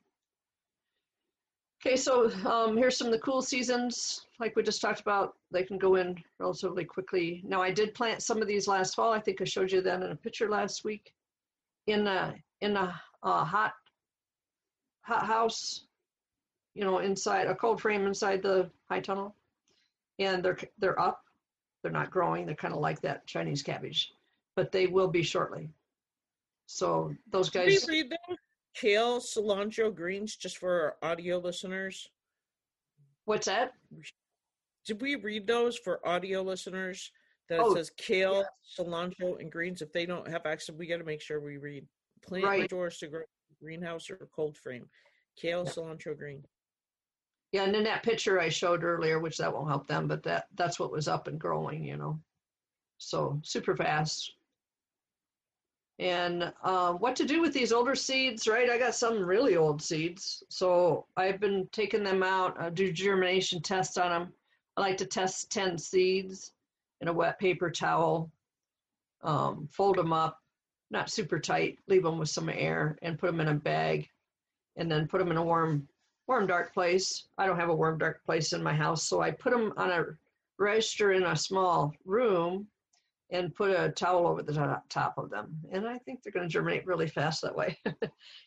Okay, 1.81 1.97
so 1.97 2.29
um, 2.45 2.77
here's 2.77 2.97
some 2.97 3.07
of 3.07 3.13
the 3.13 3.21
cool 3.21 3.41
seasons, 3.41 4.27
like 4.41 4.57
we 4.57 4.65
just 4.65 4.81
talked 4.81 5.01
about. 5.01 5.35
They 5.53 5.63
can 5.63 5.79
go 5.79 5.95
in 5.95 6.17
relatively 6.41 6.85
quickly. 6.85 7.41
Now, 7.47 7.63
I 7.63 7.71
did 7.71 7.95
plant 7.95 8.21
some 8.21 8.43
of 8.43 8.49
these 8.49 8.67
last 8.67 8.97
fall. 8.97 9.13
I 9.13 9.21
think 9.21 9.41
I 9.41 9.45
showed 9.45 9.71
you 9.71 9.81
that 9.83 10.03
in 10.03 10.11
a 10.11 10.17
picture 10.17 10.49
last 10.49 10.83
week. 10.83 11.13
In 11.87 12.07
a 12.07 12.35
in 12.61 12.77
a, 12.77 13.01
uh 13.23 13.45
hot 13.45 13.75
hot 15.03 15.25
house, 15.25 15.85
you 16.75 16.85
know, 16.85 16.99
inside 16.99 17.47
a 17.47 17.55
cold 17.55 17.81
frame 17.81 18.07
inside 18.07 18.43
the 18.43 18.69
high 18.91 19.01
tunnel, 19.01 19.37
and 20.19 20.45
they're 20.45 20.59
they're 20.79 21.01
up. 21.01 21.23
They're 21.83 21.93
not 21.93 22.11
growing. 22.11 22.45
They're 22.45 22.57
kind 22.57 22.75
of 22.75 22.81
like 22.81 23.01
that 23.03 23.27
Chinese 23.29 23.63
cabbage, 23.63 24.13
but 24.57 24.73
they 24.73 24.89
will 24.89 25.09
be 25.09 25.23
shortly. 25.23 25.71
So 26.67 27.15
those 27.31 27.51
guys. 27.51 27.87
read 27.89 28.11
those? 28.11 28.37
Kale, 28.79 29.19
cilantro, 29.19 29.95
greens, 29.95 30.37
just 30.37 30.59
for 30.59 30.97
our 31.03 31.11
audio 31.11 31.39
listeners. 31.39 32.09
What's 33.25 33.47
that? 33.47 33.73
Did 34.87 35.01
we 35.01 35.17
read 35.17 35.47
those 35.47 35.77
for 35.77 36.07
audio 36.07 36.43
listeners? 36.43 37.11
That 37.49 37.61
it 37.61 37.67
Oh, 37.67 37.75
says 37.75 37.91
kale, 37.97 38.45
cilantro, 38.79 39.41
and 39.41 39.51
greens. 39.51 39.83
If 39.83 39.93
they 39.93 40.07
don't 40.07 40.29
have 40.29 40.47
access, 40.47 40.77
we 40.77 40.87
got 40.87 40.99
to 40.99 41.05
make 41.05 41.21
sure 41.21 41.41
we 41.41 41.57
read. 41.57 41.87
Plant 42.23 42.45
Right. 42.45 42.63
indoors 42.63 42.99
to 42.99 43.09
grow 43.09 43.23
greenhouse 43.61 44.11
or 44.11 44.17
cold 44.35 44.57
frame. 44.57 44.89
Kale, 45.37 45.65
Yeah. 45.65 45.71
cilantro, 45.71 46.17
green. 46.17 46.45
Yeah, 47.53 47.65
and 47.65 47.75
in 47.75 47.85
that 47.85 48.03
picture 48.03 48.39
I 48.39 48.49
showed 48.49 48.85
earlier, 48.85 49.19
which 49.19 49.39
that 49.39 49.53
won't 49.53 49.69
help 49.69 49.89
them, 49.89 50.07
but 50.07 50.23
that 50.25 50.47
that's 50.55 50.79
what 50.79 50.93
was 50.93 51.09
up 51.09 51.27
and 51.27 51.41
growing, 51.41 51.85
you 51.85 51.97
know. 51.97 52.21
So 52.99 53.41
super 53.43 53.75
fast. 53.75 54.35
And 55.99 56.53
uh, 56.63 56.93
what 56.93 57.17
to 57.17 57.25
do 57.25 57.41
with 57.41 57.53
these 57.53 57.73
older 57.73 57.97
seeds, 57.97 58.47
right? 58.47 58.71
I 58.71 58.79
got 58.79 58.95
some 58.95 59.25
really 59.25 59.57
old 59.57 59.83
seeds, 59.83 60.45
so 60.49 61.07
I've 61.17 61.41
been 61.41 61.69
taking 61.73 62.05
them 62.05 62.23
out, 62.23 62.61
uh, 62.61 62.71
do 62.71 62.93
germination 62.93 63.61
tests 63.61 63.97
on 63.97 64.11
them. 64.11 64.33
I 64.77 64.81
like 64.81 64.97
to 64.99 65.07
test 65.07 65.51
ten 65.51 65.77
seeds 65.77 66.53
in 67.01 67.09
a 67.09 67.13
wet 67.13 67.41
paper 67.41 67.69
towel, 67.69 68.31
um, 69.25 69.69
fold 69.73 69.97
them 69.97 70.13
up, 70.13 70.41
not 70.93 71.11
super 71.11 71.41
tight, 71.41 71.79
leave 71.89 72.05
them 72.05 72.19
with 72.19 72.29
some 72.29 72.49
air, 72.49 72.97
and 73.03 73.19
put 73.19 73.27
them 73.27 73.41
in 73.41 73.49
a 73.49 73.55
bag, 73.55 74.09
and 74.77 74.89
then 74.89 75.09
put 75.09 75.19
them 75.19 75.33
in 75.33 75.37
a 75.37 75.43
warm 75.43 75.89
warm 76.29 76.47
dark 76.47 76.73
place. 76.73 77.27
I 77.39 77.47
don't 77.47 77.59
have 77.59 77.71
a 77.71 77.75
warm 77.75 77.99
dark 77.99 78.23
place 78.25 78.53
in 78.53 78.63
my 78.63 78.75
house, 78.75 79.03
so 79.03 79.21
I 79.21 79.33
put 79.33 79.53
them 79.53 79.73
on 79.77 79.91
a 79.91 80.05
register 80.59 81.13
in 81.13 81.25
a 81.25 81.35
small 81.35 81.93
room 82.05 82.69
and 83.31 83.55
put 83.55 83.71
a 83.71 83.91
towel 83.91 84.27
over 84.27 84.43
the 84.43 84.81
top 84.89 85.15
of 85.19 85.31
them. 85.31 85.55
And 85.71 85.87
I 85.87 85.99
think 85.99 86.23
they're 86.23 86.33
going 86.33 86.49
to 86.49 86.53
germinate 86.53 86.87
really 86.87 87.09
fast 87.09 87.43
that 87.43 87.55
way. 87.55 87.79
you 87.85 88.01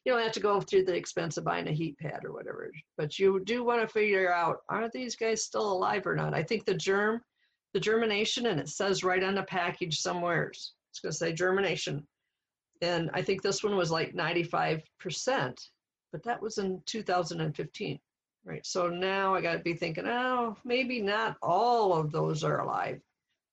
don't 0.08 0.22
have 0.22 0.32
to 0.32 0.40
go 0.40 0.60
through 0.60 0.86
the 0.86 0.96
expense 0.96 1.38
of 1.38 1.44
buying 1.44 1.68
a 1.68 1.72
heat 1.72 1.98
pad 2.00 2.22
or 2.26 2.34
whatever, 2.34 2.72
but 2.98 3.20
you 3.20 3.42
do 3.46 3.64
want 3.64 3.82
to 3.82 3.88
figure 3.88 4.34
out 4.34 4.58
are 4.70 4.90
these 4.90 5.16
guys 5.16 5.44
still 5.44 5.72
alive 5.72 6.08
or 6.08 6.16
not? 6.16 6.34
I 6.34 6.42
think 6.42 6.66
the 6.66 6.74
germ, 6.74 7.22
the 7.74 7.80
germination, 7.80 8.48
and 8.48 8.60
it 8.60 8.70
says 8.70 9.04
right 9.04 9.24
on 9.24 9.36
the 9.36 9.44
package 9.44 10.00
somewhere, 10.00 10.50
it's 10.50 10.74
going 11.02 11.12
to 11.12 11.18
say 11.18 11.32
germination. 11.32 12.06
And 12.82 13.12
I 13.14 13.22
think 13.22 13.44
this 13.44 13.64
one 13.64 13.76
was 13.76 13.92
like 13.92 14.16
95% 14.16 14.82
but 16.12 16.24
that 16.24 16.42
was 16.42 16.58
in 16.58 16.82
2015 16.86 18.00
right 18.46 18.66
so 18.66 18.88
now 18.88 19.34
i 19.34 19.42
got 19.42 19.54
to 19.54 19.60
be 19.60 19.74
thinking 19.74 20.08
oh 20.08 20.56
maybe 20.64 21.02
not 21.02 21.38
all 21.42 21.94
of 21.94 22.12
those 22.12 22.44
are 22.44 22.62
alive 22.62 23.00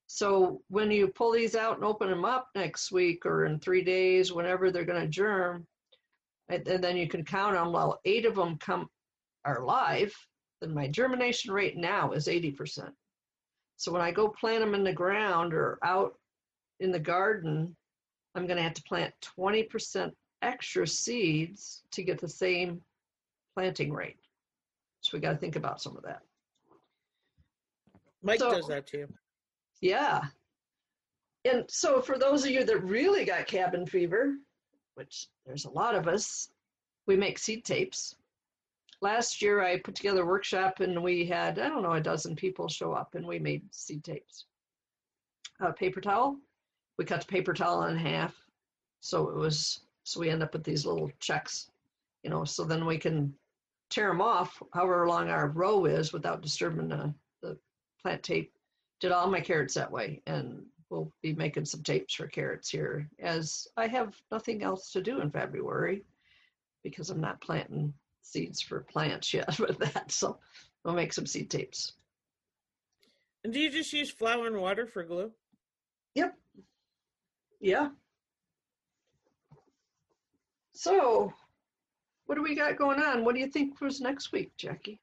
so 0.09 0.61
when 0.69 0.91
you 0.91 1.07
pull 1.07 1.31
these 1.31 1.55
out 1.55 1.77
and 1.77 1.85
open 1.85 2.09
them 2.09 2.25
up 2.25 2.49
next 2.55 2.91
week 2.91 3.25
or 3.25 3.45
in 3.45 3.61
three 3.61 3.85
days 3.85 4.33
whenever 4.33 4.71
they're 4.71 4.85
going 4.85 5.01
to 5.01 5.09
germ 5.09 5.65
and, 6.49 6.65
then 6.65 6.97
you 6.97 7.07
can 7.07 7.25
count 7.25 7.55
them 7.55 7.73
well 7.73 8.01
eight 8.05 8.27
of 8.27 8.35
them 8.35 8.57
come 8.59 8.89
are 9.45 9.65
live 9.65 10.15
then 10.61 10.75
my 10.75 10.89
germination 10.89 11.53
rate 11.53 11.77
now 11.77 12.11
is 12.13 12.27
80% 12.27 12.91
so 13.77 13.93
when 13.93 14.03
i 14.03 14.11
go 14.11 14.29
plant 14.29 14.61
them 14.61 14.75
in 14.75 14.83
the 14.83 14.93
ground 14.93 15.55
or 15.55 15.79
out 15.85 16.15
in 16.81 16.91
the 16.91 16.99
garden 16.99 17.77
i'm 18.35 18.47
going 18.47 18.57
to 18.57 18.63
have 18.63 18.75
to 18.75 18.83
plant 18.83 19.15
20% 19.39 20.11
extra 20.43 20.87
seeds 20.87 21.83
to 21.91 22.03
get 22.03 22.21
the 22.21 22.29
same 22.29 22.81
planting 23.55 23.93
rate. 23.93 24.19
So 25.01 25.11
we 25.17 25.21
got 25.21 25.33
to 25.33 25.39
think 25.39 25.57
about 25.57 25.81
some 25.81 25.97
of 25.97 26.03
that. 26.05 26.23
Mike 28.23 28.39
So- 28.39 28.51
does 28.51 28.69
that 28.69 28.87
too. 28.87 29.09
Yeah. 29.81 30.23
And 31.45 31.65
so 31.69 32.01
for 32.01 32.19
those 32.19 32.45
of 32.45 32.51
you 32.51 32.65
that 32.65 32.85
really 32.85 33.25
got 33.25 33.47
cabin 33.47 33.87
fever, 33.87 34.35
which 34.95 35.29
there's 35.47 35.65
a 35.65 35.71
lot 35.71 35.95
of 35.95 36.09
us, 36.09 36.51
we 37.07 37.17
make 37.17 37.39
seed 37.39 37.65
tapes. 37.65 38.17
Last 39.01 39.41
year 39.41 39.63
I 39.63 39.79
put 39.79 39.95
together 39.95 40.23
a 40.23 40.27
workshop 40.27 40.81
and 40.81 41.03
we 41.03 41.25
had, 41.25 41.59
I 41.59 41.69
don't 41.69 41.83
know, 41.83 41.93
a 41.93 42.01
dozen 42.01 42.35
people 42.35 42.69
show 42.69 42.93
up 42.93 43.15
and 43.15 43.27
we 43.27 43.39
made 43.39 43.63
seed 43.71 44.03
tapes. 44.03 44.47
A 45.61 45.73
paper 45.73 46.01
towel. 46.01 46.37
We 46.99 47.05
cut 47.05 47.21
the 47.21 47.27
paper 47.27 47.55
towel 47.55 47.85
in 47.85 47.97
half. 47.97 48.35
So 49.01 49.29
it 49.29 49.37
was, 49.37 49.81
so 50.03 50.19
we 50.19 50.31
end 50.31 50.43
up 50.43 50.53
with 50.53 50.65
these 50.65 50.85
little 50.85 51.11
checks, 51.21 51.71
you 52.25 52.31
know, 52.31 52.45
so 52.45 52.65
then 52.65 52.85
we 52.85 52.99
can 52.99 53.33
tear 53.91 54.09
them 54.09 54.21
off 54.21 54.61
however 54.75 55.07
long 55.07 55.29
our 55.29 55.49
row 55.49 55.85
is 55.85 56.13
without 56.13 56.43
disturbing 56.43 56.89
the, 56.89 57.15
the 57.43 57.57
plant 58.03 58.23
tape 58.25 58.53
did 59.01 59.13
all 59.13 59.31
my 59.31 59.41
carrots 59.41 59.75
that 59.75 59.91
way 59.91 60.21
and 60.27 60.65
we'll 60.91 61.13
be 61.23 61.35
making 61.35 61.65
some 61.65 61.83
tapes 61.83 62.15
for 62.15 62.27
carrots 62.27 62.71
here 62.71 63.09
as 63.21 63.67
I 63.77 63.87
have 63.87 64.17
nothing 64.31 64.63
else 64.63 64.91
to 64.93 65.03
do 65.03 65.21
in 65.21 65.31
February 65.31 66.05
because 66.83 67.11
I'm 67.11 67.21
not 67.21 67.41
planting 67.41 67.93
seeds 68.23 68.61
for 68.61 68.81
plants 68.81 69.33
yet 69.35 69.59
with 69.59 69.79
that. 69.79 70.11
So 70.11 70.39
we'll 70.85 70.95
make 70.95 71.13
some 71.13 71.27
seed 71.27 71.51
tapes. 71.51 71.93
And 73.45 73.53
do 73.53 73.61
you 73.61 73.71
just 73.71 73.93
use 73.93 74.11
flour 74.11 74.47
and 74.47 74.61
water 74.61 74.87
for 74.87 75.05
glue? 75.05 75.31
Yep. 76.15 76.35
Yeah. 77.61 77.89
So 80.73 81.33
what 82.27 82.35
do 82.35 82.43
we 82.43 82.55
got 82.55 82.77
going 82.77 83.01
on? 83.01 83.25
What 83.25 83.35
do 83.35 83.41
you 83.41 83.49
think 83.49 83.81
was 83.81 84.01
next 84.01 84.33
week, 84.33 84.53
Jackie? 84.57 85.01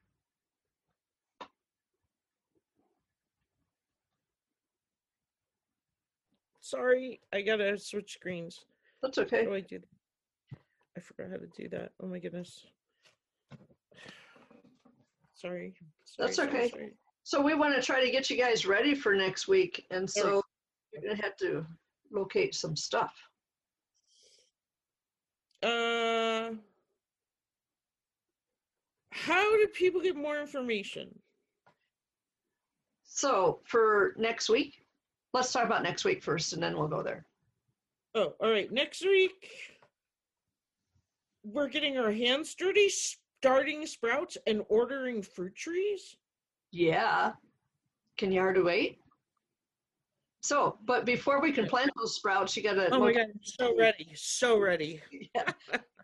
Sorry, 6.66 7.20
I 7.32 7.42
gotta 7.42 7.78
switch 7.78 8.14
screens. 8.14 8.64
That's 9.00 9.18
okay. 9.18 9.44
How 9.44 9.50
do 9.50 9.54
I 9.54 9.60
do 9.60 9.78
that? 9.78 10.58
I 10.96 11.00
forgot 11.00 11.30
how 11.30 11.36
to 11.36 11.46
do 11.56 11.68
that. 11.68 11.92
Oh 12.02 12.08
my 12.08 12.18
goodness. 12.18 12.66
Sorry. 15.36 15.76
sorry 16.04 16.26
That's 16.26 16.40
okay. 16.40 16.70
sorry. 16.70 16.94
So 17.22 17.40
we 17.40 17.54
want 17.54 17.76
to 17.76 17.82
try 17.82 18.04
to 18.04 18.10
get 18.10 18.28
you 18.30 18.36
guys 18.36 18.66
ready 18.66 18.96
for 18.96 19.14
next 19.14 19.46
week. 19.46 19.86
And 19.92 20.10
so 20.10 20.42
you're 20.92 21.14
to 21.14 21.22
have 21.22 21.36
to 21.36 21.64
locate 22.10 22.52
some 22.52 22.74
stuff. 22.74 23.14
Uh, 25.62 26.50
how 29.12 29.56
do 29.56 29.68
people 29.72 30.00
get 30.00 30.16
more 30.16 30.40
information? 30.40 31.16
So 33.04 33.60
for 33.62 34.14
next 34.16 34.48
week, 34.48 34.85
let's 35.32 35.52
talk 35.52 35.64
about 35.64 35.82
next 35.82 36.04
week 36.04 36.22
first 36.22 36.52
and 36.52 36.62
then 36.62 36.76
we'll 36.76 36.88
go 36.88 37.02
there. 37.02 37.24
Oh, 38.14 38.34
all 38.40 38.50
right. 38.50 38.72
Next 38.72 39.02
week, 39.02 39.50
we're 41.44 41.68
getting 41.68 41.98
our 41.98 42.10
hands 42.10 42.54
dirty, 42.54 42.88
starting 42.88 43.86
sprouts, 43.86 44.38
and 44.46 44.62
ordering 44.68 45.22
fruit 45.22 45.54
trees. 45.54 46.16
Yeah. 46.72 47.32
Can 48.16 48.32
you 48.32 48.40
hardly 48.40 48.62
wait? 48.62 48.98
So, 50.40 50.78
but 50.84 51.04
before 51.04 51.42
we 51.42 51.52
can 51.52 51.66
plant 51.66 51.90
those 51.96 52.14
sprouts, 52.14 52.56
you 52.56 52.62
got 52.62 52.74
to. 52.74 52.88
Oh 52.94 53.00
my 53.00 53.12
god, 53.12 53.26
I'm 53.34 53.40
so 53.42 53.76
ready, 53.76 54.12
so 54.14 54.58
ready. 54.58 55.02
yeah. 55.34 55.52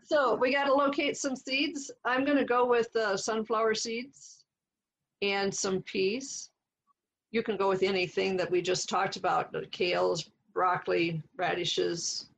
So 0.04 0.34
we 0.34 0.52
got 0.52 0.64
to 0.64 0.74
locate 0.74 1.16
some 1.16 1.36
seeds. 1.36 1.90
I'm 2.04 2.24
going 2.24 2.36
to 2.36 2.44
go 2.44 2.66
with 2.66 2.94
uh, 2.96 3.16
sunflower 3.16 3.74
seeds 3.74 4.44
and 5.22 5.54
some 5.54 5.80
peas. 5.82 6.50
You 7.32 7.42
can 7.42 7.56
go 7.56 7.68
with 7.68 7.82
anything 7.82 8.36
that 8.36 8.50
we 8.50 8.62
just 8.62 8.88
talked 8.88 9.16
about: 9.16 9.52
kales, 9.72 10.28
broccoli, 10.54 11.22
radishes, 11.36 12.28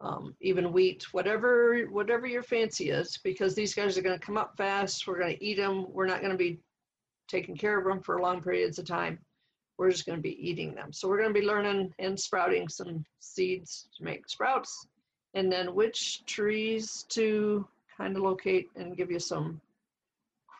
um, 0.00 0.34
even 0.40 0.72
wheat, 0.72 1.12
whatever 1.12 1.86
whatever 1.90 2.26
your 2.26 2.42
fancy 2.42 2.90
is. 2.90 3.18
Because 3.22 3.54
these 3.54 3.74
guys 3.74 3.96
are 3.96 4.02
going 4.02 4.18
to 4.18 4.26
come 4.26 4.36
up 4.36 4.56
fast. 4.56 5.06
We're 5.06 5.18
going 5.18 5.36
to 5.36 5.44
eat 5.44 5.56
them. 5.56 5.86
We're 5.92 6.06
not 6.06 6.20
going 6.20 6.32
to 6.32 6.38
be 6.38 6.58
taking 7.28 7.56
care 7.56 7.78
of 7.78 7.84
them 7.84 8.02
for 8.02 8.20
long 8.20 8.42
periods 8.42 8.78
of 8.78 8.86
time. 8.86 9.18
We're 9.78 9.90
just 9.90 10.04
going 10.04 10.18
to 10.18 10.22
be 10.22 10.36
eating 10.46 10.74
them. 10.74 10.92
So 10.92 11.08
we're 11.08 11.18
going 11.18 11.32
to 11.32 11.40
be 11.40 11.46
learning 11.46 11.94
and 11.98 12.18
sprouting 12.18 12.68
some 12.68 13.04
seeds 13.20 13.88
to 13.96 14.04
make 14.04 14.28
sprouts 14.28 14.86
and 15.34 15.50
then 15.50 15.74
which 15.74 16.24
trees 16.26 17.06
to 17.10 17.66
kind 17.96 18.16
of 18.16 18.22
locate 18.22 18.68
and 18.76 18.96
give 18.96 19.10
you 19.10 19.18
some 19.18 19.60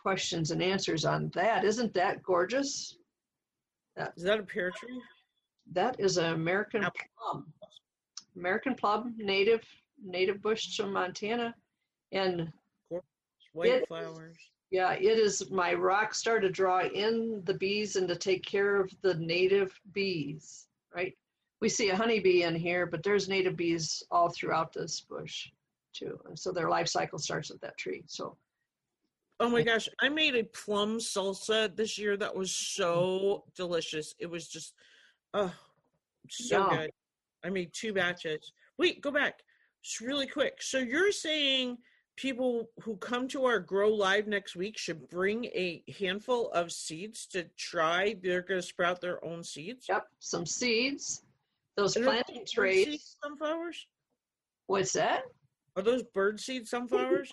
questions 0.02 0.50
and 0.50 0.62
answers 0.62 1.04
on 1.04 1.30
that. 1.34 1.64
Isn't 1.64 1.92
that 1.94 2.22
gorgeous? 2.22 2.96
Is 4.16 4.22
that 4.22 4.40
a 4.40 4.42
pear 4.42 4.70
tree? 4.70 5.00
That 5.72 5.98
is 6.00 6.16
an 6.16 6.32
American 6.32 6.84
Apple. 6.84 7.00
plum. 7.18 7.52
American 8.36 8.74
plum, 8.74 9.14
native 9.18 9.62
native 10.02 10.40
bush 10.40 10.76
from 10.76 10.92
Montana, 10.92 11.54
and 12.12 12.52
White 13.52 13.68
It- 13.70 13.88
flowers. 13.88 14.36
yeah, 14.70 14.92
it 14.92 15.02
is 15.18 15.50
my 15.50 15.74
rock 15.74 16.14
star 16.14 16.38
to 16.40 16.48
draw 16.48 16.80
in 16.82 17.44
the 17.44 17.54
bees 17.54 17.96
and 17.96 18.08
to 18.08 18.16
take 18.16 18.44
care 18.44 18.80
of 18.80 18.90
the 19.02 19.14
native 19.14 19.78
bees. 19.92 20.68
Right? 20.94 21.16
We 21.60 21.68
see 21.68 21.90
a 21.90 21.96
honeybee 21.96 22.44
in 22.44 22.54
here, 22.54 22.86
but 22.86 23.02
there's 23.02 23.28
native 23.28 23.56
bees 23.56 24.02
all 24.10 24.30
throughout 24.30 24.72
this 24.72 25.00
bush 25.00 25.50
too, 25.92 26.18
and 26.26 26.38
so 26.38 26.52
their 26.52 26.70
life 26.70 26.88
cycle 26.88 27.18
starts 27.18 27.50
at 27.50 27.60
that 27.60 27.76
tree. 27.76 28.04
So 28.06 28.38
Oh 29.40 29.48
my 29.48 29.62
gosh, 29.62 29.88
I 29.98 30.10
made 30.10 30.36
a 30.36 30.44
plum 30.44 30.98
salsa 30.98 31.74
this 31.74 31.96
year 31.96 32.16
that 32.18 32.34
was 32.34 32.52
so 32.52 32.92
mm-hmm. 32.92 33.50
delicious. 33.56 34.14
It 34.18 34.26
was 34.26 34.46
just, 34.46 34.74
oh, 35.32 35.52
so 36.28 36.58
Yum. 36.58 36.76
good. 36.76 36.90
I 37.42 37.48
made 37.48 37.72
two 37.72 37.94
batches. 37.94 38.52
Wait, 38.78 39.00
go 39.00 39.10
back. 39.10 39.40
Just 39.82 40.00
really 40.00 40.26
quick. 40.26 40.60
So 40.60 40.76
you're 40.78 41.10
saying 41.10 41.78
people 42.18 42.68
who 42.82 42.98
come 42.98 43.26
to 43.28 43.46
our 43.46 43.58
Grow 43.58 43.88
Live 43.88 44.26
next 44.26 44.56
week 44.56 44.76
should 44.76 45.08
bring 45.08 45.46
a 45.46 45.82
handful 45.98 46.50
of 46.50 46.70
seeds 46.70 47.26
to 47.28 47.46
try? 47.56 48.16
They're 48.22 48.42
going 48.42 48.60
to 48.60 48.66
sprout 48.66 49.00
their 49.00 49.24
own 49.24 49.42
seeds? 49.42 49.86
Yep, 49.88 50.04
some 50.18 50.44
seeds. 50.44 51.22
Those 51.78 51.96
Are 51.96 52.02
planting 52.02 52.44
trays. 52.46 53.16
sunflowers? 53.24 53.86
What's 54.66 54.92
that? 54.92 55.22
Are 55.76 55.82
those 55.82 56.02
bird 56.02 56.38
seed 56.38 56.68
sunflowers? 56.68 57.32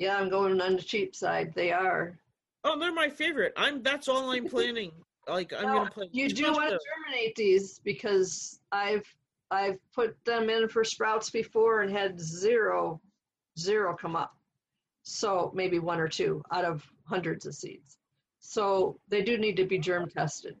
Yeah, 0.00 0.16
I'm 0.18 0.30
going 0.30 0.58
on 0.62 0.76
the 0.76 0.82
cheap 0.82 1.14
side. 1.14 1.52
They 1.54 1.70
are. 1.72 2.18
oh, 2.64 2.78
they're 2.78 2.92
my 2.92 3.08
favorite. 3.10 3.52
I'm. 3.56 3.82
That's 3.82 4.08
all 4.08 4.30
I'm 4.30 4.46
planning. 4.48 4.92
Like 5.28 5.52
I'm 5.52 5.62
No, 5.66 5.74
gonna 5.74 5.90
plant. 5.90 6.14
You 6.14 6.28
do 6.28 6.44
want 6.52 6.70
to 6.70 6.70
though. 6.70 6.78
germinate 7.12 7.36
these 7.36 7.78
because 7.84 8.58
I've 8.72 9.04
I've 9.50 9.78
put 9.94 10.16
them 10.24 10.48
in 10.48 10.68
for 10.68 10.82
sprouts 10.84 11.28
before 11.30 11.82
and 11.82 11.92
had 11.92 12.18
zero 12.18 13.00
zero 13.58 13.94
come 13.94 14.16
up. 14.16 14.32
So 15.02 15.52
maybe 15.54 15.78
one 15.78 16.00
or 16.00 16.08
two 16.08 16.42
out 16.50 16.64
of 16.64 16.82
hundreds 17.04 17.44
of 17.46 17.54
seeds. 17.54 17.98
So 18.38 18.98
they 19.08 19.22
do 19.22 19.36
need 19.36 19.56
to 19.58 19.66
be 19.66 19.78
germ 19.78 20.08
tested, 20.08 20.56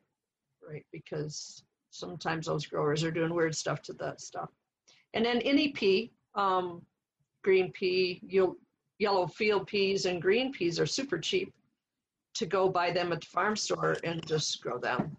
right? 0.68 0.84
Because 0.92 1.62
sometimes 1.90 2.46
those 2.46 2.66
growers 2.66 3.02
are 3.04 3.10
doing 3.10 3.34
weird 3.34 3.54
stuff 3.54 3.80
to 3.82 3.94
that 3.94 4.20
stuff. 4.20 4.50
And 5.14 5.24
then 5.24 5.38
any 5.38 5.68
pea, 5.68 6.12
um, 6.34 6.82
green 7.42 7.72
pea, 7.72 8.20
you'll, 8.22 8.56
yellow 9.00 9.26
field 9.26 9.66
peas 9.66 10.04
and 10.06 10.22
green 10.22 10.52
peas 10.52 10.78
are 10.78 10.86
super 10.86 11.18
cheap 11.18 11.52
to 12.34 12.46
go 12.46 12.68
buy 12.68 12.92
them 12.92 13.10
at 13.12 13.20
the 13.22 13.26
farm 13.26 13.56
store 13.56 13.96
and 14.04 14.24
just 14.26 14.62
grow 14.62 14.78
them. 14.78 15.16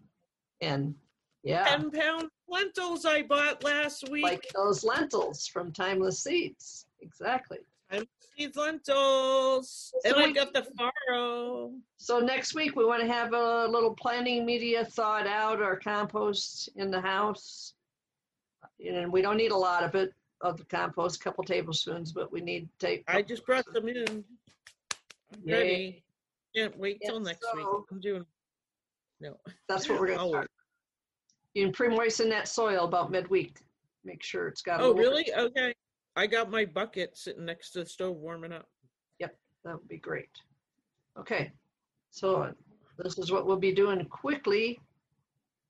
And 0.61 0.95
yeah, 1.43 1.65
ten 1.65 1.89
pound 1.91 2.29
lentils 2.47 3.05
I 3.05 3.23
bought 3.23 3.63
last 3.63 4.07
week. 4.09 4.23
like 4.23 4.45
those 4.55 4.83
lentils 4.83 5.47
from 5.47 5.71
Timeless 5.73 6.19
Seeds. 6.19 6.85
Exactly. 7.01 7.57
I'm 7.91 8.05
seeds 8.37 8.55
lentils, 8.55 9.91
and 10.05 10.13
So 10.13 10.21
I 10.21 10.27
we- 10.27 10.33
got 10.33 10.53
the 10.53 10.65
farro. 11.09 11.73
So 11.97 12.19
next 12.19 12.53
week 12.55 12.75
we 12.75 12.85
want 12.85 13.01
to 13.01 13.07
have 13.11 13.33
a 13.33 13.67
little 13.67 13.93
planting 13.95 14.45
media 14.45 14.85
thawed 14.85 15.27
out 15.27 15.59
or 15.61 15.75
compost 15.75 16.69
in 16.75 16.91
the 16.91 17.01
house. 17.01 17.73
And 18.85 19.11
we 19.11 19.21
don't 19.21 19.37
need 19.37 19.51
a 19.51 19.57
lot 19.57 19.83
of 19.83 19.93
it, 19.95 20.13
of 20.41 20.57
the 20.57 20.65
compost, 20.65 21.19
a 21.19 21.23
couple 21.23 21.43
tablespoons, 21.43 22.11
but 22.11 22.31
we 22.31 22.41
need 22.41 22.69
to 22.79 22.87
take. 22.87 23.03
I 23.07 23.21
just 23.21 23.45
brought 23.45 23.65
them 23.73 23.87
in. 23.87 24.23
I'm 25.33 25.39
Yay. 25.43 25.53
ready. 25.53 26.03
Can't 26.55 26.77
wait 26.77 26.99
till 27.05 27.19
next 27.19 27.45
week. 27.55 27.65
I'm 27.91 27.99
doing. 27.99 28.25
No. 29.19 29.37
That's 29.69 29.87
what 29.87 29.99
we're 29.99 30.07
going 30.07 30.19
to 30.23 30.27
start. 30.27 30.51
You 31.53 31.65
can 31.65 31.73
pre-moisten 31.73 32.29
that 32.29 32.47
soil 32.47 32.85
about 32.85 33.11
midweek. 33.11 33.57
Make 34.03 34.23
sure 34.23 34.47
it's 34.47 34.61
got. 34.61 34.81
a 34.81 34.83
Oh, 34.83 34.93
really? 34.93 35.31
Okay. 35.33 35.73
I 36.15 36.27
got 36.27 36.51
my 36.51 36.65
bucket 36.65 37.17
sitting 37.17 37.45
next 37.45 37.71
to 37.71 37.79
the 37.79 37.85
stove 37.85 38.17
warming 38.17 38.51
up. 38.51 38.65
Yep, 39.19 39.37
that 39.63 39.75
would 39.77 39.87
be 39.87 39.97
great. 39.97 40.29
Okay, 41.17 41.51
so 42.09 42.53
this 42.97 43.17
is 43.17 43.31
what 43.31 43.45
we'll 43.45 43.57
be 43.57 43.73
doing 43.73 44.03
quickly. 44.05 44.79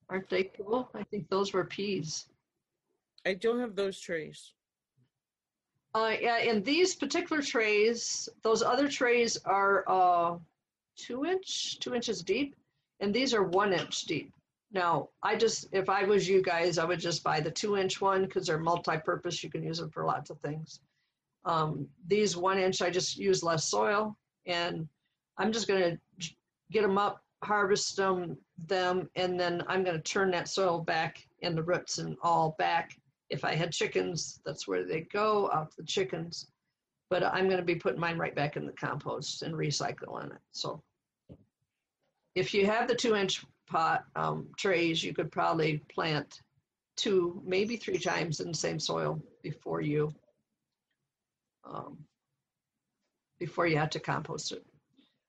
Aren't 0.09 0.29
they 0.29 0.45
cool? 0.45 0.89
I 0.95 1.03
think 1.03 1.29
those 1.29 1.53
were 1.53 1.65
peas. 1.65 2.25
I 3.25 3.35
don't 3.35 3.59
have 3.59 3.75
those 3.75 3.99
trays. 3.99 4.53
Uh, 5.93 6.13
yeah, 6.21 6.37
in 6.37 6.63
these 6.63 6.95
particular 6.95 7.41
trays, 7.41 8.29
those 8.43 8.63
other 8.63 8.87
trays 8.87 9.37
are 9.43 9.83
uh, 9.87 10.37
two 10.95 11.25
inch, 11.25 11.79
two 11.79 11.93
inches 11.93 12.21
deep, 12.21 12.55
and 13.01 13.13
these 13.13 13.33
are 13.33 13.43
one 13.43 13.73
inch 13.73 14.03
deep. 14.03 14.31
Now, 14.71 15.09
I 15.21 15.35
just, 15.35 15.67
if 15.73 15.89
I 15.89 16.05
was 16.05 16.29
you 16.29 16.41
guys, 16.41 16.77
I 16.77 16.85
would 16.85 16.99
just 16.99 17.25
buy 17.25 17.41
the 17.41 17.51
two 17.51 17.75
inch 17.75 17.99
one 17.99 18.23
because 18.23 18.47
they're 18.47 18.57
multi-purpose. 18.57 19.43
You 19.43 19.49
can 19.49 19.63
use 19.63 19.79
them 19.79 19.89
for 19.89 20.05
lots 20.05 20.29
of 20.29 20.39
things. 20.39 20.79
Um, 21.43 21.87
these 22.07 22.37
one 22.37 22.57
inch, 22.57 22.81
I 22.81 22.89
just 22.89 23.17
use 23.17 23.43
less 23.43 23.65
soil, 23.65 24.15
and 24.45 24.87
I'm 25.37 25.51
just 25.51 25.67
gonna 25.67 25.97
get 26.71 26.83
them 26.83 26.97
up, 26.97 27.21
harvest 27.43 27.97
them, 27.97 28.37
them, 28.67 29.09
and 29.15 29.37
then 29.37 29.61
I'm 29.67 29.83
gonna 29.83 30.01
turn 30.01 30.31
that 30.31 30.47
soil 30.47 30.79
back 30.79 31.27
and 31.41 31.57
the 31.57 31.63
roots 31.63 31.97
and 31.97 32.15
all 32.23 32.55
back 32.57 32.95
if 33.31 33.45
I 33.45 33.55
had 33.55 33.71
chickens, 33.71 34.39
that's 34.45 34.67
where 34.67 34.83
they 34.83 35.01
go, 35.01 35.49
out 35.51 35.71
to 35.71 35.77
the 35.77 35.87
chickens. 35.87 36.47
But 37.09 37.23
I'm 37.23 37.49
gonna 37.49 37.63
be 37.63 37.75
putting 37.75 37.99
mine 37.99 38.17
right 38.17 38.35
back 38.35 38.57
in 38.57 38.65
the 38.65 38.73
compost 38.73 39.41
and 39.41 39.55
recycling 39.55 40.27
it, 40.27 40.41
so. 40.51 40.83
If 42.35 42.53
you 42.53 42.65
have 42.65 42.87
the 42.87 42.95
two 42.95 43.15
inch 43.15 43.43
pot, 43.67 44.05
um, 44.15 44.47
trays, 44.57 45.03
you 45.03 45.13
could 45.13 45.31
probably 45.31 45.81
plant 45.93 46.41
two, 46.95 47.41
maybe 47.45 47.77
three 47.77 47.97
times 47.97 48.39
in 48.41 48.49
the 48.49 48.57
same 48.57 48.79
soil 48.79 49.21
before 49.41 49.81
you, 49.81 50.13
um, 51.65 51.97
before 53.39 53.65
you 53.65 53.77
have 53.77 53.89
to 53.91 53.99
compost 53.99 54.51
it. 54.51 54.65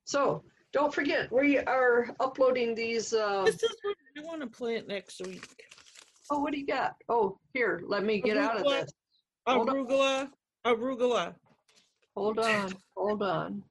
So, 0.05 0.43
don't 0.73 0.93
forget, 0.93 1.31
we 1.31 1.59
are 1.59 2.15
uploading 2.21 2.75
these, 2.75 3.13
uh, 3.13 3.45
This 3.45 3.63
is 3.63 3.77
what 3.83 3.97
I 4.17 4.21
want 4.23 4.41
to 4.41 4.47
plant 4.47 4.89
next 4.89 5.21
week. 5.25 5.49
Oh, 6.31 6.41
what 6.41 6.53
do 6.53 6.59
you 6.59 6.67
got? 6.67 6.95
Oh, 7.09 7.39
here, 7.55 7.83
let 7.87 8.05
me 8.05 8.21
get 8.21 8.37
out 8.37 8.59
of 8.59 8.65
this. 8.65 8.91
Hold 9.47 9.69
on. 9.69 9.77
Arugula. 9.77 10.29
Arugula. 10.67 11.35
Hold 12.17 12.39
on, 12.39 12.73
hold 12.97 13.23
on. 13.23 13.63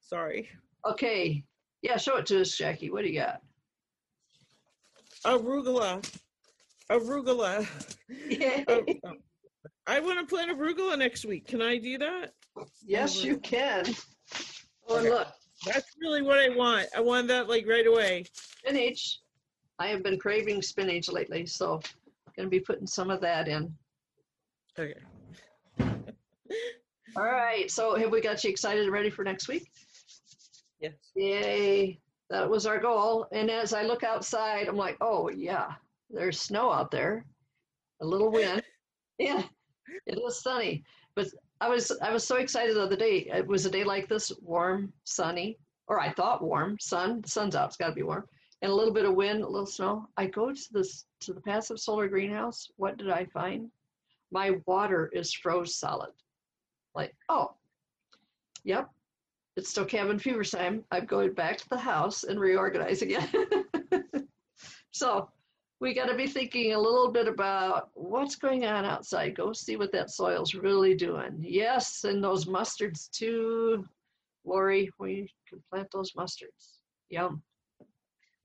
Sorry. 0.00 0.48
Okay. 0.86 1.42
Yeah, 1.82 1.96
show 1.98 2.16
it 2.16 2.26
to 2.26 2.40
us, 2.40 2.56
Jackie. 2.56 2.90
What 2.90 3.02
do 3.04 3.10
you 3.10 3.20
got? 3.20 3.40
Arugula. 5.24 6.02
Arugula. 6.90 7.66
Yay. 8.08 8.64
Oh. 8.68 8.84
oh. 9.04 9.12
I 9.88 10.00
want 10.00 10.18
to 10.18 10.26
plant 10.26 10.50
arugula 10.50 10.98
next 10.98 11.24
week. 11.24 11.46
Can 11.46 11.62
I 11.62 11.78
do 11.78 11.98
that? 11.98 12.32
yes, 12.84 13.22
you 13.22 13.38
can. 13.38 13.84
Oh, 14.88 14.96
and 14.96 15.06
Okay. 15.06 15.14
look, 15.14 15.28
That's 15.66 15.86
really 16.00 16.22
what 16.22 16.38
I 16.38 16.48
want. 16.56 16.88
I 16.96 17.00
want 17.00 17.28
that 17.28 17.48
like 17.48 17.66
right 17.68 17.86
away. 17.86 18.24
spinach. 18.32 19.20
I 19.78 19.88
have 19.88 20.02
been 20.02 20.18
craving 20.18 20.62
spinach 20.62 21.08
lately, 21.08 21.46
so 21.46 21.74
I'm 22.26 22.32
going 22.36 22.46
to 22.46 22.50
be 22.50 22.60
putting 22.60 22.86
some 22.86 23.10
of 23.10 23.20
that 23.20 23.48
in. 23.48 23.74
Okay. 24.78 24.94
All 27.16 27.24
right. 27.24 27.70
So, 27.70 27.96
have 27.96 28.10
we 28.10 28.20
got 28.20 28.42
you 28.42 28.50
excited 28.50 28.84
and 28.84 28.92
ready 28.92 29.10
for 29.10 29.24
next 29.24 29.48
week? 29.48 29.70
Yes. 30.80 30.92
Yay. 31.14 31.98
That 32.30 32.48
was 32.48 32.66
our 32.66 32.80
goal. 32.80 33.26
And 33.32 33.50
as 33.50 33.72
I 33.72 33.82
look 33.82 34.02
outside, 34.02 34.68
I'm 34.68 34.76
like, 34.76 34.96
oh, 35.00 35.30
yeah, 35.30 35.72
there's 36.10 36.40
snow 36.40 36.72
out 36.72 36.90
there, 36.90 37.24
a 38.00 38.06
little 38.06 38.30
wind. 38.30 38.62
Yeah, 39.18 39.44
it 40.04 40.18
is 40.18 40.42
sunny. 40.42 40.84
But 41.14 41.28
I 41.62 41.70
was 41.70 41.90
I 42.02 42.12
was 42.12 42.26
so 42.26 42.36
excited 42.36 42.76
the 42.76 42.82
other 42.82 42.96
day. 42.96 43.30
It 43.34 43.46
was 43.46 43.64
a 43.64 43.70
day 43.70 43.82
like 43.82 44.10
this, 44.10 44.30
warm, 44.42 44.92
sunny, 45.04 45.56
or 45.88 45.98
I 45.98 46.12
thought 46.12 46.44
warm, 46.44 46.76
sun. 46.78 47.22
The 47.22 47.28
sun's 47.30 47.56
out. 47.56 47.68
It's 47.68 47.78
got 47.78 47.88
to 47.88 47.94
be 47.94 48.02
warm. 48.02 48.26
And 48.62 48.72
a 48.72 48.74
little 48.74 48.92
bit 48.92 49.04
of 49.04 49.14
wind, 49.14 49.42
a 49.42 49.48
little 49.48 49.66
snow. 49.66 50.08
I 50.16 50.26
go 50.26 50.52
to 50.52 50.72
this 50.72 51.06
to 51.20 51.32
the 51.32 51.40
passive 51.40 51.78
solar 51.78 52.08
greenhouse. 52.08 52.68
What 52.76 52.96
did 52.96 53.10
I 53.10 53.24
find? 53.26 53.70
My 54.30 54.58
water 54.66 55.10
is 55.12 55.32
froze 55.32 55.74
solid. 55.74 56.12
Like, 56.94 57.14
oh, 57.28 57.54
yep, 58.64 58.90
it's 59.56 59.70
still 59.70 59.84
cabin 59.84 60.18
fever 60.18 60.44
time. 60.44 60.84
I'm 60.90 61.06
going 61.06 61.32
back 61.32 61.58
to 61.58 61.68
the 61.68 61.78
house 61.78 62.24
and 62.24 62.38
reorganize 62.40 63.02
again. 63.02 63.28
so 64.90 65.30
we 65.80 65.94
got 65.94 66.06
to 66.06 66.14
be 66.14 66.26
thinking 66.26 66.72
a 66.72 66.78
little 66.78 67.10
bit 67.10 67.28
about 67.28 67.90
what's 67.94 68.36
going 68.36 68.64
on 68.64 68.84
outside. 68.84 69.34
Go 69.34 69.52
see 69.52 69.76
what 69.76 69.92
that 69.92 70.10
soil's 70.10 70.54
really 70.54 70.94
doing. 70.94 71.36
Yes, 71.40 72.04
and 72.04 72.22
those 72.22 72.46
mustards 72.46 73.10
too. 73.10 73.86
Lori, 74.44 74.90
we 74.98 75.30
can 75.48 75.62
plant 75.70 75.88
those 75.92 76.12
mustards. 76.12 76.78
Yum. 77.10 77.42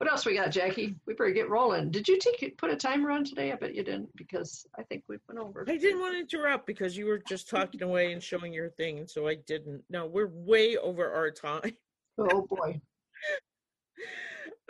What 0.02 0.10
else 0.10 0.26
we 0.26 0.34
got, 0.34 0.50
Jackie? 0.50 0.96
We 1.06 1.14
better 1.14 1.30
get 1.30 1.48
rolling. 1.48 1.92
Did 1.92 2.08
you 2.08 2.18
take 2.18 2.58
put 2.58 2.72
a 2.72 2.76
timer 2.76 3.12
on 3.12 3.22
today? 3.22 3.52
I 3.52 3.54
bet 3.54 3.72
you 3.72 3.84
didn't 3.84 4.08
because 4.16 4.66
I 4.76 4.82
think 4.82 5.04
we've 5.06 5.20
went 5.28 5.38
over. 5.38 5.64
I 5.68 5.76
didn't 5.76 6.00
want 6.00 6.14
to 6.14 6.18
interrupt 6.18 6.66
because 6.66 6.96
you 6.96 7.06
were 7.06 7.22
just 7.28 7.48
talking 7.48 7.84
away 7.84 8.12
and 8.12 8.20
showing 8.20 8.52
your 8.52 8.70
thing, 8.70 8.98
and 8.98 9.08
so 9.08 9.28
I 9.28 9.36
didn't. 9.46 9.80
No, 9.90 10.06
we're 10.06 10.26
way 10.26 10.76
over 10.76 11.08
our 11.08 11.30
time. 11.30 11.76
Oh 12.18 12.46
boy. 12.48 12.80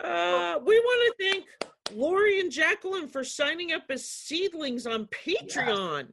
Uh, 0.03 0.59
we 0.65 0.77
want 0.79 1.15
to 1.17 1.23
thank 1.23 1.45
Lori 1.93 2.39
and 2.39 2.51
Jacqueline 2.51 3.07
for 3.07 3.23
signing 3.23 3.71
up 3.71 3.83
as 3.89 4.03
seedlings 4.03 4.85
on 4.85 5.07
Patreon. 5.07 6.07
Yes, 6.09 6.11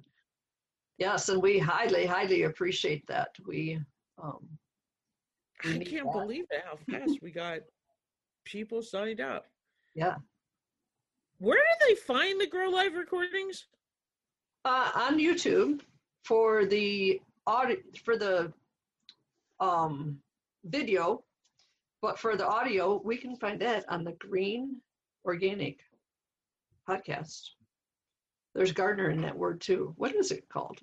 yes 0.99 1.29
and 1.29 1.43
we 1.43 1.59
highly, 1.59 2.07
highly 2.07 2.43
appreciate 2.45 3.07
that. 3.09 3.31
We 3.47 3.81
um 4.23 4.47
I 5.65 5.79
can't 5.79 6.07
that. 6.07 6.13
believe 6.13 6.45
it 6.51 6.63
how 6.65 6.77
fast 6.91 7.19
we 7.23 7.33
got 7.33 7.61
people 8.45 8.83
signed 8.83 9.21
up. 9.21 9.47
Yeah. 9.95 10.17
Where 11.39 11.57
do 11.57 11.87
they 11.89 11.95
find 11.95 12.41
the 12.41 12.47
Grow 12.47 12.69
Live 12.69 12.95
recordings? 12.95 13.67
Uh, 14.65 14.91
on 14.95 15.19
YouTube 15.19 15.81
for 16.25 16.67
the 16.67 17.21
audio 17.47 17.79
for 18.05 18.17
the 18.17 18.53
um, 19.59 20.19
video, 20.65 21.25
but 22.03 22.19
for 22.19 22.37
the 22.37 22.47
audio, 22.47 23.01
we 23.03 23.17
can 23.17 23.37
find 23.37 23.61
that 23.61 23.85
on 23.89 24.05
the 24.05 24.13
Green 24.13 24.77
Organic 25.25 25.81
podcast. 26.89 27.51
There's 28.55 28.73
gardener 28.73 29.11
in 29.11 29.23
that 29.23 29.37
word 29.37 29.61
too. 29.61 29.95
What 29.97 30.15
is 30.15 30.31
it 30.31 30.49
called? 30.49 30.81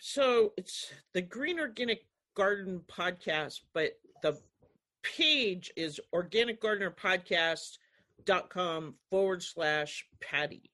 So 0.00 0.52
it's 0.56 0.92
the 1.12 1.22
Green 1.22 1.60
Organic 1.60 2.06
Garden 2.34 2.80
podcast, 2.88 3.60
but 3.74 3.92
the 4.22 4.38
page 5.02 5.70
is 5.76 6.00
organicgardenerpodcast.com 6.14 8.94
forward 9.10 9.42
slash 9.42 10.06
Patty. 10.20 10.70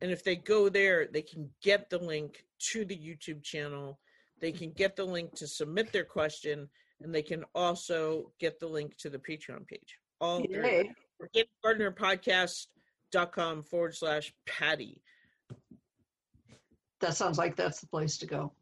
And 0.00 0.10
if 0.10 0.22
they 0.22 0.36
go 0.36 0.68
there, 0.68 1.06
they 1.06 1.22
can 1.22 1.48
get 1.62 1.88
the 1.90 1.98
link 1.98 2.44
to 2.70 2.84
the 2.84 2.96
YouTube 2.96 3.42
channel. 3.42 3.98
They 4.40 4.52
can 4.52 4.70
get 4.70 4.94
the 4.96 5.04
link 5.04 5.34
to 5.36 5.48
submit 5.48 5.92
their 5.92 6.04
question, 6.04 6.68
and 7.02 7.14
they 7.14 7.22
can 7.22 7.44
also 7.54 8.32
get 8.38 8.60
the 8.60 8.68
link 8.68 8.96
to 8.98 9.10
the 9.10 9.18
Patreon 9.18 9.66
page. 9.66 9.98
All 10.20 10.42
Yay. 10.42 10.92
organicgardenerpodcast.com 11.64 13.64
forward 13.64 13.96
slash 13.96 14.32
Patty. 14.46 15.02
That 17.00 17.16
sounds 17.16 17.38
like 17.38 17.56
that's 17.56 17.80
the 17.80 17.88
place 17.88 18.18
to 18.18 18.26
go. 18.26 18.52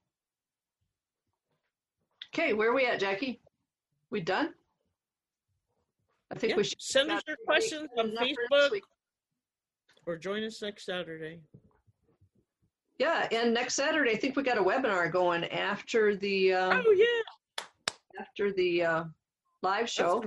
Okay, 2.35 2.53
where 2.53 2.71
are 2.71 2.75
we 2.75 2.87
at, 2.87 3.01
Jackie? 3.01 3.41
We 4.11 4.21
done? 4.21 4.55
I 6.31 6.35
think 6.35 6.51
yeah. 6.51 6.57
we 6.57 6.65
should 6.65 6.83
send 6.83 7.11
us 7.11 7.23
your 7.27 7.37
questions 7.47 7.89
on 7.99 8.13
Facebook 8.17 8.81
or 10.07 10.17
join 10.17 10.45
us 10.45 10.63
next 10.63 10.87
Saturday. 10.87 11.41
Yeah, 12.99 13.29
and 13.31 13.53
next 13.53 13.75
Saturday, 13.75 14.13
I 14.13 14.17
think 14.17 14.37
we 14.37 14.43
got 14.43 14.59
a 14.59 14.63
webinar 14.63 15.13
going 15.13 15.45
after 15.45 16.17
the. 16.17 16.55
Uh, 16.55 16.83
oh 16.85 16.93
yeah. 16.93 17.65
After 18.19 18.51
the 18.53 18.83
uh, 18.83 19.05
live 19.63 19.91
show, 19.91 20.25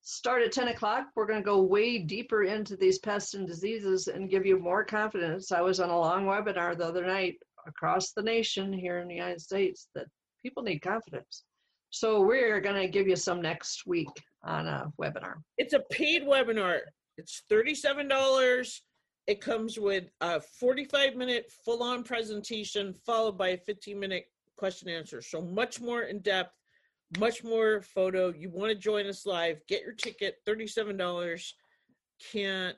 start 0.00 0.42
at 0.42 0.50
ten 0.50 0.68
o'clock. 0.68 1.06
We're 1.14 1.26
going 1.26 1.38
to 1.38 1.44
go 1.44 1.62
way 1.62 1.98
deeper 1.98 2.42
into 2.42 2.76
these 2.76 2.98
pests 2.98 3.34
and 3.34 3.46
diseases 3.46 4.08
and 4.08 4.28
give 4.28 4.44
you 4.44 4.58
more 4.58 4.84
confidence. 4.84 5.52
I 5.52 5.60
was 5.60 5.78
on 5.78 5.90
a 5.90 5.98
long 5.98 6.26
webinar 6.26 6.76
the 6.76 6.86
other 6.86 7.06
night 7.06 7.36
across 7.68 8.10
the 8.10 8.22
nation 8.22 8.72
here 8.72 8.98
in 8.98 9.06
the 9.06 9.14
United 9.14 9.40
States 9.40 9.88
that 9.94 10.06
people 10.42 10.64
need 10.64 10.80
confidence. 10.80 11.44
So 11.90 12.22
we're 12.22 12.60
going 12.60 12.80
to 12.80 12.88
give 12.88 13.06
you 13.06 13.14
some 13.14 13.40
next 13.40 13.86
week 13.86 14.08
on 14.44 14.66
a 14.66 14.92
webinar. 15.00 15.34
It's 15.58 15.72
a 15.72 15.80
paid 15.90 16.22
webinar. 16.22 16.80
It's 17.18 17.42
$37. 17.50 18.80
It 19.26 19.40
comes 19.40 19.78
with 19.78 20.04
a 20.20 20.40
45 20.40 21.14
minute 21.14 21.50
full 21.64 21.82
on 21.82 22.02
presentation 22.02 22.94
followed 23.06 23.38
by 23.38 23.50
a 23.50 23.58
15 23.58 23.98
minute 23.98 24.24
question 24.56 24.88
answer. 24.88 25.22
So 25.22 25.40
much 25.40 25.80
more 25.80 26.02
in 26.02 26.20
depth, 26.20 26.54
much 27.18 27.44
more 27.44 27.82
photo. 27.82 28.32
You 28.32 28.50
want 28.50 28.70
to 28.70 28.74
join 28.74 29.06
us 29.06 29.26
live, 29.26 29.60
get 29.68 29.82
your 29.82 29.94
ticket, 29.94 30.36
$37. 30.46 31.52
Can't 32.32 32.76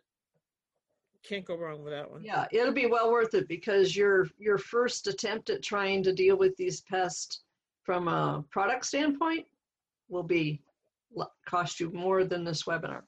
can't 1.27 1.45
go 1.45 1.57
wrong 1.57 1.83
with 1.83 1.95
that 1.95 2.11
one. 2.11 2.23
Yeah, 2.23 2.47
it'll 2.53 2.75
be 2.75 2.85
well 2.85 3.11
worth 3.11 3.33
it 3.33 3.49
because 3.49 3.97
your 3.97 4.29
your 4.39 4.59
first 4.59 5.07
attempt 5.07 5.49
at 5.49 5.63
trying 5.63 6.03
to 6.03 6.13
deal 6.13 6.37
with 6.37 6.55
these 6.57 6.83
pests 6.83 7.45
from 7.83 8.09
a 8.09 8.45
product 8.51 8.85
standpoint 8.85 9.47
will 10.09 10.23
be 10.23 10.61
cost 11.47 11.81
you 11.81 11.91
more 11.93 12.25
than 12.25 12.45
this 12.45 12.65
webinar. 12.65 13.03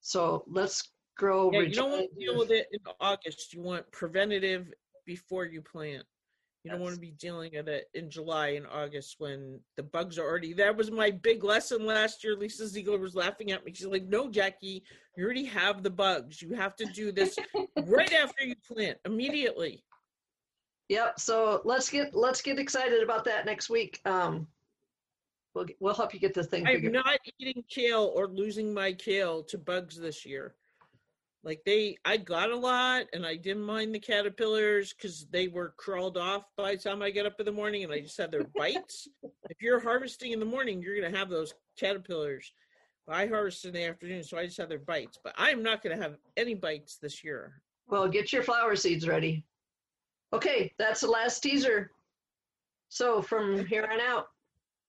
So 0.00 0.44
let's 0.46 0.90
grow. 1.16 1.50
Yeah, 1.52 1.60
you 1.60 1.74
don't 1.74 1.90
want 1.90 2.08
to 2.12 2.18
deal 2.18 2.38
with 2.38 2.50
it 2.50 2.66
in 2.72 2.80
August. 3.00 3.52
You 3.52 3.62
want 3.62 3.90
preventative 3.92 4.72
before 5.06 5.44
you 5.44 5.62
plant. 5.62 6.04
You 6.64 6.72
don't 6.72 6.80
want 6.80 6.94
to 6.94 7.00
be 7.00 7.12
dealing 7.12 7.52
with 7.54 7.68
it 7.68 7.86
in 7.94 8.10
July 8.10 8.48
and 8.48 8.66
August 8.66 9.16
when 9.18 9.60
the 9.76 9.82
bugs 9.82 10.18
are 10.18 10.24
already. 10.24 10.52
That 10.52 10.76
was 10.76 10.90
my 10.90 11.10
big 11.10 11.44
lesson 11.44 11.86
last 11.86 12.24
year. 12.24 12.36
Lisa 12.36 12.66
Ziegler 12.66 12.98
was 12.98 13.14
laughing 13.14 13.52
at 13.52 13.64
me. 13.64 13.72
She's 13.72 13.86
like, 13.86 14.06
"No, 14.06 14.28
Jackie, 14.28 14.82
you 15.16 15.24
already 15.24 15.44
have 15.44 15.82
the 15.82 15.90
bugs. 15.90 16.42
You 16.42 16.54
have 16.54 16.74
to 16.76 16.84
do 16.86 17.12
this 17.12 17.38
right 17.86 18.12
after 18.12 18.44
you 18.44 18.54
plant, 18.70 18.98
immediately." 19.04 19.84
Yep. 20.88 21.20
So 21.20 21.62
let's 21.64 21.88
get 21.88 22.14
let's 22.14 22.42
get 22.42 22.58
excited 22.58 23.02
about 23.02 23.24
that 23.24 23.46
next 23.46 23.70
week. 23.70 24.00
Um, 24.04 24.48
we'll 25.54 25.66
we'll 25.80 25.94
help 25.94 26.14
you 26.14 26.20
get 26.20 26.34
the 26.34 26.44
thing. 26.44 26.66
I'm 26.66 26.92
not 26.92 27.18
eating 27.38 27.64
kale 27.68 28.12
or 28.14 28.28
losing 28.28 28.72
my 28.72 28.92
kale 28.92 29.42
to 29.44 29.58
bugs 29.58 29.96
this 29.98 30.24
year. 30.24 30.54
Like 31.44 31.60
they, 31.64 31.96
I 32.04 32.16
got 32.16 32.50
a 32.50 32.56
lot, 32.56 33.06
and 33.12 33.24
I 33.24 33.36
didn't 33.36 33.62
mind 33.62 33.94
the 33.94 34.00
caterpillars 34.00 34.92
because 34.92 35.26
they 35.30 35.48
were 35.48 35.72
crawled 35.76 36.18
off 36.18 36.42
by 36.56 36.74
the 36.74 36.82
time 36.82 37.00
I 37.00 37.10
get 37.10 37.26
up 37.26 37.38
in 37.38 37.46
the 37.46 37.52
morning, 37.52 37.84
and 37.84 37.92
I 37.92 38.00
just 38.00 38.18
had 38.18 38.32
their 38.32 38.44
bites. 38.56 39.08
if 39.48 39.62
you're 39.62 39.80
harvesting 39.80 40.32
in 40.32 40.40
the 40.40 40.44
morning, 40.44 40.82
you're 40.82 41.00
gonna 41.00 41.16
have 41.16 41.30
those 41.30 41.54
caterpillars. 41.78 42.52
I 43.10 43.26
harvest 43.26 43.64
in 43.64 43.72
the 43.72 43.84
afternoon, 43.84 44.22
so 44.22 44.36
I 44.36 44.44
just 44.44 44.58
had 44.58 44.68
their 44.68 44.78
bites. 44.78 45.18
But 45.22 45.32
I'm 45.38 45.62
not 45.62 45.82
gonna 45.82 45.96
have 45.96 46.16
any 46.36 46.54
bites 46.54 46.98
this 47.00 47.24
year. 47.24 47.62
Well, 47.86 48.08
get 48.08 48.32
your 48.32 48.42
flower 48.42 48.76
seeds 48.76 49.08
ready. 49.08 49.44
Okay, 50.32 50.74
that's 50.78 51.00
the 51.00 51.10
last 51.10 51.40
teaser. 51.40 51.92
So 52.90 53.22
from 53.22 53.64
here 53.66 53.88
on 53.90 54.00
out, 54.00 54.28